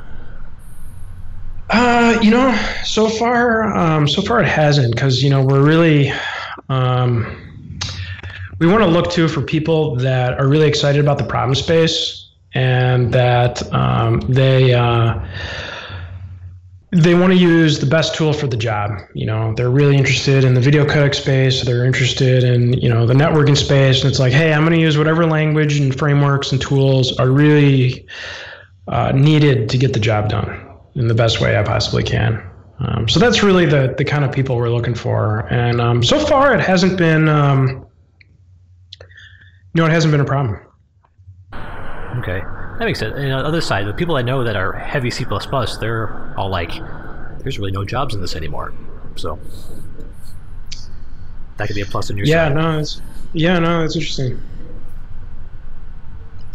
Uh, 1.70 2.18
you 2.22 2.32
know, 2.32 2.56
so 2.84 3.10
far, 3.10 3.76
um, 3.76 4.08
so 4.08 4.22
far 4.22 4.42
it 4.42 4.48
hasn't, 4.48 4.94
because 4.94 5.22
you 5.22 5.30
know 5.30 5.44
we're 5.44 5.64
really, 5.64 6.12
um, 6.70 7.49
we 8.60 8.68
want 8.68 8.84
to 8.84 8.90
look 8.90 9.10
to 9.12 9.28
for 9.28 9.42
people 9.42 9.96
that 9.98 10.40
are 10.40 10.48
really 10.48 10.68
excited 10.68 11.02
about 11.02 11.18
the 11.18 11.24
problem 11.24 11.56
space 11.56 12.30
and 12.54 13.14
that 13.14 13.72
um, 13.74 14.20
they 14.22 14.74
uh, 14.74 15.20
they 16.92 17.14
want 17.14 17.32
to 17.32 17.38
use 17.38 17.80
the 17.80 17.86
best 17.86 18.16
tool 18.16 18.34
for 18.34 18.48
the 18.48 18.58
job. 18.58 18.92
You 19.14 19.28
know, 19.28 19.54
they're 19.56 19.70
really 19.70 19.96
interested 19.96 20.44
in 20.44 20.56
the 20.56 20.62
video 20.62 20.86
codec 20.86 21.14
space. 21.14 21.64
They're 21.64 21.86
interested 21.86 22.44
in 22.44 22.74
you 22.74 22.90
know 22.90 23.06
the 23.06 23.14
networking 23.14 23.58
space, 23.58 24.02
and 24.02 24.10
it's 24.10 24.20
like, 24.20 24.34
hey, 24.34 24.54
I'm 24.54 24.62
going 24.62 24.74
to 24.74 24.80
use 24.80 24.98
whatever 24.98 25.26
language 25.26 25.80
and 25.80 25.98
frameworks 25.98 26.52
and 26.52 26.62
tools 26.62 27.18
are 27.20 27.30
really 27.30 28.08
uh, 28.88 29.12
needed 29.14 29.70
to 29.70 29.78
get 29.78 29.94
the 29.94 30.00
job 30.00 30.30
done 30.30 30.68
in 30.96 31.08
the 31.08 31.14
best 31.14 31.40
way 31.40 31.58
I 31.58 31.64
possibly 31.64 32.04
can. 32.04 32.44
Um, 32.80 33.08
so 33.08 33.20
that's 33.20 33.44
really 33.44 33.66
the 33.66 33.94
the 33.98 34.06
kind 34.06 34.26
of 34.26 34.32
people 34.32 34.56
we're 34.58 34.70
looking 34.70 34.96
for, 34.96 35.48
and 35.54 35.80
um, 35.80 36.04
so 36.04 36.18
far 36.26 36.54
it 36.56 36.62
hasn't 36.62 36.98
been, 36.98 37.30
you 39.74 39.82
know, 39.82 39.86
it 39.86 39.92
hasn't 39.92 40.12
been 40.12 40.22
a 40.22 40.26
problem. 40.26 40.60
Okay, 42.18 42.42
that 42.80 42.86
makes 42.86 43.00
sense. 43.00 43.14
And 43.16 43.32
on 43.32 43.44
the 43.44 43.48
other 43.48 43.62
side, 43.62 43.88
the 43.88 43.94
people 43.94 44.16
I 44.16 44.22
know 44.22 44.44
that 44.44 44.56
are 44.56 44.74
heavy 44.74 45.12
C++, 45.12 45.26
they're 45.80 46.34
all 46.38 46.50
like, 46.50 46.72
"There's 47.44 47.60
really 47.60 47.72
no 47.72 47.86
jobs 47.86 48.16
in 48.16 48.22
this 48.22 48.36
anymore." 48.36 48.74
So 49.16 49.38
that 51.58 51.68
could 51.68 51.76
be 51.76 51.82
a 51.82 51.86
plus 51.86 52.10
on 52.10 52.18
your 52.18 52.26
Yeah, 52.26 52.48
side. 52.48 52.56
no, 52.56 52.80
it's 52.80 53.02
yeah, 53.34 53.60
no, 53.60 53.82
that's 53.82 53.96
interesting. 53.96 54.42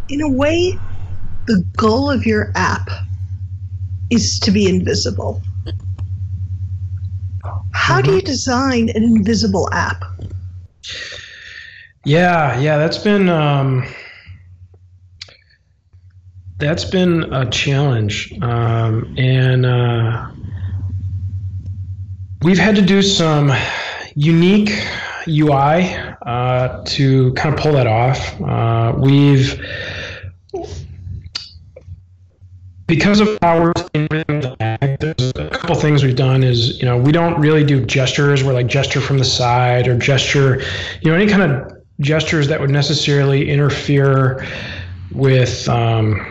In 0.09 0.20
a 0.20 0.29
way, 0.29 0.79
the 1.46 1.64
goal 1.77 2.11
of 2.11 2.27
your 2.27 2.53
app 2.57 2.88
is 4.11 4.38
to 4.40 4.50
be 4.50 4.68
invisible. 4.68 5.40
How 7.72 8.00
do 8.00 8.09
mm-hmm. 8.09 8.16
you 8.16 8.22
design 8.22 8.88
an 8.90 9.03
invisible 9.03 9.68
app? 9.72 10.03
Yeah, 12.05 12.61
yeah, 12.61 12.77
that's 12.77 12.99
been 12.99 13.31
um, 13.31 13.87
that's 16.59 16.85
been 16.85 17.33
a 17.33 17.49
challenge, 17.49 18.31
um, 18.43 19.14
and 19.17 19.64
uh, 19.64 20.29
we've 22.43 22.59
had 22.59 22.77
to 22.77 22.83
do 22.83 23.01
some 23.01 23.51
unique 24.14 24.71
UI 25.27 25.97
uh, 26.27 26.85
to 26.85 27.33
kind 27.33 27.55
of 27.55 27.61
pull 27.61 27.73
that 27.73 27.87
off. 27.87 28.38
Uh, 28.38 28.93
we've 28.99 29.59
because 32.87 33.21
of 33.21 33.29
we're 33.43 33.73
Mac, 34.61 35.01
there's 35.01 35.33
a 35.37 35.49
couple 35.51 35.75
things 35.77 36.05
we've 36.05 36.17
done 36.17 36.43
is 36.43 36.79
you 36.79 36.85
know 36.85 36.99
we 36.99 37.12
don't 37.12 37.40
really 37.40 37.64
do 37.64 37.83
gestures 37.85 38.45
where 38.45 38.53
like 38.53 38.67
gesture 38.67 39.01
from 39.01 39.17
the 39.17 39.25
side 39.25 39.88
or 39.88 39.97
gesture 39.97 40.61
you 41.01 41.11
know 41.11 41.17
any 41.17 41.27
kind 41.27 41.43
of 41.43 41.73
gestures 42.00 42.48
that 42.48 42.61
would 42.61 42.70
necessarily 42.70 43.48
interfere 43.48 44.46
with 45.12 45.68
um, 45.68 46.26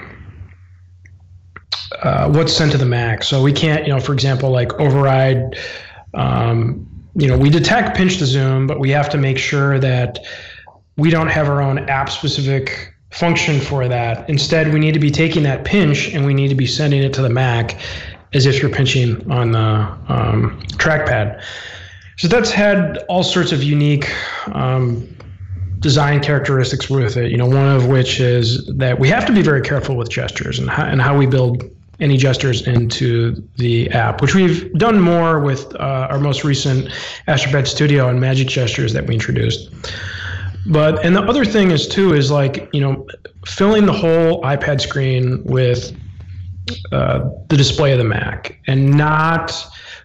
uh, 2.01 2.29
what's 2.29 2.53
sent 2.53 2.71
to 2.73 2.77
the 2.77 2.85
Mac. 2.85 3.23
So 3.23 3.41
we 3.41 3.53
can't, 3.53 3.85
you 3.85 3.93
know, 3.93 3.99
for 3.99 4.13
example, 4.13 4.49
like 4.49 4.73
override. 4.79 5.57
Um, 6.13 6.89
you 7.15 7.27
know, 7.27 7.37
we 7.37 7.49
detect 7.49 7.95
pinch 7.95 8.17
to 8.17 8.25
zoom, 8.25 8.67
but 8.67 8.79
we 8.79 8.89
have 8.89 9.09
to 9.11 9.17
make 9.17 9.37
sure 9.37 9.79
that 9.79 10.19
we 10.97 11.09
don't 11.09 11.27
have 11.27 11.47
our 11.47 11.61
own 11.61 11.79
app-specific 11.89 12.93
function 13.11 13.59
for 13.59 13.87
that. 13.87 14.27
Instead, 14.29 14.73
we 14.73 14.79
need 14.79 14.93
to 14.93 14.99
be 14.99 15.11
taking 15.11 15.43
that 15.43 15.63
pinch 15.63 16.09
and 16.13 16.25
we 16.25 16.33
need 16.33 16.47
to 16.49 16.55
be 16.55 16.65
sending 16.65 17.03
it 17.03 17.13
to 17.13 17.21
the 17.21 17.29
Mac 17.29 17.79
as 18.33 18.47
if 18.47 18.61
you're 18.61 18.71
pinching 18.71 19.31
on 19.31 19.51
the 19.51 19.59
um, 19.59 20.59
trackpad. 20.73 21.41
So 22.17 22.27
that's 22.27 22.51
had 22.51 22.97
all 23.09 23.23
sorts 23.23 23.51
of 23.51 23.63
unique 23.63 24.11
um, 24.53 25.07
design 25.83 26.21
characteristics 26.21 26.89
with 26.89 27.17
it. 27.17 27.29
You 27.29 27.37
know, 27.37 27.45
one 27.45 27.67
of 27.67 27.87
which 27.87 28.19
is 28.19 28.65
that 28.77 28.97
we 28.99 29.09
have 29.09 29.25
to 29.25 29.33
be 29.33 29.41
very 29.41 29.61
careful 29.61 29.95
with 29.95 30.09
gestures 30.09 30.57
and 30.57 30.69
how, 30.69 30.85
and 30.85 31.01
how 31.01 31.15
we 31.15 31.27
build 31.27 31.61
any 31.99 32.17
gestures 32.17 32.65
into 32.65 33.35
the 33.57 33.89
app, 33.91 34.21
which 34.21 34.33
we've 34.33 34.73
done 34.73 34.99
more 34.99 35.39
with 35.39 35.75
uh, 35.75 36.07
our 36.09 36.19
most 36.19 36.43
recent 36.43 36.87
Astropad 37.27 37.67
Studio 37.67 38.07
and 38.07 38.19
Magic 38.19 38.47
gestures 38.47 38.93
that 38.93 39.05
we 39.05 39.13
introduced. 39.13 39.69
But 40.65 41.05
and 41.05 41.15
the 41.15 41.21
other 41.21 41.43
thing 41.43 41.71
is 41.71 41.87
too 41.87 42.13
is 42.13 42.31
like 42.31 42.69
you 42.73 42.79
know 42.79 43.05
filling 43.45 43.85
the 43.85 43.93
whole 43.93 44.41
iPad 44.43 44.79
screen 44.79 45.43
with 45.43 45.91
uh, 46.93 47.29
the 47.49 47.57
display 47.57 47.91
of 47.91 47.97
the 47.97 48.05
Mac 48.05 48.57
and 48.67 48.89
not 48.91 49.53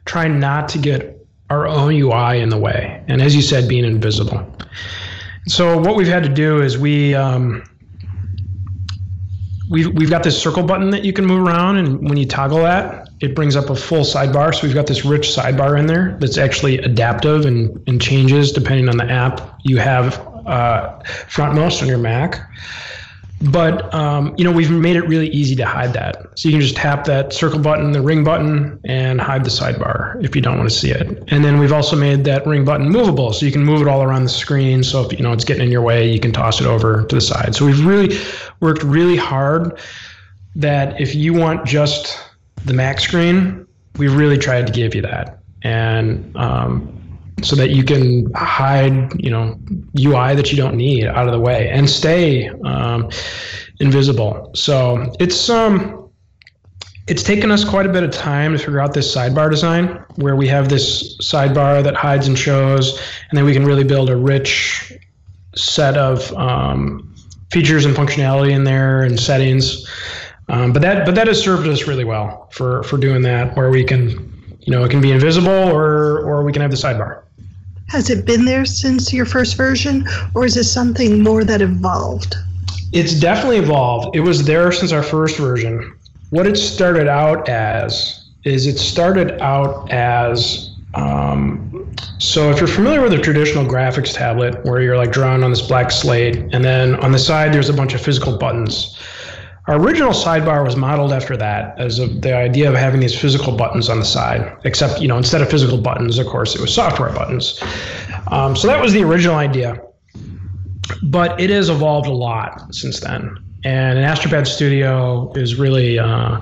trying 0.05 0.41
not 0.41 0.68
to 0.70 0.79
get 0.79 1.16
our 1.51 1.68
own 1.68 1.95
UI 1.95 2.41
in 2.41 2.49
the 2.49 2.59
way. 2.59 3.03
And 3.07 3.22
as 3.22 3.37
you 3.37 3.43
said, 3.43 3.68
being 3.68 3.85
invisible. 3.85 4.45
So 5.49 5.78
what 5.78 5.96
we've 5.96 6.07
had 6.07 6.22
to 6.24 6.28
do 6.28 6.62
is 6.62 6.76
we 6.76 7.14
um, 7.14 7.62
we've 9.68 9.92
we've 9.94 10.11
got 10.11 10.22
this 10.22 10.40
circle 10.40 10.62
button 10.62 10.90
that 10.90 11.05
you 11.05 11.12
can 11.12 11.24
move 11.24 11.46
around, 11.46 11.78
and 11.78 12.09
when 12.09 12.18
you 12.18 12.26
toggle 12.26 12.62
that, 12.62 13.09
it 13.20 13.34
brings 13.34 13.57
up 13.57 13.70
a 13.70 13.74
full 13.74 14.03
sidebar. 14.03 14.55
So 14.55 14.66
we've 14.66 14.74
got 14.74 14.86
this 14.86 15.05
rich 15.05 15.28
sidebar 15.28 15.78
in 15.78 15.86
there 15.86 16.16
that's 16.20 16.38
actually 16.38 16.78
adaptive 16.78 17.46
and, 17.46 17.82
and 17.88 18.01
changes 18.01 18.53
depending 18.53 18.88
on 18.88 18.96
the 18.96 19.11
app 19.11 19.59
you 19.64 19.78
have 19.78 20.18
uh, 20.46 20.99
frontmost 21.05 21.82
on 21.82 21.88
your 21.88 21.99
Mac. 21.99 22.40
But 23.41 23.95
um, 23.95 24.34
you 24.36 24.43
know 24.43 24.51
we've 24.51 24.70
made 24.70 24.97
it 24.97 25.03
really 25.03 25.28
easy 25.28 25.55
to 25.57 25.64
hide 25.64 25.93
that. 25.93 26.26
So 26.36 26.49
you 26.49 26.55
can 26.55 26.61
just 26.61 26.76
tap 26.76 27.05
that 27.05 27.32
circle 27.32 27.61
button, 27.61 27.93
the 27.93 28.03
ring 28.03 28.24
button, 28.24 28.80
and 28.84 29.20
hide 29.20 29.45
the 29.45 29.51
sidebar 29.51 30.22
if 30.24 30.34
you 30.34 30.43
don't 30.43 30.59
want 30.59 30.68
to 30.68 30.74
see 30.74 30.91
it. 30.91 31.22
And 31.28 31.45
then 31.45 31.59
we've 31.59 31.72
also 31.72 31.95
made 31.95 32.24
that 32.24 32.45
ring 32.47 32.64
button 32.64 32.89
movable, 32.89 33.32
so 33.32 33.47
you 33.47 33.53
can 33.53 33.64
move 33.64 33.80
it 33.80 33.86
all 33.86 34.03
around 34.03 34.24
the 34.24 34.28
screen. 34.28 34.82
So 34.82 35.05
if 35.05 35.12
you 35.12 35.22
know 35.22 35.32
it's 35.32 35.45
getting 35.45 35.64
in 35.64 35.70
your 35.70 35.82
way, 35.82 36.11
you 36.11 36.18
can 36.18 36.32
toss 36.32 36.61
it 36.61 36.66
over 36.66 37.05
to 37.05 37.14
the 37.14 37.20
side. 37.20 37.55
So 37.55 37.64
we've 37.64 37.84
really 37.86 38.18
worked 38.61 38.82
really 38.82 39.16
hard 39.16 39.78
that 40.57 41.01
if 41.01 41.14
you 41.14 41.32
want 41.32 41.64
just 41.64 42.18
the 42.64 42.72
Mac 42.72 42.99
screen, 42.99 43.66
we 43.99 44.09
really 44.09 44.39
tried 44.39 44.66
to 44.66 44.72
give 44.72 44.97
you 44.97 45.03
that, 45.03 45.39
and 45.62 46.36
um, 46.36 46.97
so 47.43 47.57
that 47.57 47.70
you 47.70 47.84
can 47.84 48.30
hide, 48.34 49.12
you 49.22 49.30
know, 49.30 49.59
UI 49.99 50.34
that 50.34 50.51
you 50.51 50.57
don't 50.57 50.76
need 50.76 51.07
out 51.07 51.26
of 51.26 51.32
the 51.32 51.41
way 51.41 51.68
and 51.70 51.89
stay 51.89 52.49
um, 52.64 53.11
invisible. 53.80 54.51
So 54.55 55.12
it's 55.20 55.49
um, 55.49 56.11
it's 57.07 57.22
taken 57.22 57.51
us 57.51 57.64
quite 57.64 57.86
a 57.86 57.89
bit 57.89 58.03
of 58.03 58.11
time 58.11 58.53
to 58.53 58.59
figure 58.59 58.80
out 58.80 58.93
this 58.93 59.14
sidebar 59.14 59.51
design, 59.51 60.05
where 60.16 60.36
we 60.36 60.47
have 60.49 60.68
this 60.68 61.16
sidebar 61.18 61.82
that 61.82 61.95
hides 61.95 62.28
and 62.28 62.39
shows, 62.39 63.01
and 63.30 63.39
then 63.39 63.45
we 63.47 63.53
can 63.55 63.64
really 63.64 63.84
build 63.84 64.11
a 64.11 64.16
rich 64.16 64.93
set 65.55 65.97
of 65.97 66.30
um, 66.34 67.14
features 67.51 67.86
and 67.86 67.97
functionality 67.97 68.51
in 68.51 68.64
there 68.64 69.03
and 69.03 69.18
settings. 69.18 69.89
Um, 70.51 70.72
but 70.72 70.82
that 70.82 71.07
but 71.07 71.14
that 71.14 71.26
has 71.26 71.41
served 71.43 71.66
us 71.66 71.86
really 71.86 72.05
well 72.05 72.49
for 72.53 72.82
for 72.82 72.99
doing 72.99 73.22
that, 73.22 73.57
where 73.57 73.70
we 73.70 73.84
can, 73.84 74.09
you 74.61 74.72
know, 74.72 74.84
it 74.84 74.91
can 74.91 75.01
be 75.01 75.12
invisible 75.12 75.49
or 75.49 76.20
or 76.20 76.43
we 76.43 76.53
can 76.53 76.62
have 76.62 76.70
the 76.70 76.76
sidebar. 76.76 77.22
Has 77.89 78.11
it 78.11 78.26
been 78.26 78.45
there 78.45 78.66
since 78.66 79.12
your 79.12 79.24
first 79.24 79.57
version, 79.57 80.07
or 80.34 80.45
is 80.45 80.57
it 80.57 80.64
something 80.64 81.22
more 81.22 81.43
that 81.45 81.62
evolved? 81.62 82.36
It's 82.93 83.14
definitely 83.14 83.59
evolved. 83.59 84.14
It 84.14 84.20
was 84.20 84.45
there 84.45 84.70
since 84.72 84.93
our 84.93 85.03
first 85.03 85.39
version. 85.39 85.97
What 86.30 86.47
it 86.47 86.57
started 86.57 87.09
out 87.09 87.49
as 87.49 88.26
is 88.45 88.66
it 88.66 88.78
started 88.78 89.41
out 89.41 89.91
as 89.91 90.70
um, 90.95 91.68
so 92.18 92.51
if 92.51 92.59
you're 92.59 92.66
familiar 92.66 93.01
with 93.01 93.12
a 93.12 93.18
traditional 93.18 93.64
graphics 93.64 94.14
tablet 94.14 94.64
where 94.64 94.80
you're 94.80 94.97
like 94.97 95.12
drawing 95.12 95.43
on 95.43 95.51
this 95.51 95.62
black 95.62 95.91
slate 95.91 96.36
and 96.53 96.64
then 96.64 96.97
on 96.97 97.12
the 97.12 97.18
side 97.18 97.53
there's 97.53 97.68
a 97.68 97.72
bunch 97.72 97.95
of 97.95 98.01
physical 98.01 98.36
buttons 98.36 98.99
our 99.69 99.79
original 99.79 100.12
sidebar 100.12 100.64
was 100.64 100.77
modeled 100.77 101.12
after 101.12 101.37
that, 101.37 101.79
as 101.79 101.99
the 101.99 102.35
idea 102.35 102.71
of 102.71 102.75
having 102.75 103.01
these 103.01 103.19
physical 103.19 103.55
buttons 103.55 103.91
on 103.91 103.99
the 103.99 104.05
side. 104.05 104.57
Except, 104.64 105.03
you 105.03 105.09
know, 105.09 105.19
instead 105.19 105.43
of 105.43 105.51
physical 105.51 105.77
buttons, 105.77 106.19
of 106.19 106.27
course, 106.27 106.55
it 106.55 106.61
was 106.61 106.75
software 106.75 107.12
buttons. 107.12 107.62
Um, 108.29 108.57
so 108.57 108.66
that 108.66 108.81
was 108.81 108.95
the 108.95 109.03
original 109.05 109.37
idea. 109.37 109.79
But 111.03 111.39
it 111.39 111.51
has 111.51 111.69
evolved 111.69 112.07
a 112.07 112.12
lot 112.12 112.75
since 112.75 113.01
then, 113.01 113.37
and 113.62 113.99
an 113.99 114.05
Astropad 114.05 114.47
Studio 114.47 115.31
is 115.35 115.57
really, 115.57 115.99
uh, 115.99 116.41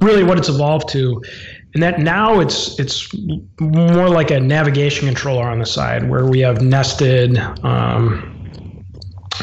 really 0.00 0.24
what 0.24 0.36
it's 0.36 0.48
evolved 0.48 0.88
to. 0.90 1.22
And 1.74 1.82
that 1.82 2.00
now 2.00 2.40
it's 2.40 2.78
it's 2.80 3.08
more 3.60 4.10
like 4.10 4.32
a 4.32 4.40
navigation 4.40 5.06
controller 5.06 5.48
on 5.48 5.60
the 5.60 5.64
side, 5.64 6.10
where 6.10 6.26
we 6.26 6.40
have 6.40 6.60
nested. 6.60 7.38
Um, 7.62 8.41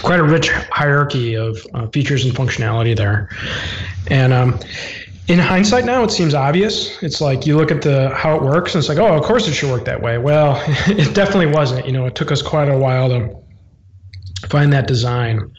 quite 0.02 0.20
a 0.20 0.24
rich 0.24 0.50
hierarchy 0.50 1.36
of 1.36 1.66
uh, 1.74 1.88
features 1.88 2.26
and 2.26 2.34
functionality 2.34 2.96
there. 2.96 3.30
And 4.08 4.34
um, 4.34 4.60
in 5.28 5.40
hindsight 5.40 5.86
now, 5.86 6.04
it 6.04 6.12
seems 6.12 6.34
obvious. 6.34 7.02
It's 7.04 7.22
like 7.22 7.46
you 7.46 7.56
look 7.56 7.72
at 7.72 7.82
the 7.82 8.10
how 8.16 8.36
it 8.36 8.42
works, 8.42 8.74
and 8.74 8.82
it's 8.82 8.90
like, 8.90 8.98
oh, 8.98 9.16
of 9.16 9.24
course 9.24 9.48
it 9.48 9.54
should 9.54 9.72
work 9.72 9.86
that 9.86 10.02
way. 10.02 10.18
Well, 10.18 10.62
it 10.88 11.14
definitely 11.14 11.48
wasn't. 11.48 11.86
You 11.86 11.94
know, 11.94 12.06
it 12.06 12.16
took 12.16 12.32
us 12.32 12.42
quite 12.42 12.70
a 12.70 12.78
while 12.78 13.10
to 13.10 13.36
find 14.48 14.74
that 14.74 14.88
design. 14.88 15.52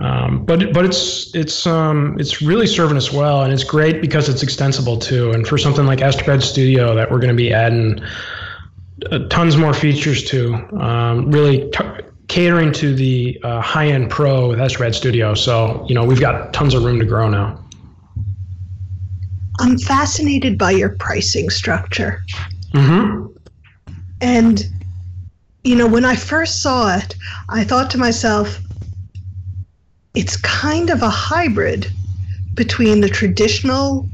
Um, 0.00 0.44
but 0.44 0.72
but 0.74 0.84
it's 0.84 1.34
it's 1.34 1.66
um, 1.66 2.16
it's 2.18 2.42
really 2.42 2.66
serving 2.66 2.96
us 2.96 3.12
well, 3.12 3.42
and 3.42 3.52
it's 3.52 3.64
great 3.64 4.00
because 4.00 4.28
it's 4.28 4.42
extensible 4.42 4.98
too. 4.98 5.30
And 5.30 5.46
for 5.46 5.56
something 5.56 5.86
like 5.86 6.00
Astropad 6.00 6.42
Studio 6.42 6.94
that 6.94 7.10
we're 7.10 7.18
going 7.18 7.30
to 7.30 7.34
be 7.34 7.52
adding 7.52 8.02
uh, 9.10 9.20
tons 9.28 9.56
more 9.56 9.72
features 9.72 10.24
to, 10.24 10.54
um, 10.80 11.30
really 11.30 11.70
t- 11.70 12.05
catering 12.28 12.72
to 12.72 12.94
the 12.94 13.38
uh, 13.42 13.60
high 13.60 13.88
end 13.88 14.10
pro 14.10 14.48
with 14.48 14.58
Astropad 14.58 14.94
Studio. 14.94 15.34
So, 15.34 15.84
you 15.88 15.94
know, 15.94 16.04
we've 16.04 16.20
got 16.20 16.52
tons 16.52 16.74
of 16.74 16.84
room 16.84 16.98
to 16.98 17.06
grow 17.06 17.28
now. 17.28 17.62
I'm 19.58 19.78
fascinated 19.78 20.58
by 20.58 20.72
your 20.72 20.90
pricing 20.90 21.50
structure. 21.50 22.22
Mm-hmm. 22.72 23.26
And, 24.20 24.64
you 25.64 25.76
know, 25.76 25.86
when 25.86 26.04
I 26.04 26.16
first 26.16 26.62
saw 26.62 26.96
it, 26.96 27.14
I 27.48 27.64
thought 27.64 27.90
to 27.92 27.98
myself, 27.98 28.60
it's 30.14 30.36
kind 30.38 30.90
of 30.90 31.02
a 31.02 31.10
hybrid 31.10 31.90
between 32.54 33.00
the 33.00 33.08
traditional 33.08 34.08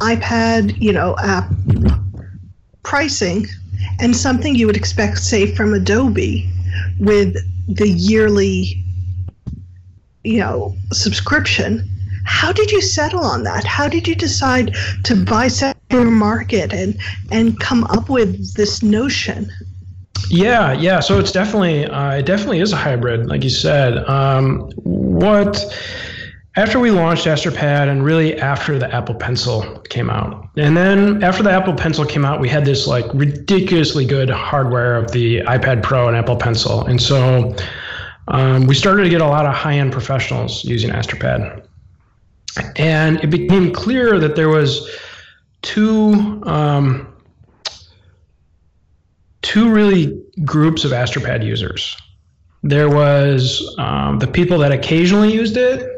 iPad, 0.00 0.80
you 0.80 0.92
know, 0.92 1.16
app 1.18 1.50
pricing 2.82 3.46
and 4.00 4.16
something 4.16 4.54
you 4.54 4.66
would 4.66 4.76
expect, 4.76 5.18
say, 5.18 5.54
from 5.54 5.72
Adobe 5.72 6.50
with 6.98 7.36
the 7.68 7.88
yearly, 7.88 8.84
you 10.22 10.38
know, 10.38 10.76
subscription. 10.92 11.88
How 12.24 12.52
did 12.52 12.70
you 12.70 12.80
settle 12.80 13.24
on 13.24 13.42
that? 13.44 13.64
How 13.64 13.88
did 13.88 14.08
you 14.08 14.14
decide 14.14 14.74
to 15.04 15.14
bisect 15.14 15.78
your 15.90 16.04
market 16.04 16.72
and 16.72 16.98
and 17.30 17.58
come 17.60 17.84
up 17.84 18.08
with 18.08 18.54
this 18.54 18.82
notion? 18.82 19.50
Yeah, 20.30 20.72
yeah. 20.72 21.00
So 21.00 21.18
it's 21.18 21.32
definitely 21.32 21.86
uh, 21.86 22.16
it 22.16 22.26
definitely 22.26 22.60
is 22.60 22.72
a 22.72 22.76
hybrid, 22.76 23.26
like 23.26 23.44
you 23.44 23.50
said. 23.50 23.98
Um, 24.08 24.70
what 24.82 25.64
after 26.56 26.78
we 26.78 26.90
launched 26.90 27.26
Astropad 27.26 27.88
and 27.88 28.04
really 28.04 28.38
after 28.38 28.78
the 28.78 28.92
Apple 28.94 29.14
Pencil 29.14 29.80
came 29.90 30.08
out. 30.08 30.48
And 30.56 30.76
then 30.76 31.24
after 31.24 31.42
the 31.42 31.50
Apple 31.50 31.74
Pencil 31.74 32.04
came 32.04 32.24
out, 32.24 32.40
we 32.40 32.48
had 32.48 32.64
this 32.64 32.86
like 32.86 33.06
ridiculously 33.12 34.04
good 34.04 34.30
hardware 34.30 34.96
of 34.96 35.10
the 35.10 35.40
iPad 35.40 35.82
Pro 35.82 36.06
and 36.06 36.16
Apple 36.16 36.36
Pencil. 36.36 36.86
And 36.86 37.02
so 37.02 37.56
um, 38.28 38.66
we 38.66 38.74
started 38.74 39.02
to 39.02 39.10
get 39.10 39.20
a 39.20 39.26
lot 39.26 39.46
of 39.46 39.54
high 39.54 39.74
end 39.74 39.92
professionals 39.92 40.64
using 40.64 40.90
Astropad. 40.90 41.66
And 42.76 43.18
it 43.24 43.30
became 43.30 43.72
clear 43.72 44.20
that 44.20 44.36
there 44.36 44.48
was 44.48 44.88
two 45.62 46.40
um, 46.44 47.12
two 49.42 49.72
really 49.72 50.24
groups 50.44 50.84
of 50.84 50.92
Astropad 50.92 51.44
users. 51.44 51.96
There 52.62 52.88
was 52.88 53.74
um, 53.78 54.20
the 54.20 54.26
people 54.28 54.58
that 54.58 54.70
occasionally 54.70 55.32
used 55.32 55.56
it 55.56 55.93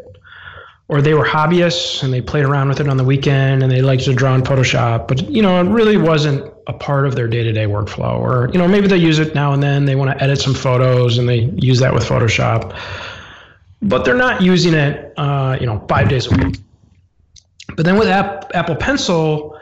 or 0.89 1.03
they 1.03 1.15
were 1.15 1.25
hobbyists 1.25 2.03
and 2.03 2.13
they 2.13 2.21
played 2.21 2.45
around 2.45 2.69
with 2.69 2.81
it 2.81 2.89
on 2.89 2.97
the 2.97 3.05
weekend 3.05 3.63
and 3.63 3.73
they 3.73 3.83
liked 3.83 4.05
to 4.05 4.15
draw 4.15 4.35
in 4.35 4.43
Photoshop, 4.43 5.09
but 5.09 5.29
you 5.29 5.43
know, 5.43 5.61
it 5.61 5.69
really 5.69 5.97
wasn't 5.97 6.53
a 6.69 6.73
part 6.73 7.07
of 7.07 7.17
their 7.17 7.27
day-to-day 7.27 7.67
workflow. 7.67 8.19
Or 8.19 8.49
you 8.53 8.59
know, 8.59 8.69
maybe 8.69 8.87
they 8.87 8.97
use 8.97 9.19
it 9.19 9.35
now 9.35 9.53
and 9.53 9.63
then. 9.63 9.85
They 9.85 9.97
want 9.97 10.17
to 10.17 10.23
edit 10.23 10.39
some 10.39 10.55
photos 10.55 11.19
and 11.19 11.29
they 11.29 11.51
use 11.57 11.81
that 11.81 11.93
with 11.93 12.05
Photoshop, 12.05 12.79
but 13.83 14.05
they're 14.05 14.15
not 14.15 14.43
using 14.43 14.75
it, 14.75 15.13
uh, 15.17 15.57
you 15.61 15.67
know, 15.67 15.85
five 15.89 16.09
days 16.09 16.31
a 16.31 16.37
week. 16.37 16.59
But 17.75 17.85
then 17.85 17.99
with 17.99 18.09
App, 18.09 18.53
Apple 18.55 18.77
Pencil, 18.77 19.59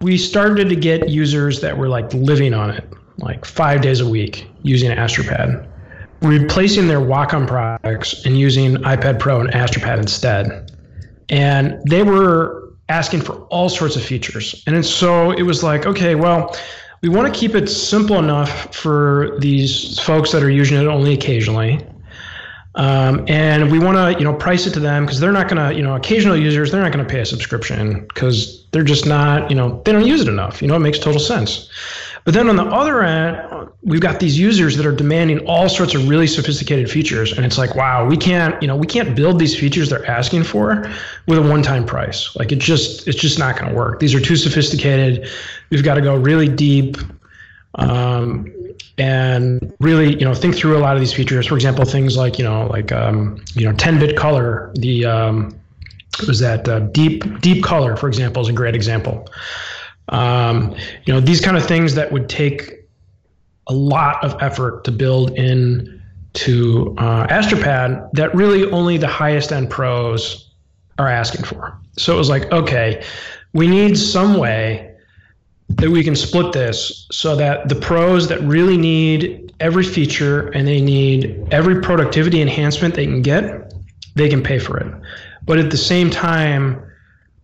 we 0.00 0.18
started 0.18 0.68
to 0.68 0.76
get 0.76 1.08
users 1.08 1.60
that 1.62 1.78
were 1.78 1.88
like 1.88 2.12
living 2.12 2.52
on 2.52 2.70
it, 2.70 2.86
like 3.16 3.46
five 3.46 3.80
days 3.80 4.00
a 4.00 4.08
week 4.08 4.46
using 4.62 4.90
Astropad 4.90 5.66
replacing 6.22 6.88
their 6.88 7.00
Wacom 7.00 7.46
products 7.46 8.24
and 8.24 8.38
using 8.38 8.76
iPad 8.76 9.18
Pro 9.18 9.40
and 9.40 9.50
Astropad 9.50 9.98
instead. 9.98 10.70
And 11.28 11.78
they 11.88 12.02
were 12.02 12.72
asking 12.88 13.20
for 13.22 13.34
all 13.46 13.68
sorts 13.68 13.96
of 13.96 14.02
features. 14.02 14.62
And 14.66 14.84
so 14.84 15.32
it 15.32 15.42
was 15.42 15.62
like, 15.62 15.86
okay, 15.86 16.14
well, 16.14 16.56
we 17.02 17.08
want 17.08 17.32
to 17.32 17.38
keep 17.38 17.54
it 17.54 17.68
simple 17.68 18.18
enough 18.18 18.74
for 18.74 19.36
these 19.40 19.98
folks 20.00 20.32
that 20.32 20.42
are 20.42 20.50
using 20.50 20.78
it 20.78 20.86
only 20.86 21.12
occasionally. 21.12 21.84
Um, 22.76 23.24
and 23.26 23.72
we 23.72 23.78
want 23.78 23.96
to, 23.96 24.18
you 24.18 24.24
know, 24.24 24.34
price 24.34 24.66
it 24.66 24.74
to 24.74 24.80
them 24.80 25.04
because 25.04 25.18
they're 25.18 25.32
not 25.32 25.48
going 25.48 25.66
to, 25.66 25.74
you 25.74 25.82
know, 25.82 25.96
occasional 25.96 26.36
users, 26.36 26.70
they're 26.70 26.82
not 26.82 26.92
going 26.92 27.04
to 27.04 27.10
pay 27.10 27.20
a 27.20 27.26
subscription 27.26 28.06
because 28.08 28.66
they're 28.72 28.84
just 28.84 29.06
not, 29.06 29.50
you 29.50 29.56
know, 29.56 29.80
they 29.84 29.92
don't 29.92 30.06
use 30.06 30.20
it 30.20 30.28
enough. 30.28 30.60
You 30.60 30.68
know, 30.68 30.76
it 30.76 30.80
makes 30.80 30.98
total 30.98 31.20
sense. 31.20 31.70
But 32.26 32.34
then 32.34 32.48
on 32.48 32.56
the 32.56 32.64
other 32.64 33.04
end, 33.04 33.68
we've 33.82 34.00
got 34.00 34.18
these 34.18 34.36
users 34.36 34.76
that 34.76 34.84
are 34.84 34.90
demanding 34.90 35.46
all 35.46 35.68
sorts 35.68 35.94
of 35.94 36.08
really 36.08 36.26
sophisticated 36.26 36.90
features, 36.90 37.32
and 37.32 37.46
it's 37.46 37.56
like, 37.56 37.76
wow, 37.76 38.04
we 38.04 38.16
can't, 38.16 38.60
you 38.60 38.66
know, 38.66 38.74
we 38.74 38.88
can't 38.88 39.14
build 39.14 39.38
these 39.38 39.56
features 39.56 39.90
they're 39.90 40.04
asking 40.10 40.42
for 40.42 40.92
with 41.28 41.38
a 41.38 41.42
one-time 41.42 41.86
price. 41.86 42.34
Like 42.34 42.50
it 42.50 42.58
just, 42.58 43.06
it's 43.06 43.16
just 43.16 43.38
not 43.38 43.56
going 43.56 43.70
to 43.70 43.76
work. 43.76 44.00
These 44.00 44.12
are 44.12 44.20
too 44.20 44.34
sophisticated. 44.34 45.28
We've 45.70 45.84
got 45.84 45.94
to 45.94 46.00
go 46.00 46.16
really 46.16 46.48
deep. 46.48 46.96
Um, 47.76 48.52
and 48.98 49.72
really, 49.78 50.18
you 50.18 50.24
know, 50.24 50.34
think 50.34 50.56
through 50.56 50.76
a 50.76 50.80
lot 50.80 50.96
of 50.96 51.00
these 51.00 51.12
features. 51.12 51.46
For 51.46 51.54
example, 51.54 51.84
things 51.84 52.16
like, 52.16 52.38
you 52.38 52.44
know, 52.44 52.66
like, 52.66 52.90
um, 52.90 53.40
you 53.54 53.66
know, 53.66 53.72
10-bit 53.72 54.16
color, 54.16 54.72
the 54.74 55.04
um, 55.04 55.56
was 56.26 56.40
that 56.40 56.66
uh, 56.68 56.80
deep 56.80 57.40
deep 57.40 57.62
color, 57.62 57.96
for 57.96 58.08
example, 58.08 58.42
is 58.42 58.48
a 58.48 58.52
great 58.52 58.74
example. 58.74 59.28
Um, 60.08 60.74
you 61.04 61.12
know, 61.12 61.20
these 61.20 61.40
kind 61.40 61.56
of 61.56 61.66
things 61.66 61.94
that 61.94 62.12
would 62.12 62.28
take 62.28 62.86
a 63.66 63.72
lot 63.72 64.22
of 64.24 64.40
effort 64.40 64.84
to 64.84 64.92
build 64.92 65.32
in 65.32 66.00
to 66.34 66.94
uh, 66.98 67.26
Astropad 67.28 68.10
that 68.12 68.34
really 68.34 68.70
only 68.70 68.98
the 68.98 69.08
highest 69.08 69.52
end 69.52 69.70
pros 69.70 70.50
are 70.98 71.08
asking 71.08 71.44
for. 71.44 71.78
So 71.96 72.14
it 72.14 72.18
was 72.18 72.28
like, 72.28 72.50
okay, 72.52 73.04
we 73.52 73.66
need 73.66 73.98
some 73.98 74.36
way 74.36 74.94
that 75.68 75.90
we 75.90 76.04
can 76.04 76.14
split 76.14 76.52
this 76.52 77.06
so 77.10 77.34
that 77.36 77.68
the 77.68 77.74
pros 77.74 78.28
that 78.28 78.40
really 78.42 78.76
need 78.76 79.54
every 79.60 79.82
feature 79.82 80.48
and 80.50 80.68
they 80.68 80.80
need 80.80 81.48
every 81.50 81.80
productivity 81.80 82.40
enhancement 82.40 82.94
they 82.94 83.06
can 83.06 83.22
get, 83.22 83.72
they 84.14 84.28
can 84.28 84.42
pay 84.42 84.58
for 84.58 84.78
it. 84.78 84.94
But 85.44 85.58
at 85.58 85.70
the 85.70 85.76
same 85.76 86.10
time, 86.10 86.82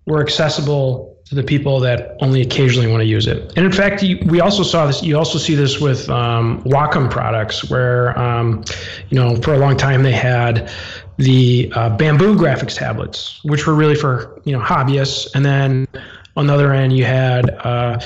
we're 0.06 0.22
accessible 0.22 1.11
to 1.32 1.36
the 1.36 1.42
people 1.42 1.80
that 1.80 2.14
only 2.20 2.42
occasionally 2.42 2.86
want 2.90 3.00
to 3.00 3.06
use 3.06 3.26
it. 3.26 3.54
And 3.56 3.64
in 3.64 3.72
fact, 3.72 4.02
you, 4.02 4.18
we 4.26 4.42
also 4.42 4.62
saw 4.62 4.86
this. 4.86 5.02
You 5.02 5.16
also 5.16 5.38
see 5.38 5.54
this 5.54 5.80
with 5.80 6.10
um, 6.10 6.62
Wacom 6.64 7.10
products, 7.10 7.70
where 7.70 8.18
um, 8.18 8.62
you 9.08 9.18
know 9.18 9.36
for 9.36 9.54
a 9.54 9.58
long 9.58 9.78
time 9.78 10.02
they 10.02 10.12
had 10.12 10.70
the 11.16 11.72
uh, 11.74 11.96
bamboo 11.96 12.36
graphics 12.36 12.76
tablets, 12.76 13.42
which 13.44 13.66
were 13.66 13.74
really 13.74 13.94
for 13.94 14.42
you 14.44 14.52
know 14.52 14.62
hobbyists, 14.62 15.34
and 15.34 15.42
then 15.42 15.88
on 16.36 16.48
the 16.48 16.52
other 16.52 16.74
end 16.74 16.94
you 16.94 17.06
had 17.06 17.48
uh, 17.60 17.98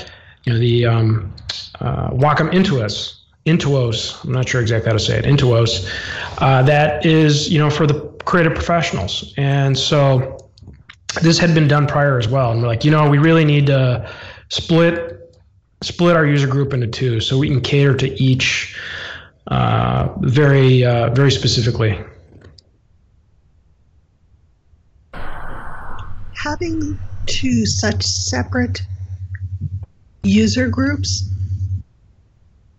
you 0.45 0.53
know 0.53 0.59
the 0.59 0.85
um, 0.85 1.33
uh, 1.81 2.09
Wacom 2.11 2.49
Intuos. 2.53 3.15
Intuos, 3.45 4.23
I'm 4.23 4.31
not 4.31 4.47
sure 4.47 4.61
exactly 4.61 4.89
how 4.89 4.97
to 4.97 5.03
say 5.03 5.19
it. 5.19 5.25
Intuos, 5.25 5.89
uh, 6.37 6.63
that 6.63 7.05
is 7.05 7.51
you 7.51 7.59
know 7.59 7.69
for 7.69 7.85
the 7.85 7.99
creative 8.23 8.53
professionals, 8.53 9.33
and 9.35 9.77
so 9.77 10.36
this 11.21 11.37
had 11.37 11.53
been 11.53 11.67
done 11.67 11.87
prior 11.87 12.17
as 12.17 12.27
well. 12.27 12.51
And 12.51 12.61
we're 12.61 12.67
like, 12.67 12.83
you 12.85 12.91
know, 12.91 13.09
we 13.09 13.17
really 13.17 13.45
need 13.45 13.67
to 13.67 14.09
split 14.49 15.13
split 15.81 16.15
our 16.15 16.25
user 16.25 16.47
group 16.47 16.73
into 16.73 16.87
two 16.87 17.19
so 17.19 17.37
we 17.37 17.47
can 17.47 17.61
cater 17.61 17.95
to 17.95 18.21
each 18.21 18.75
uh, 19.47 20.09
very 20.19 20.83
uh, 20.83 21.09
very 21.11 21.31
specifically. 21.31 21.99
Having 26.43 26.99
two 27.25 27.65
such 27.65 28.03
separate 28.03 28.81
user 30.23 30.67
groups, 30.69 31.29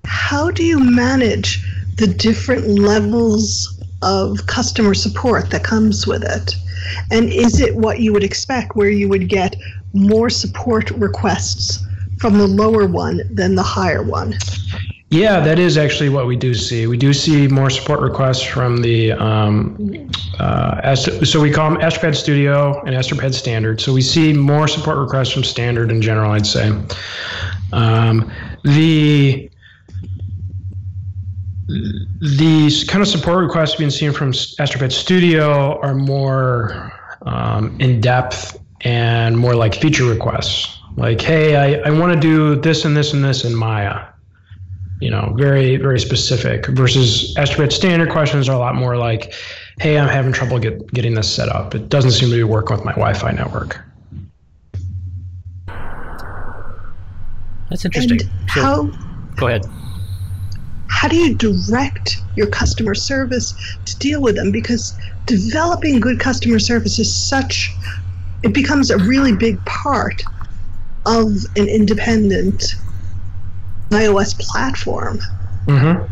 how 0.04 0.50
do 0.50 0.64
you 0.64 0.78
manage 0.78 1.64
the 1.96 2.06
different 2.06 2.66
levels 2.66 3.82
of 4.02 4.46
customer 4.46 4.94
support 4.94 5.50
that 5.50 5.64
comes 5.64 6.06
with 6.06 6.22
it? 6.22 6.54
And 7.10 7.30
is 7.30 7.60
it 7.60 7.76
what 7.76 8.00
you 8.00 8.12
would 8.12 8.24
expect, 8.24 8.76
where 8.76 8.90
you 8.90 9.08
would 9.08 9.28
get 9.28 9.56
more 9.92 10.30
support 10.30 10.90
requests 10.92 11.86
from 12.18 12.38
the 12.38 12.46
lower 12.46 12.86
one 12.86 13.22
than 13.30 13.54
the 13.54 13.62
higher 13.62 14.02
one? 14.02 14.34
Yeah, 15.10 15.40
that 15.40 15.58
is 15.58 15.78
actually 15.78 16.10
what 16.10 16.26
we 16.26 16.36
do 16.36 16.52
see. 16.52 16.86
We 16.86 16.98
do 16.98 17.14
see 17.14 17.48
more 17.48 17.70
support 17.70 18.00
requests 18.00 18.42
from 18.42 18.82
the, 18.82 19.12
um, 19.12 20.10
uh, 20.38 20.94
so 20.94 21.40
we 21.40 21.50
call 21.50 21.70
them 21.70 21.80
Astropad 21.80 22.14
Studio 22.14 22.78
and 22.82 22.94
Astropad 22.94 23.32
Standard. 23.32 23.80
So 23.80 23.94
we 23.94 24.02
see 24.02 24.34
more 24.34 24.68
support 24.68 24.98
requests 24.98 25.32
from 25.32 25.44
Standard 25.44 25.90
in 25.90 26.02
general, 26.02 26.32
I'd 26.32 26.46
say. 26.46 26.72
Um, 27.72 28.30
the 28.64 29.50
the 31.68 32.84
kind 32.88 33.02
of 33.02 33.08
support 33.08 33.44
requests 33.44 33.76
being 33.76 33.90
seen 33.90 34.12
from 34.12 34.32
Astropad 34.32 34.90
Studio 34.90 35.78
are 35.80 35.94
more 35.94 36.90
um, 37.22 37.78
in 37.78 38.00
depth 38.00 38.58
and 38.80 39.36
more 39.36 39.54
like 39.54 39.74
feature 39.74 40.06
requests. 40.06 40.78
Like, 40.96 41.20
hey, 41.20 41.56
I, 41.56 41.88
I 41.88 41.90
want 41.90 42.14
to 42.14 42.18
do 42.18 42.56
this 42.56 42.84
and 42.84 42.96
this 42.96 43.12
and 43.12 43.22
this 43.22 43.44
in 43.44 43.54
Maya. 43.54 44.06
You 45.00 45.10
know, 45.10 45.34
very, 45.36 45.76
very 45.76 46.00
specific 46.00 46.66
versus 46.68 47.34
Astropad 47.36 47.70
standard 47.70 48.10
questions 48.10 48.48
are 48.48 48.56
a 48.56 48.58
lot 48.58 48.74
more 48.74 48.96
like, 48.96 49.34
hey, 49.78 49.98
I'm 49.98 50.08
having 50.08 50.32
trouble 50.32 50.58
get, 50.58 50.90
getting 50.92 51.14
this 51.14 51.32
set 51.32 51.50
up. 51.50 51.74
It 51.74 51.88
doesn't 51.90 52.12
seem 52.12 52.30
to 52.30 52.34
be 52.34 52.42
working 52.44 52.76
with 52.76 52.84
my 52.84 52.92
Wi 52.92 53.12
Fi 53.12 53.30
network. 53.30 53.78
That's 57.68 57.84
interesting. 57.84 58.22
And 58.22 58.50
so, 58.50 58.62
how, 58.62 58.84
go 59.36 59.48
ahead 59.48 59.66
how 60.88 61.08
do 61.08 61.16
you 61.16 61.34
direct 61.36 62.22
your 62.34 62.46
customer 62.48 62.94
service 62.94 63.54
to 63.84 63.98
deal 63.98 64.22
with 64.22 64.36
them? 64.36 64.50
Because 64.50 64.96
developing 65.26 66.00
good 66.00 66.18
customer 66.18 66.58
service 66.58 66.98
is 66.98 67.16
such, 67.28 67.76
it 68.42 68.54
becomes 68.54 68.90
a 68.90 68.98
really 68.98 69.36
big 69.36 69.62
part 69.64 70.22
of 71.06 71.26
an 71.56 71.68
independent 71.68 72.62
iOS 73.92 74.38
platform. 74.38 75.18
Mm-hmm. 75.68 76.04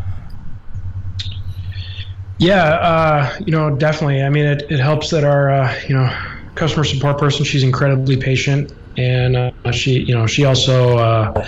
Yeah, 2.38 2.64
uh, 2.64 3.34
you 3.40 3.52
know, 3.52 3.76
definitely. 3.76 4.22
I 4.22 4.28
mean, 4.28 4.44
it, 4.44 4.64
it 4.68 4.78
helps 4.78 5.10
that 5.10 5.24
our, 5.24 5.50
uh, 5.50 5.74
you 5.88 5.94
know, 5.94 6.14
customer 6.54 6.84
support 6.84 7.18
person, 7.18 7.44
she's 7.44 7.62
incredibly 7.62 8.16
patient. 8.16 8.72
And 8.98 9.36
uh, 9.36 9.72
she, 9.72 10.00
you 10.00 10.14
know, 10.14 10.26
she 10.26 10.44
also, 10.44 10.98
uh, 10.98 11.46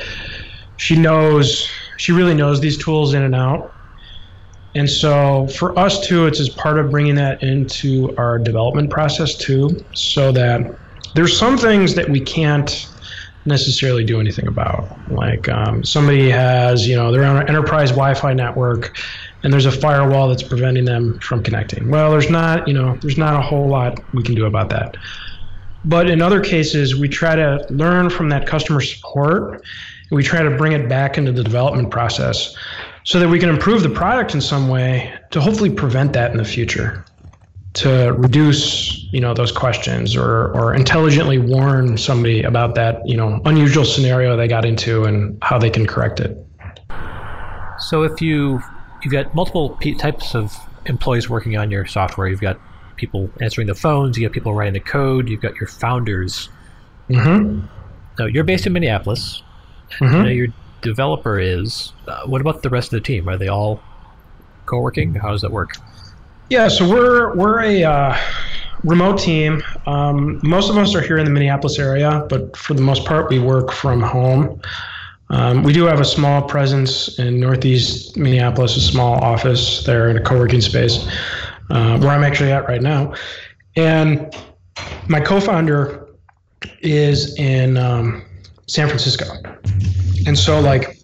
she 0.77 0.97
knows 0.97 1.71
she 1.99 2.13
really 2.13 2.35
knows 2.35 2.61
these 2.61 2.79
tools 2.79 3.15
in 3.15 3.23
and 3.23 3.35
out. 3.35 3.75
And 4.75 4.89
so 4.89 5.49
for 5.59 5.79
us 5.79 6.07
too, 6.07 6.27
it's 6.27 6.41
as 6.41 6.49
part 6.51 6.79
of 6.79 6.91
bringing 6.91 7.15
that 7.17 7.43
into 7.43 8.15
our 8.17 8.39
development 8.39 8.91
process 8.91 9.37
too, 9.37 9.71
so 9.93 10.33
that 10.33 10.61
there's 11.15 11.39
some 11.39 11.59
things 11.59 11.95
that 11.95 12.09
we 12.09 12.21
can't 12.21 12.87
necessarily 13.45 14.05
do 14.05 14.21
anything 14.21 14.47
about. 14.47 15.01
Like 15.09 15.49
um, 15.49 15.83
somebody 15.83 16.31
has, 16.31 16.87
you 16.87 16.95
know, 16.95 17.11
they're 17.11 17.25
on 17.25 17.39
an 17.39 17.49
enterprise 17.49 17.91
Wi-Fi 17.91 18.35
network, 18.35 18.97
and 19.43 19.53
there's 19.53 19.67
a 19.67 19.73
firewall 19.73 20.29
that's 20.29 20.43
preventing 20.43 20.85
them 20.85 21.19
from 21.21 21.43
connecting. 21.43 21.91
Well, 21.91 22.11
there's 22.11 22.31
not, 22.31 22.69
you 22.69 22.75
know, 22.75 22.99
there's 23.01 23.19
not 23.19 23.35
a 23.35 23.43
whole 23.43 23.69
lot 23.69 23.99
we 24.13 24.23
can 24.23 24.35
do 24.35 24.47
about 24.47 24.69
that. 24.71 24.97
But 25.85 26.11
in 26.11 26.21
other 26.21 26.41
cases, 26.41 27.01
we 27.01 27.09
try 27.09 27.35
to 27.37 27.65
learn 27.71 28.11
from 28.11 28.29
that 28.29 28.47
customer 28.47 28.81
support 28.81 29.65
we 30.11 30.23
try 30.23 30.43
to 30.43 30.51
bring 30.51 30.73
it 30.73 30.89
back 30.89 31.19
into 31.19 31.33
the 31.33 31.45
development 31.45 31.91
process 31.91 32.55
so 33.05 33.19
that 33.19 33.29
we 33.29 33.39
can 33.39 33.49
improve 33.49 33.83
the 33.83 33.91
product 33.91 34.35
in 34.35 34.41
some 34.41 34.69
way 34.69 35.13
to 35.31 35.41
hopefully 35.41 35.71
prevent 35.71 36.13
that 36.13 36.31
in 36.31 36.37
the 36.37 36.45
future 36.45 37.05
to 37.75 38.13
reduce 38.15 39.05
you 39.13 39.21
know 39.21 39.35
those 39.35 39.53
questions 39.53 40.17
or 40.17 40.53
or 40.53 40.75
intelligently 40.75 41.39
warn 41.39 41.97
somebody 41.97 42.43
about 42.43 42.75
that 42.75 43.01
you 43.07 43.17
know 43.17 43.41
unusual 43.45 43.85
scenario 43.85 44.37
they 44.37 44.49
got 44.49 44.65
into 44.65 45.05
and 45.05 45.39
how 45.43 45.59
they 45.59 45.71
can 45.71 45.87
correct 45.87 46.19
it. 46.19 46.37
So 47.79 48.03
if 48.03 48.21
you 48.21 48.61
you've 49.03 49.13
got 49.13 49.35
multiple 49.35 49.77
p- 49.81 49.95
types 49.95 50.35
of 50.35 50.57
employees 50.87 51.29
working 51.29 51.57
on 51.57 51.71
your 51.71 51.87
software. 51.87 52.27
You've 52.27 52.41
got 52.41 52.59
people 52.97 53.31
answering 53.41 53.69
the 53.69 53.75
phones 53.75 54.19
you 54.19 54.27
got 54.27 54.33
people 54.33 54.55
writing 54.55 54.75
the 54.75 54.81
code 54.81 55.29
you've 55.29 55.41
got 55.41 55.55
your 55.57 55.69
founders. 55.69 56.49
Mm-hmm. 57.09 57.65
now 58.19 58.27
you're 58.27 58.45
based 58.45 58.67
in 58.67 58.73
minneapolis 58.75 59.43
mm-hmm. 60.01 60.23
know, 60.23 60.29
your 60.29 60.49
developer 60.83 61.39
is. 61.39 61.93
Uh, 62.07 62.27
what 62.27 62.41
about 62.41 62.63
the 62.63 62.71
rest 62.71 62.93
of 62.93 62.99
the 62.99 63.05
team? 63.05 63.29
Are 63.29 63.37
they 63.37 63.49
all 63.49 63.81
co-working? 64.67 65.15
How 65.15 65.31
does 65.31 65.43
that 65.43 65.51
work? 65.51 65.77
Yeah, 66.51 66.69
so 66.69 66.89
we're 66.89 67.35
we're 67.35 67.61
a 67.61 67.85
uh, 67.85 68.17
remote 68.85 69.19
team. 69.19 69.63
Um, 69.87 70.41
most 70.43 70.71
of 70.71 70.79
us 70.79 70.95
are 70.95 71.01
here 71.01 71.19
in 71.19 71.25
the 71.25 71.31
Minneapolis 71.31 71.79
area, 71.79 72.27
but 72.29 72.57
for 72.57 72.75
the 72.75 72.83
most 72.83 73.05
part, 73.05 73.29
we 73.29 73.39
work 73.39 73.73
from 73.73 74.01
home. 74.01 74.61
Um, 75.31 75.63
we 75.63 75.75
do 75.75 75.85
have 75.85 76.01
a 76.01 76.07
small 76.07 76.41
presence 76.41 77.19
in 77.19 77.39
Northeast 77.39 78.17
Minneapolis, 78.17 78.77
a 78.77 78.81
small 78.81 79.23
office 79.23 79.85
there 79.85 80.09
in 80.09 80.17
a 80.17 80.23
co-working 80.23 80.63
space 80.63 81.07
uh, 81.71 81.99
where 81.99 82.11
I'm 82.11 82.25
actually 82.25 82.51
at 82.51 82.67
right 82.67 82.81
now, 82.81 83.13
and 83.77 84.35
my 85.09 85.21
co-founder 85.21 86.09
is 86.81 87.37
in 87.39 87.77
um, 87.77 88.25
San 88.69 88.87
Francisco. 88.87 89.25
And 90.27 90.39
so, 90.39 90.61
like, 90.61 90.99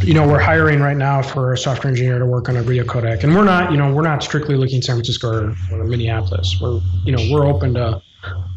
you 0.00 0.14
know, 0.14 0.26
we're 0.26 0.40
hiring 0.40 0.80
right 0.80 0.96
now 0.96 1.22
for 1.22 1.52
a 1.52 1.58
software 1.58 1.90
engineer 1.90 2.18
to 2.18 2.26
work 2.26 2.48
on 2.48 2.56
a 2.56 2.62
video 2.62 2.84
codec, 2.84 3.24
and 3.24 3.34
we're 3.34 3.44
not, 3.44 3.70
you 3.70 3.76
know, 3.76 3.92
we're 3.92 4.02
not 4.02 4.22
strictly 4.22 4.56
looking 4.56 4.80
San 4.80 4.96
Francisco 4.96 5.28
or, 5.28 5.56
or 5.72 5.84
Minneapolis. 5.84 6.58
We're, 6.60 6.80
you 7.04 7.12
know, 7.12 7.32
we're 7.32 7.46
open 7.46 7.74
to 7.74 8.00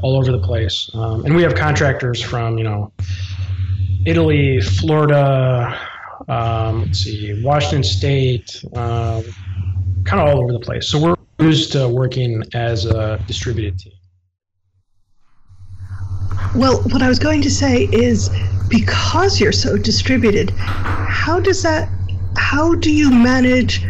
all 0.01 0.17
over 0.17 0.31
the 0.31 0.39
place, 0.39 0.89
um, 0.93 1.25
and 1.25 1.35
we 1.35 1.41
have 1.43 1.55
contractors 1.55 2.21
from, 2.21 2.57
you 2.57 2.63
know, 2.63 2.91
Italy, 4.05 4.61
Florida, 4.61 5.77
um, 6.27 6.83
let's 6.83 6.99
see, 6.99 7.43
Washington 7.43 7.83
State, 7.83 8.63
uh, 8.75 9.21
kind 10.05 10.21
of 10.21 10.27
all 10.29 10.43
over 10.43 10.53
the 10.53 10.59
place. 10.59 10.87
So 10.87 11.01
we're 11.01 11.15
used 11.39 11.71
to 11.73 11.87
working 11.87 12.43
as 12.53 12.85
a 12.85 13.19
distributed 13.27 13.79
team. 13.79 13.96
Well, 16.55 16.81
what 16.91 17.01
I 17.01 17.09
was 17.09 17.19
going 17.19 17.41
to 17.41 17.49
say 17.49 17.83
is 17.91 18.29
because 18.69 19.39
you're 19.39 19.51
so 19.51 19.77
distributed, 19.77 20.53
how 20.57 21.39
does 21.39 21.63
that 21.63 21.89
how 22.37 22.75
do 22.75 22.91
you 22.91 23.11
manage 23.11 23.85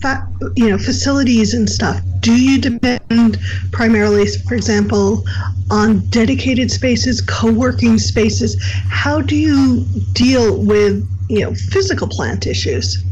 fa- 0.00 0.26
you 0.56 0.68
know 0.68 0.78
facilities 0.78 1.54
and 1.54 1.68
stuff? 1.68 2.02
Do 2.20 2.40
you 2.40 2.60
depend 2.60 3.40
primarily 3.70 4.26
for 4.26 4.54
example 4.54 5.24
on 5.70 6.00
dedicated 6.10 6.70
spaces 6.70 7.20
co-working 7.20 7.98
spaces? 7.98 8.60
How 8.88 9.20
do 9.20 9.36
you 9.36 9.86
deal 10.12 10.62
with 10.62 11.08
you 11.28 11.40
know 11.40 11.54
physical 11.54 12.08
plant 12.08 12.46
issues? 12.46 13.02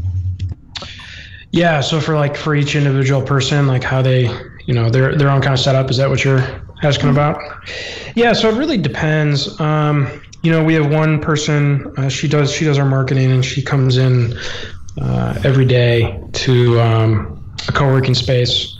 Yeah 1.51 1.81
so 1.81 1.99
for 1.99 2.15
like 2.15 2.35
for 2.35 2.55
each 2.55 2.75
individual 2.75 3.21
person 3.21 3.67
like 3.67 3.83
how 3.83 4.01
they 4.01 4.29
you 4.65 4.73
know 4.73 4.89
their 4.89 5.15
their 5.15 5.29
own 5.29 5.41
kind 5.41 5.53
of 5.53 5.59
setup 5.59 5.89
is 5.89 5.97
that 5.97 6.09
what 6.09 6.23
you're 6.23 6.60
asking 6.83 7.09
about 7.09 7.39
yeah 8.15 8.33
so 8.33 8.49
it 8.49 8.57
really 8.57 8.77
depends 8.77 9.59
um 9.59 10.07
you 10.41 10.51
know 10.51 10.63
we 10.63 10.73
have 10.73 10.91
one 10.91 11.19
person 11.21 11.91
uh, 11.97 12.09
she 12.09 12.27
does 12.27 12.51
she 12.51 12.65
does 12.65 12.77
our 12.79 12.85
marketing 12.85 13.31
and 13.31 13.45
she 13.45 13.61
comes 13.63 13.97
in 13.97 14.33
uh, 15.01 15.39
every 15.43 15.65
day 15.65 16.19
to 16.33 16.79
um, 16.81 17.41
a 17.67 17.71
co-working 17.71 18.15
space. 18.15 18.75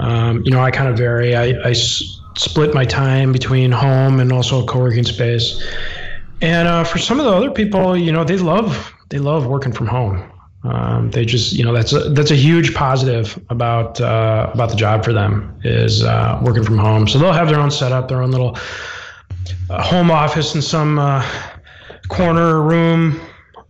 Um, 0.00 0.42
you 0.44 0.50
know, 0.52 0.60
I 0.60 0.70
kind 0.70 0.88
of 0.88 0.96
vary. 0.96 1.36
I, 1.36 1.50
I 1.64 1.70
s- 1.70 2.02
split 2.36 2.74
my 2.74 2.84
time 2.84 3.32
between 3.32 3.72
home 3.72 4.20
and 4.20 4.32
also 4.32 4.62
a 4.62 4.66
co-working 4.66 5.04
space. 5.04 5.62
And 6.40 6.68
uh, 6.68 6.84
for 6.84 6.98
some 6.98 7.20
of 7.20 7.26
the 7.26 7.32
other 7.32 7.50
people, 7.50 7.96
you 7.96 8.12
know, 8.12 8.24
they 8.24 8.38
love 8.38 8.92
they 9.10 9.18
love 9.18 9.46
working 9.46 9.72
from 9.72 9.86
home. 9.86 10.31
Um, 10.64 11.10
they 11.10 11.24
just, 11.24 11.52
you 11.52 11.64
know, 11.64 11.72
that's 11.72 11.92
a 11.92 12.10
that's 12.10 12.30
a 12.30 12.36
huge 12.36 12.74
positive 12.74 13.38
about 13.50 14.00
uh, 14.00 14.50
about 14.54 14.70
the 14.70 14.76
job 14.76 15.04
for 15.04 15.12
them 15.12 15.58
is 15.64 16.04
uh, 16.04 16.40
working 16.42 16.62
from 16.62 16.78
home. 16.78 17.08
So 17.08 17.18
they'll 17.18 17.32
have 17.32 17.48
their 17.48 17.58
own 17.58 17.70
setup, 17.70 18.08
their 18.08 18.22
own 18.22 18.30
little 18.30 18.56
uh, 19.70 19.82
home 19.82 20.10
office 20.10 20.54
in 20.54 20.62
some 20.62 21.00
uh, 21.00 21.26
corner 22.08 22.62
room 22.62 23.20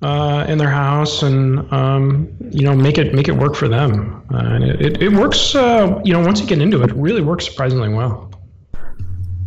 uh, 0.03 0.45
in 0.49 0.59
their 0.59 0.69
house 0.69 1.23
and 1.23 1.73
um, 1.73 2.29
you 2.51 2.63
know 2.63 2.75
make 2.75 2.99
it 2.99 3.15
make 3.15 3.29
it 3.29 3.37
work 3.37 3.55
for 3.55 3.69
them. 3.69 4.23
Uh, 4.31 4.39
and 4.39 4.65
it, 4.65 4.83
it, 4.83 5.03
it 5.03 5.13
works. 5.13 5.55
You 5.55 6.13
know, 6.13 6.21
once 6.21 6.41
you 6.41 6.47
get 6.47 6.61
into 6.61 6.83
it, 6.83 6.91
it 6.91 6.97
really 6.97 7.23
works 7.23 7.47
surprisingly 7.47 7.89
well. 7.89 8.31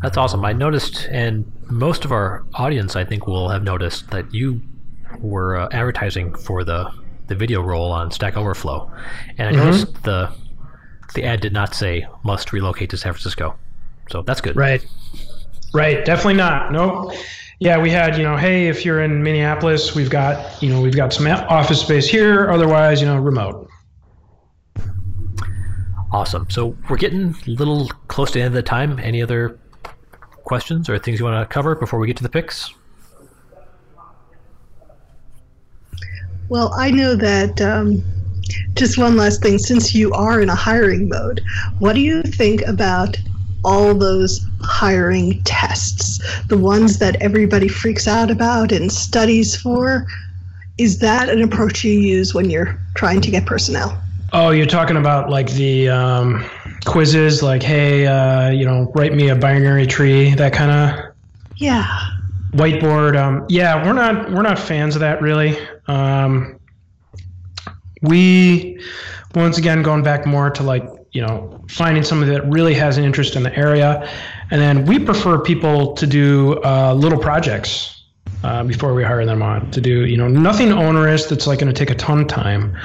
That's 0.02 0.18
awesome. 0.18 0.44
I 0.46 0.54
noticed, 0.54 1.08
and 1.12 1.52
most 1.70 2.06
of 2.06 2.12
our 2.12 2.44
audience, 2.56 2.96
I 2.96 3.04
think, 3.06 3.28
will 3.28 3.50
have 3.50 3.64
noticed 3.64 4.10
that 4.12 4.32
you 4.34 4.62
were 5.20 5.72
advertising 5.74 6.34
for 6.36 6.64
the 6.64 6.92
the 7.28 7.36
video 7.36 7.62
role 7.62 7.92
on 7.92 8.12
Stack 8.12 8.38
Overflow, 8.38 8.92
and 9.38 9.50
I 9.50 9.52
mm-hmm. 9.52 9.66
noticed 9.66 10.04
the 10.04 10.32
the 11.14 11.24
ad 11.24 11.42
did 11.42 11.54
not 11.54 11.74
say 11.74 12.08
must 12.24 12.52
relocate 12.54 12.90
to 12.92 12.98
San 12.98 13.14
Francisco, 13.14 13.56
so 14.10 14.22
that's 14.22 14.42
good. 14.42 14.56
Right. 14.56 14.86
Right. 15.74 16.06
Definitely 16.06 16.36
not. 16.36 16.72
Nope 16.72 17.14
yeah, 17.60 17.82
we 17.82 17.90
had, 17.90 18.18
you 18.18 18.24
know, 18.24 18.36
hey, 18.36 18.68
if 18.68 18.84
you're 18.84 19.02
in 19.02 19.24
Minneapolis, 19.24 19.96
we've 19.96 20.10
got, 20.10 20.62
you 20.62 20.70
know, 20.70 20.82
we've 20.82 20.96
got 20.96 21.14
some 21.14 21.28
office 21.28 21.82
space 21.82 22.08
here. 22.08 22.50
Otherwise, 22.50 23.02
you 23.02 23.08
know, 23.08 23.18
remote. 23.18 23.70
Awesome. 26.12 26.50
So 26.50 26.78
we're 26.90 26.98
getting 26.98 27.36
a 27.48 27.50
little 27.50 27.88
close 28.08 28.32
to 28.32 28.40
the 28.40 28.42
end 28.42 28.48
of 28.50 28.54
the 28.54 28.64
time. 28.64 29.00
Any 29.00 29.22
other 29.22 29.60
questions 30.44 30.90
or 30.90 31.00
things 31.00 31.20
you 31.20 31.26
want 31.26 31.48
to 31.48 31.54
cover 31.54 31.76
before 31.76 32.00
we 32.00 32.08
get 32.08 32.18
to 32.18 32.24
the 32.24 32.30
picks? 32.30 32.74
Well, 36.50 36.74
I 36.78 36.92
know 36.92 37.16
that 37.16 37.62
um, 37.62 38.04
just 38.76 38.98
one 38.98 39.18
last 39.18 39.42
thing. 39.42 39.58
Since 39.58 39.96
you 39.96 40.12
are 40.14 40.42
in 40.42 40.50
a 40.50 40.56
hiring 40.56 41.10
mode, 41.10 41.42
what 41.80 41.94
do 41.94 42.02
you 42.02 42.22
think 42.24 42.62
about 42.64 43.18
all 43.66 43.96
those 43.96 44.48
hiring 44.62 45.42
tests, 45.44 46.22
the 46.48 46.58
ones 46.58 47.00
that 47.00 47.16
everybody 47.22 47.68
freaks 47.68 48.08
out 48.08 48.30
about 48.30 48.72
and 48.72 48.92
studies 48.92 49.56
for. 49.56 50.06
Is 50.78 51.00
that 51.00 51.30
an 51.30 51.42
approach 51.42 51.84
you 51.84 52.00
use 52.00 52.34
when 52.34 52.50
you're 52.50 52.80
trying 52.96 53.22
to 53.22 53.32
get 53.32 53.46
personnel? 53.46 54.02
Oh, 54.34 54.52
you're 54.52 54.66
talking 54.66 54.98
about 54.98 55.30
like 55.30 55.50
the 55.52 55.90
um, 55.90 56.46
quizzes, 56.86 57.42
like, 57.42 57.64
hey, 57.64 58.06
uh, 58.06 58.52
you 58.52 58.66
know, 58.66 58.92
write 58.94 59.14
me 59.14 59.30
a 59.30 59.36
binary 59.36 59.88
tree, 59.88 60.36
that 60.36 60.54
kind 60.54 60.72
of. 60.72 61.14
Yeah. 61.58 61.88
Whiteboard. 62.52 63.18
Um, 63.18 63.46
yeah, 63.50 63.86
we're 63.86 63.94
not 63.94 64.32
we're 64.32 64.42
not 64.42 64.60
fans 64.60 64.96
of 64.96 65.02
that 65.02 65.22
really. 65.22 65.58
Um, 65.88 66.60
we 68.02 68.80
once 69.34 69.58
again 69.58 69.82
going 69.82 70.04
back 70.04 70.26
more 70.26 70.50
to 70.50 70.64
like 70.64 70.84
you 71.16 71.22
know, 71.22 71.64
finding 71.70 72.04
somebody 72.04 72.30
that 72.30 72.46
really 72.52 72.74
has 72.74 72.98
an 72.98 73.06
interest 73.06 73.38
in 73.38 73.44
the 73.44 73.58
area. 73.58 74.08
And 74.52 74.60
then 74.60 74.86
we 74.86 75.00
prefer 75.00 75.40
people 75.40 75.94
to 75.94 76.06
do 76.06 76.62
uh, 76.62 76.94
little 76.94 77.18
projects 77.18 78.04
uh, 78.44 78.66
before 78.66 78.94
we 78.94 79.02
hire 79.02 79.26
them 79.26 79.42
on 79.42 79.72
to 79.72 79.80
do, 79.80 80.06
you 80.06 80.18
know, 80.18 80.28
nothing 80.28 80.74
onerous 80.74 81.26
that's 81.26 81.48
like 81.48 81.60
going 81.60 81.74
to 81.74 81.78
take 81.78 81.90
a 81.90 81.96
ton 81.96 82.20
of 82.20 82.28
time, 82.28 82.78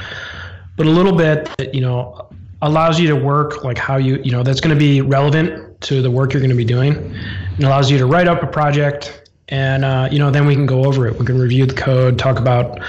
but 0.76 0.86
a 0.86 0.90
little 0.90 1.12
bit 1.12 1.50
that, 1.58 1.74
you 1.74 1.80
know, 1.80 2.30
allows 2.62 3.00
you 3.00 3.08
to 3.08 3.16
work 3.16 3.64
like 3.64 3.76
how 3.76 3.96
you, 3.96 4.20
you 4.22 4.30
know, 4.30 4.44
that's 4.44 4.60
going 4.60 4.74
to 4.74 4.78
be 4.78 5.00
relevant 5.00 5.80
to 5.80 6.00
the 6.00 6.10
work 6.10 6.32
you're 6.32 6.40
going 6.40 6.50
to 6.50 6.56
be 6.56 6.64
doing 6.64 6.94
and 6.94 7.64
allows 7.64 7.90
you 7.90 7.98
to 7.98 8.06
write 8.06 8.28
up 8.28 8.44
a 8.44 8.46
project. 8.46 9.19
And, 9.50 9.84
uh, 9.84 10.08
you 10.10 10.18
know, 10.18 10.30
then 10.30 10.46
we 10.46 10.54
can 10.54 10.66
go 10.66 10.84
over 10.84 11.06
it. 11.06 11.18
We 11.18 11.26
can 11.26 11.38
review 11.38 11.66
the 11.66 11.74
code, 11.74 12.18
talk 12.18 12.38
about 12.38 12.80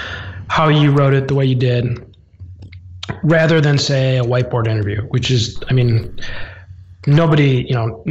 how 0.48 0.68
you 0.68 0.90
wrote 0.92 1.14
it 1.14 1.28
the 1.28 1.34
way 1.34 1.44
you 1.44 1.54
did 1.54 2.14
rather 3.22 3.60
than 3.60 3.78
say 3.78 4.18
a 4.18 4.22
whiteboard 4.22 4.68
interview, 4.68 5.02
which 5.08 5.30
is, 5.30 5.60
I 5.68 5.72
mean, 5.72 6.20
nobody, 7.06 7.66
you 7.68 7.74
know, 7.74 8.04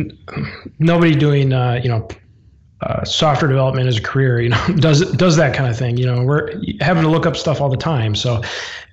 nobody 0.79 1.15
doing, 1.15 1.53
uh, 1.53 1.79
you 1.81 1.89
know, 1.89 2.07
uh, 2.81 3.05
software 3.05 3.47
development 3.47 3.87
as 3.87 3.97
a 3.97 4.01
career, 4.01 4.41
you 4.41 4.49
know, 4.49 4.67
does 4.77 5.11
does 5.11 5.35
that 5.35 5.55
kind 5.55 5.69
of 5.69 5.77
thing. 5.77 5.97
You 5.97 6.07
know, 6.07 6.23
we're 6.23 6.51
having 6.79 7.03
to 7.03 7.09
look 7.09 7.25
up 7.25 7.37
stuff 7.37 7.61
all 7.61 7.69
the 7.69 7.77
time, 7.77 8.15
so 8.15 8.41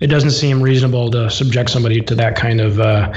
it 0.00 0.08
doesn't 0.08 0.32
seem 0.32 0.62
reasonable 0.62 1.10
to 1.12 1.30
subject 1.30 1.70
somebody 1.70 2.02
to 2.02 2.14
that 2.14 2.36
kind 2.36 2.60
of 2.60 2.80
uh, 2.80 3.12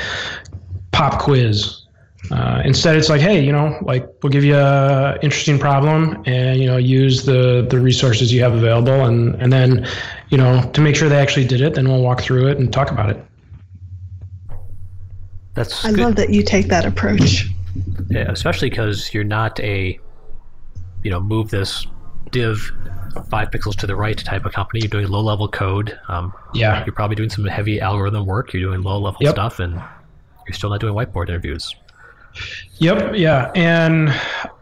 pop 0.92 1.20
quiz. 1.20 1.81
Uh, 2.30 2.62
instead, 2.64 2.96
it's 2.96 3.10
like, 3.10 3.20
hey, 3.20 3.44
you 3.44 3.52
know, 3.52 3.78
like 3.82 4.08
we'll 4.22 4.32
give 4.32 4.44
you 4.44 4.56
a 4.56 5.18
interesting 5.22 5.58
problem, 5.58 6.22
and 6.26 6.62
you 6.62 6.68
know, 6.68 6.78
use 6.78 7.26
the 7.26 7.66
the 7.70 7.80
resources 7.80 8.32
you 8.32 8.42
have 8.42 8.54
available, 8.54 9.06
and 9.06 9.36
and 9.42 9.52
then, 9.52 9.88
you 10.30 10.38
know, 10.38 10.62
to 10.74 10.82
make 10.82 10.96
sure 10.96 11.10
they 11.10 11.20
actually 11.20 11.46
did 11.46 11.62
it, 11.62 11.74
then 11.74 11.90
we'll 11.90 12.02
walk 12.02 12.22
through 12.22 12.48
it 12.48 12.58
and 12.58 12.72
talk 12.72 12.92
about 12.92 13.10
it. 13.10 13.26
That's. 15.56 15.84
I 15.84 15.90
good. 15.90 16.00
love 16.00 16.16
that 16.18 16.30
you 16.30 16.44
take 16.44 16.68
that 16.68 16.86
approach. 16.86 17.48
Yeah, 18.10 18.32
especially 18.32 18.70
because 18.70 19.14
you're 19.14 19.24
not 19.24 19.60
a, 19.62 20.00
you 21.04 21.12
know, 21.12 21.20
move 21.20 21.50
this 21.50 21.88
div 22.32 22.72
five 23.30 23.50
pixels 23.52 23.76
to 23.78 23.88
the 23.88 23.96
right 23.96 24.18
type 24.18 24.46
of 24.46 24.54
company. 24.54 24.82
You're 24.82 24.90
doing 24.90 25.08
low 25.08 25.22
level 25.22 25.48
code. 25.48 26.00
Um, 26.08 26.34
yeah. 26.54 26.84
You're 26.86 26.96
probably 26.96 27.16
doing 27.16 27.30
some 27.30 27.46
heavy 27.46 27.82
algorithm 27.82 28.26
work. 28.26 28.54
You're 28.54 28.64
doing 28.64 28.84
low 28.84 29.00
level 29.00 29.20
yep. 29.22 29.34
stuff, 29.34 29.60
and 29.60 29.74
you're 30.48 30.54
still 30.54 30.70
not 30.70 30.80
doing 30.80 30.94
whiteboard 30.94 31.30
interviews. 31.30 31.76
Yep. 32.78 33.16
Yeah. 33.16 33.52
And, 33.56 34.14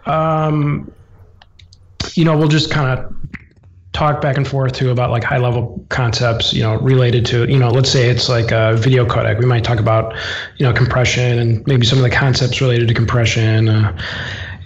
um, 0.06 0.92
you 2.14 2.26
know, 2.26 2.38
we'll 2.38 2.48
just 2.48 2.72
kind 2.72 3.00
of 3.00 3.16
talk 3.94 4.22
back 4.22 4.38
and 4.38 4.48
forth 4.48 4.74
too 4.74 4.92
about 4.92 5.10
like 5.10 5.24
high 5.24 5.38
level 5.38 5.84
concepts, 5.90 6.54
you 6.54 6.62
know, 6.62 6.76
related 6.76 7.26
to, 7.26 7.50
you 7.50 7.58
know, 7.58 7.70
let's 7.70 7.90
say 7.90 8.10
it's 8.10 8.30
like 8.30 8.52
a 8.52 8.76
video 8.76 9.06
codec. 9.06 9.40
We 9.40 9.46
might 9.46 9.64
talk 9.64 9.80
about, 9.80 10.16
you 10.58 10.66
know, 10.66 10.74
compression 10.74 11.40
and 11.40 11.66
maybe 11.68 11.86
some 11.86 11.98
of 11.98 12.04
the 12.04 12.10
concepts 12.10 12.62
related 12.62 12.88
to 12.88 12.94
compression. 12.94 13.68
Uh, 13.68 13.98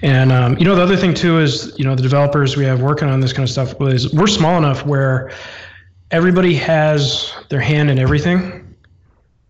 and, 0.02 0.32
um, 0.32 0.58
you 0.58 0.66
know, 0.66 0.76
the 0.76 0.82
other 0.82 0.98
thing 0.98 1.14
too 1.14 1.40
is, 1.40 1.74
you 1.78 1.86
know, 1.86 1.96
the 1.96 2.02
developers 2.02 2.58
we 2.58 2.66
have 2.66 2.82
working 2.82 3.08
on 3.08 3.22
this 3.22 3.32
kind 3.32 3.48
of 3.48 3.50
stuff 3.50 3.74
is 3.82 4.14
we're 4.14 4.28
small 4.28 4.58
enough 4.58 4.86
where 4.86 5.32
everybody 6.12 6.54
has 6.56 7.34
their 7.50 7.62
hand 7.62 7.90
in 7.90 7.98
everything. 7.98 8.63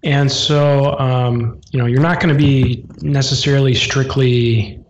And 0.03 0.31
so, 0.31 0.97
um, 0.99 1.61
you 1.71 1.79
know, 1.79 1.85
you're 1.85 2.01
not 2.01 2.19
going 2.19 2.35
to 2.35 2.37
be 2.37 2.85
necessarily 3.01 3.73
strictly 3.73 4.83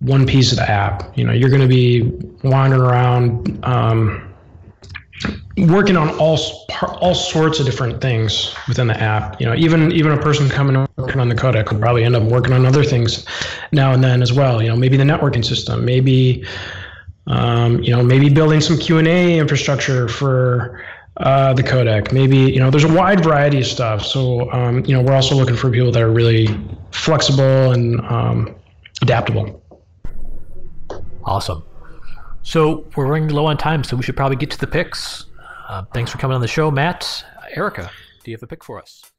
one 0.00 0.26
piece 0.26 0.52
of 0.52 0.58
the 0.58 0.68
app. 0.68 1.16
You 1.16 1.24
know, 1.24 1.32
you're 1.32 1.48
going 1.48 1.62
to 1.62 1.68
be 1.68 2.02
wandering 2.42 2.82
around, 2.82 3.64
um, 3.64 4.28
working 5.56 5.96
on 5.96 6.08
all 6.18 6.66
all 7.00 7.14
sorts 7.14 7.60
of 7.60 7.66
different 7.66 8.00
things 8.00 8.54
within 8.66 8.86
the 8.88 9.00
app. 9.00 9.40
You 9.40 9.46
know, 9.46 9.54
even 9.54 9.92
even 9.92 10.12
a 10.12 10.20
person 10.20 10.48
coming 10.48 10.86
working 10.96 11.20
on 11.20 11.28
the 11.28 11.34
codec 11.34 11.70
will 11.70 11.78
probably 11.78 12.04
end 12.04 12.16
up 12.16 12.24
working 12.24 12.52
on 12.52 12.66
other 12.66 12.84
things 12.84 13.24
now 13.70 13.92
and 13.92 14.02
then 14.02 14.22
as 14.22 14.32
well. 14.32 14.62
You 14.62 14.68
know, 14.68 14.76
maybe 14.76 14.96
the 14.96 15.04
networking 15.04 15.44
system, 15.44 15.84
maybe 15.84 16.44
um, 17.26 17.82
you 17.82 17.94
know, 17.94 18.02
maybe 18.02 18.28
building 18.28 18.60
some 18.60 18.78
Q 18.78 18.98
and 18.98 19.06
A 19.08 19.38
infrastructure 19.38 20.08
for 20.08 20.84
uh, 21.22 21.52
the 21.54 21.62
codec. 21.62 22.12
Maybe 22.12 22.36
you 22.36 22.58
know, 22.58 22.70
there's 22.70 22.84
a 22.84 22.92
wide 22.92 23.22
variety 23.22 23.60
of 23.60 23.66
stuff. 23.66 24.04
So 24.04 24.50
um, 24.52 24.84
you 24.84 24.94
know, 24.94 25.02
we're 25.02 25.14
also 25.14 25.34
looking 25.34 25.56
for 25.56 25.70
people 25.70 25.92
that 25.92 26.02
are 26.02 26.10
really 26.10 26.48
flexible 26.90 27.72
and 27.72 28.00
um, 28.02 28.54
adaptable. 29.00 29.62
Awesome. 31.24 31.64
So 32.42 32.88
we're 32.96 33.06
running 33.06 33.28
low 33.28 33.46
on 33.46 33.56
time, 33.56 33.84
so 33.84 33.96
we 33.96 34.02
should 34.02 34.16
probably 34.16 34.36
get 34.36 34.50
to 34.50 34.58
the 34.58 34.66
picks. 34.66 35.26
Uh, 35.68 35.84
thanks 35.94 36.10
for 36.10 36.18
coming 36.18 36.34
on 36.34 36.40
the 36.40 36.48
show, 36.48 36.70
Matt. 36.70 37.24
Erika, 37.54 37.90
do 38.24 38.30
you 38.30 38.36
have 38.36 38.42
a 38.42 38.46
pick 38.46 38.64
for 38.64 38.80
us? 38.80 39.11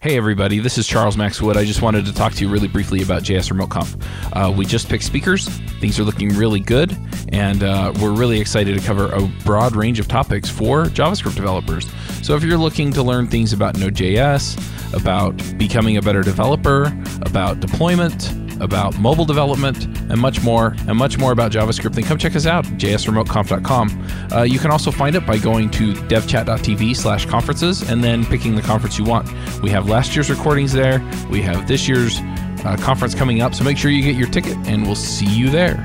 Hey 0.00 0.16
everybody, 0.16 0.60
this 0.60 0.78
is 0.78 0.86
Charles 0.86 1.16
Max 1.16 1.42
Wood. 1.42 1.56
I 1.56 1.64
just 1.64 1.82
wanted 1.82 2.06
to 2.06 2.14
talk 2.14 2.32
to 2.34 2.44
you 2.44 2.48
really 2.48 2.68
briefly 2.68 3.02
about 3.02 3.24
JS 3.24 3.50
Remote 3.50 3.70
Conf. 3.70 3.96
Uh, 4.32 4.54
we 4.56 4.64
just 4.64 4.88
picked 4.88 5.02
speakers. 5.02 5.48
Things 5.80 5.98
are 5.98 6.04
looking 6.04 6.28
really 6.36 6.60
good, 6.60 6.96
and 7.30 7.64
uh, 7.64 7.92
we're 8.00 8.12
really 8.12 8.40
excited 8.40 8.78
to 8.78 8.86
cover 8.86 9.10
a 9.10 9.26
broad 9.44 9.74
range 9.74 9.98
of 9.98 10.06
topics 10.06 10.48
for 10.48 10.84
JavaScript 10.84 11.34
developers. 11.34 11.90
So 12.22 12.36
if 12.36 12.44
you're 12.44 12.58
looking 12.58 12.92
to 12.92 13.02
learn 13.02 13.26
things 13.26 13.52
about 13.52 13.76
Node.js, 13.76 14.94
about 14.94 15.36
becoming 15.58 15.96
a 15.96 16.02
better 16.02 16.22
developer, 16.22 16.96
about 17.22 17.58
deployment, 17.58 18.47
about 18.60 18.98
mobile 18.98 19.24
development, 19.24 19.84
and 19.84 20.18
much 20.20 20.42
more, 20.42 20.74
and 20.86 20.96
much 20.96 21.18
more 21.18 21.32
about 21.32 21.52
JavaScript, 21.52 21.94
then 21.94 22.04
come 22.04 22.18
check 22.18 22.36
us 22.36 22.46
out, 22.46 22.64
jsremoteconf.com. 22.64 24.06
Uh, 24.32 24.42
you 24.42 24.58
can 24.58 24.70
also 24.70 24.90
find 24.90 25.16
it 25.16 25.26
by 25.26 25.38
going 25.38 25.70
to 25.70 25.92
devchat.tv 25.94 26.96
slash 26.96 27.26
conferences 27.26 27.88
and 27.90 28.02
then 28.02 28.24
picking 28.26 28.54
the 28.54 28.62
conference 28.62 28.98
you 28.98 29.04
want. 29.04 29.28
We 29.62 29.70
have 29.70 29.88
last 29.88 30.14
year's 30.14 30.30
recordings 30.30 30.72
there. 30.72 31.00
We 31.30 31.42
have 31.42 31.66
this 31.68 31.88
year's 31.88 32.20
uh, 32.64 32.76
conference 32.80 33.14
coming 33.14 33.40
up, 33.42 33.54
so 33.54 33.64
make 33.64 33.78
sure 33.78 33.90
you 33.90 34.02
get 34.02 34.16
your 34.16 34.28
ticket, 34.28 34.56
and 34.66 34.84
we'll 34.84 34.94
see 34.94 35.26
you 35.26 35.50
there. 35.50 35.76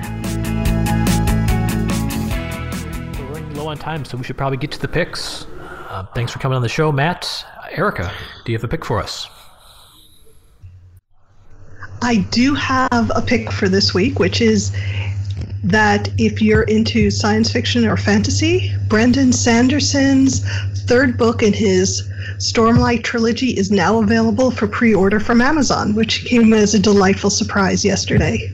We're 3.17 3.34
running 3.34 3.55
low 3.55 3.67
on 3.67 3.78
time, 3.78 4.05
so 4.05 4.17
we 4.17 4.24
should 4.24 4.38
probably 4.38 4.57
get 4.57 4.71
to 4.71 4.80
the 4.80 4.88
picks. 4.88 5.45
Uh, 5.89 6.05
thanks 6.15 6.32
for 6.32 6.39
coming 6.39 6.55
on 6.55 6.61
the 6.61 6.69
show, 6.69 6.91
Matt. 6.91 7.45
Erika, 7.71 8.11
do 8.45 8.51
you 8.51 8.57
have 8.57 8.63
a 8.63 8.67
pick 8.67 8.84
for 8.86 8.99
us? 8.99 9.28
I 12.03 12.17
do 12.31 12.53
have 12.53 13.11
a 13.15 13.21
pick 13.21 13.51
for 13.51 13.69
this 13.69 13.93
week, 13.93 14.19
which 14.19 14.41
is 14.41 14.73
that 15.63 16.09
if 16.17 16.41
you're 16.41 16.63
into 16.63 17.09
science 17.09 17.49
fiction 17.49 17.85
or 17.85 17.95
fantasy, 17.95 18.75
Brandon 18.89 19.31
Sanderson's 19.31 20.43
third 20.81 21.17
book 21.17 21.41
in 21.41 21.53
his 21.53 22.03
Stormlight 22.37 23.03
trilogy 23.03 23.51
is 23.51 23.71
now 23.71 24.01
available 24.01 24.51
for 24.51 24.67
pre 24.67 24.93
order 24.93 25.21
from 25.21 25.39
Amazon, 25.39 25.95
which 25.95 26.25
came 26.25 26.51
as 26.53 26.73
a 26.73 26.79
delightful 26.79 27.29
surprise 27.29 27.85
yesterday. 27.85 28.51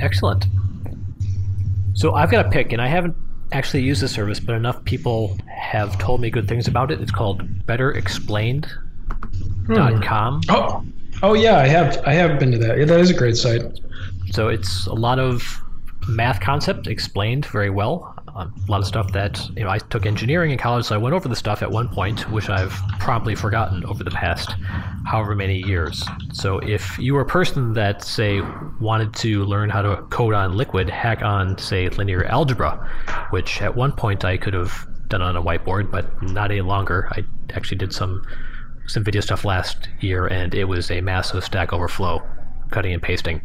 Excellent. 0.00 0.46
So 1.94 2.14
I've 2.14 2.32
got 2.32 2.46
a 2.46 2.50
pick, 2.50 2.72
and 2.72 2.82
I 2.82 2.88
haven't 2.88 3.14
actually 3.52 3.84
used 3.84 4.02
the 4.02 4.08
service, 4.08 4.40
but 4.40 4.56
enough 4.56 4.82
people 4.84 5.38
have 5.46 5.96
told 5.98 6.20
me 6.20 6.30
good 6.30 6.48
things 6.48 6.66
about 6.66 6.90
it. 6.90 7.00
It's 7.00 7.12
called 7.12 7.46
BetterExplained.com. 7.66 10.42
Hmm. 10.42 10.50
Oh, 10.50 10.84
oh 11.22 11.34
yeah, 11.34 11.58
I 11.58 11.66
have 11.66 12.02
I 12.06 12.12
have 12.12 12.38
been 12.38 12.52
to 12.52 12.58
that. 12.58 12.78
Yeah, 12.78 12.84
that 12.86 13.00
is 13.00 13.10
a 13.10 13.14
great 13.14 13.36
site. 13.36 13.62
So 14.32 14.48
it's 14.48 14.86
a 14.86 14.94
lot 14.94 15.18
of 15.18 15.62
math 16.08 16.40
concept 16.40 16.86
explained 16.86 17.46
very 17.46 17.70
well. 17.70 18.14
Um, 18.34 18.54
a 18.68 18.70
lot 18.70 18.80
of 18.80 18.86
stuff 18.86 19.12
that 19.12 19.48
you 19.56 19.64
know 19.64 19.70
I 19.70 19.78
took 19.78 20.04
engineering 20.04 20.50
in 20.50 20.58
college, 20.58 20.84
so 20.84 20.94
I 20.94 20.98
went 20.98 21.14
over 21.14 21.28
the 21.28 21.36
stuff 21.36 21.62
at 21.62 21.70
one 21.70 21.88
point, 21.88 22.30
which 22.30 22.50
I've 22.50 22.72
probably 22.98 23.34
forgotten 23.34 23.84
over 23.86 24.04
the 24.04 24.10
past 24.10 24.54
however 25.06 25.34
many 25.34 25.58
years. 25.66 26.04
So 26.32 26.58
if 26.58 26.98
you 26.98 27.14
were 27.14 27.22
a 27.22 27.26
person 27.26 27.72
that 27.74 28.04
say 28.04 28.42
wanted 28.80 29.14
to 29.14 29.44
learn 29.44 29.70
how 29.70 29.82
to 29.82 30.02
code 30.10 30.34
on 30.34 30.56
Liquid, 30.56 30.90
hack 30.90 31.22
on 31.22 31.56
say 31.56 31.88
linear 31.88 32.24
algebra, 32.24 32.76
which 33.30 33.62
at 33.62 33.74
one 33.74 33.92
point 33.92 34.24
I 34.24 34.36
could 34.36 34.54
have 34.54 34.86
done 35.08 35.22
on 35.22 35.36
a 35.36 35.42
whiteboard, 35.42 35.90
but 35.90 36.22
not 36.22 36.50
any 36.50 36.60
longer. 36.60 37.08
I 37.12 37.24
actually 37.54 37.78
did 37.78 37.92
some 37.92 38.22
some 38.86 39.04
video 39.04 39.20
stuff 39.20 39.44
last 39.44 39.88
year, 40.00 40.26
and 40.26 40.54
it 40.54 40.64
was 40.64 40.90
a 40.90 41.00
massive 41.00 41.44
Stack 41.44 41.72
Overflow 41.72 42.22
cutting 42.70 42.92
and 42.92 43.02
pasting. 43.02 43.40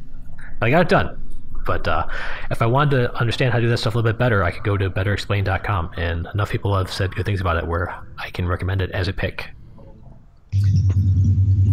I 0.61 0.69
got 0.69 0.81
it 0.81 0.89
done. 0.89 1.17
But 1.65 1.87
uh, 1.87 2.07
if 2.49 2.61
I 2.61 2.65
wanted 2.65 2.97
to 2.97 3.13
understand 3.15 3.53
how 3.53 3.59
to 3.59 3.65
do 3.65 3.69
that 3.69 3.77
stuff 3.77 3.93
a 3.93 3.97
little 3.97 4.11
bit 4.11 4.17
better, 4.17 4.43
I 4.43 4.51
could 4.51 4.63
go 4.63 4.77
to 4.77 4.89
betterexplained.com, 4.89 5.91
and 5.97 6.27
enough 6.33 6.49
people 6.49 6.75
have 6.75 6.91
said 6.91 7.13
good 7.15 7.25
things 7.25 7.41
about 7.41 7.57
it 7.57 7.67
where 7.67 7.95
I 8.17 8.29
can 8.31 8.47
recommend 8.47 8.81
it 8.81 8.91
as 8.91 9.07
a 9.07 9.13
pick. 9.13 9.49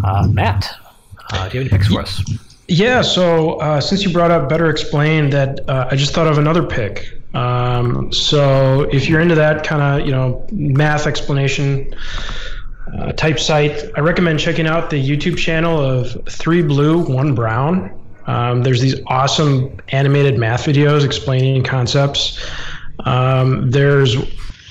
Uh, 0.05 0.29
Matt, 0.29 0.71
uh, 1.31 1.49
do 1.49 1.59
you 1.59 1.65
have 1.65 1.73
any 1.73 1.79
picks 1.79 1.89
for 1.93 2.01
us? 2.01 2.23
Yeah, 2.69 3.01
so 3.01 3.55
uh, 3.61 3.81
since 3.81 4.05
you 4.05 4.13
brought 4.13 4.31
up 4.31 4.49
Better 4.49 4.69
Explained, 4.69 5.33
that 5.33 5.69
uh, 5.69 5.89
I 5.91 5.97
just 5.97 6.13
thought 6.13 6.27
of 6.27 6.37
another 6.37 6.63
pick. 6.63 7.15
Um, 7.35 8.13
so 8.13 8.83
if 8.93 9.09
you're 9.09 9.21
into 9.21 9.35
that 9.35 9.65
kind 9.65 9.83
of 9.83 10.07
you 10.07 10.13
know 10.13 10.47
math 10.51 11.07
explanation 11.07 11.95
uh, 12.97 13.13
type 13.13 13.39
site, 13.39 13.85
I 13.97 14.01
recommend 14.01 14.41
checking 14.41 14.67
out 14.67 14.91
the 14.91 15.03
YouTube 15.03 15.37
channel 15.37 15.81
of 15.81 16.07
3Blue1Brown. 16.25 17.95
Um, 18.27 18.63
there's 18.63 18.81
these 18.81 19.01
awesome 19.07 19.81
animated 19.89 20.39
math 20.39 20.65
videos 20.65 21.05
explaining 21.05 21.65
concepts. 21.65 22.45
Um, 23.01 23.71
there's 23.71 24.17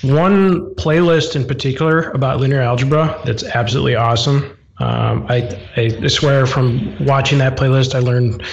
one 0.02 0.74
playlist 0.76 1.34
in 1.34 1.44
particular 1.46 2.10
about 2.10 2.38
linear 2.38 2.60
algebra 2.60 3.20
that's 3.24 3.42
absolutely 3.42 3.96
awesome. 3.96 4.56
Um, 4.78 5.26
I, 5.28 5.60
I 5.76 6.06
swear 6.06 6.46
from 6.46 7.04
watching 7.04 7.38
that 7.38 7.56
playlist, 7.56 7.96
I 7.96 7.98
learned 7.98 8.44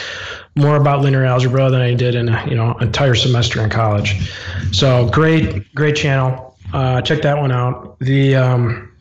more 0.56 0.78
about 0.78 1.02
linear 1.02 1.26
algebra 1.26 1.70
than 1.70 1.82
I 1.82 1.94
did 1.94 2.16
in 2.16 2.30
a, 2.30 2.48
you 2.48 2.56
know 2.56 2.76
entire 2.80 3.14
semester 3.14 3.62
in 3.62 3.70
college. 3.70 4.32
So 4.72 5.08
great, 5.10 5.74
great 5.76 5.96
channel. 5.96 6.58
Uh, 6.74 7.02
check 7.02 7.22
that 7.22 7.38
one 7.38 7.52
out. 7.52 8.00
The 8.00 8.36
um, 8.36 8.95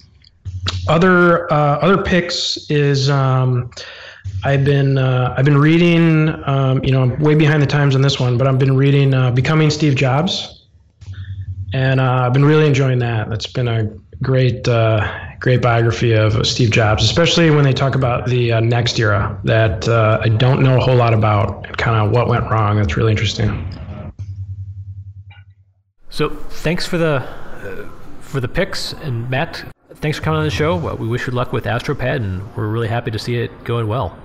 other 0.88 1.52
uh, 1.52 1.78
other 1.78 2.02
picks 2.02 2.70
is 2.70 3.08
um, 3.08 3.70
I've 4.44 4.64
been 4.64 4.98
uh, 4.98 5.34
I've 5.36 5.44
been 5.44 5.58
reading. 5.58 6.34
Um, 6.46 6.82
you 6.84 6.92
know, 6.92 7.02
I'm 7.02 7.18
way 7.18 7.34
behind 7.34 7.62
the 7.62 7.66
times 7.66 7.94
on 7.94 8.02
this 8.02 8.20
one, 8.20 8.36
but 8.36 8.46
I've 8.46 8.58
been 8.58 8.76
reading 8.76 9.14
uh, 9.14 9.30
Becoming 9.30 9.70
Steve 9.70 9.94
Jobs, 9.94 10.66
and 11.72 12.00
uh, 12.00 12.24
I've 12.26 12.32
been 12.32 12.44
really 12.44 12.66
enjoying 12.66 12.98
that. 12.98 13.30
That's 13.30 13.46
been 13.46 13.68
a 13.68 13.84
great 14.22 14.68
uh, 14.68 15.08
great 15.40 15.62
biography 15.62 16.12
of 16.12 16.46
Steve 16.46 16.70
Jobs, 16.70 17.04
especially 17.04 17.50
when 17.50 17.64
they 17.64 17.72
talk 17.72 17.94
about 17.94 18.26
the 18.26 18.52
uh, 18.52 18.60
NeXT 18.60 18.98
era 19.00 19.40
that 19.44 19.88
I 19.88 20.28
don't 20.28 20.62
know 20.62 20.76
a 20.76 20.80
whole 20.80 20.96
lot 20.96 21.14
about 21.14 21.76
kind 21.78 22.04
of 22.04 22.12
what 22.12 22.28
went 22.28 22.50
wrong. 22.50 22.76
That's 22.76 22.96
really 22.96 23.12
interesting. 23.12 23.66
So 26.10 26.28
thanks 26.28 26.86
for 26.86 26.98
the 26.98 27.26
for 28.20 28.40
the 28.40 28.48
picks, 28.48 28.92
and 28.92 29.28
Matt, 29.30 29.64
thanks 29.96 30.18
for 30.18 30.24
coming 30.24 30.38
on 30.38 30.44
the 30.44 30.50
show. 30.50 30.76
Well, 30.76 30.96
we 30.96 31.08
wish 31.08 31.26
you 31.26 31.32
luck 31.32 31.52
with 31.52 31.64
Astropad, 31.64 32.16
and 32.16 32.54
we're 32.56 32.68
really 32.68 32.88
happy 32.88 33.10
to 33.10 33.18
see 33.18 33.36
it 33.36 33.64
going 33.64 33.88
well. 33.88 34.18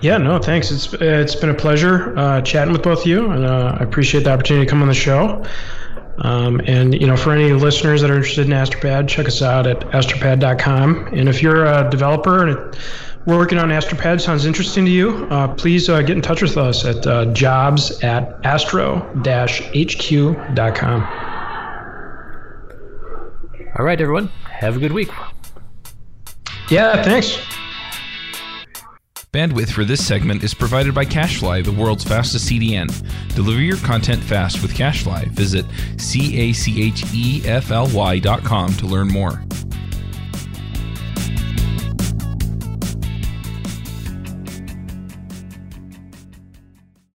Yeah, 0.00 0.18
no, 0.18 0.38
thanks. 0.38 0.70
It's 0.70 0.92
it's 0.94 1.34
been 1.34 1.50
a 1.50 1.54
pleasure 1.54 2.16
uh, 2.16 2.40
chatting 2.42 2.72
with 2.72 2.82
both 2.82 3.00
of 3.00 3.06
you, 3.06 3.30
and 3.30 3.44
uh, 3.44 3.76
I 3.78 3.82
appreciate 3.82 4.24
the 4.24 4.32
opportunity 4.32 4.66
to 4.66 4.70
come 4.70 4.82
on 4.82 4.88
the 4.88 4.94
show. 4.94 5.44
Um, 6.18 6.60
and 6.66 7.00
you 7.00 7.06
know, 7.06 7.16
for 7.16 7.32
any 7.32 7.52
listeners 7.52 8.00
that 8.02 8.10
are 8.10 8.16
interested 8.16 8.46
in 8.46 8.52
Astropad, 8.52 9.08
check 9.08 9.26
us 9.26 9.42
out 9.42 9.66
at 9.66 9.80
astropad.com. 9.80 11.08
And 11.08 11.28
if 11.28 11.42
you're 11.42 11.64
a 11.66 11.88
developer 11.90 12.46
and 12.46 12.76
working 13.26 13.58
on 13.58 13.68
Astropad 13.68 14.20
sounds 14.20 14.44
interesting 14.44 14.84
to 14.84 14.90
you, 14.90 15.26
uh, 15.30 15.48
please 15.54 15.88
uh, 15.88 16.02
get 16.02 16.16
in 16.16 16.22
touch 16.22 16.42
with 16.42 16.56
us 16.56 16.84
at 16.84 17.06
uh, 17.06 17.26
jobs 17.26 18.02
at 18.02 18.38
astro-hq.com. 18.44 18.94
All 23.78 23.84
right, 23.84 24.00
everyone. 24.00 24.26
Have 24.44 24.76
a 24.76 24.80
good 24.80 24.90
week. 24.90 25.08
Yeah, 26.68 27.00
thanks. 27.04 27.38
Bandwidth 29.32 29.70
for 29.70 29.84
this 29.84 30.04
segment 30.04 30.42
is 30.42 30.52
provided 30.52 30.94
by 30.94 31.04
CacheFly, 31.04 31.64
the 31.64 31.70
world's 31.70 32.02
fastest 32.02 32.50
CDN. 32.50 32.88
Deliver 33.36 33.60
your 33.60 33.76
content 33.76 34.20
fast 34.20 34.62
with 34.62 34.72
CacheFly. 34.74 35.28
Visit 35.28 35.64
C 35.96 36.36
A 36.40 36.52
C 36.52 36.82
H 36.82 37.04
E 37.14 37.42
F 37.44 37.70
L 37.70 37.88
Y 37.94 38.18
dot 38.18 38.42
com 38.42 38.72
to 38.74 38.86
learn 38.86 39.06
more. 39.06 39.44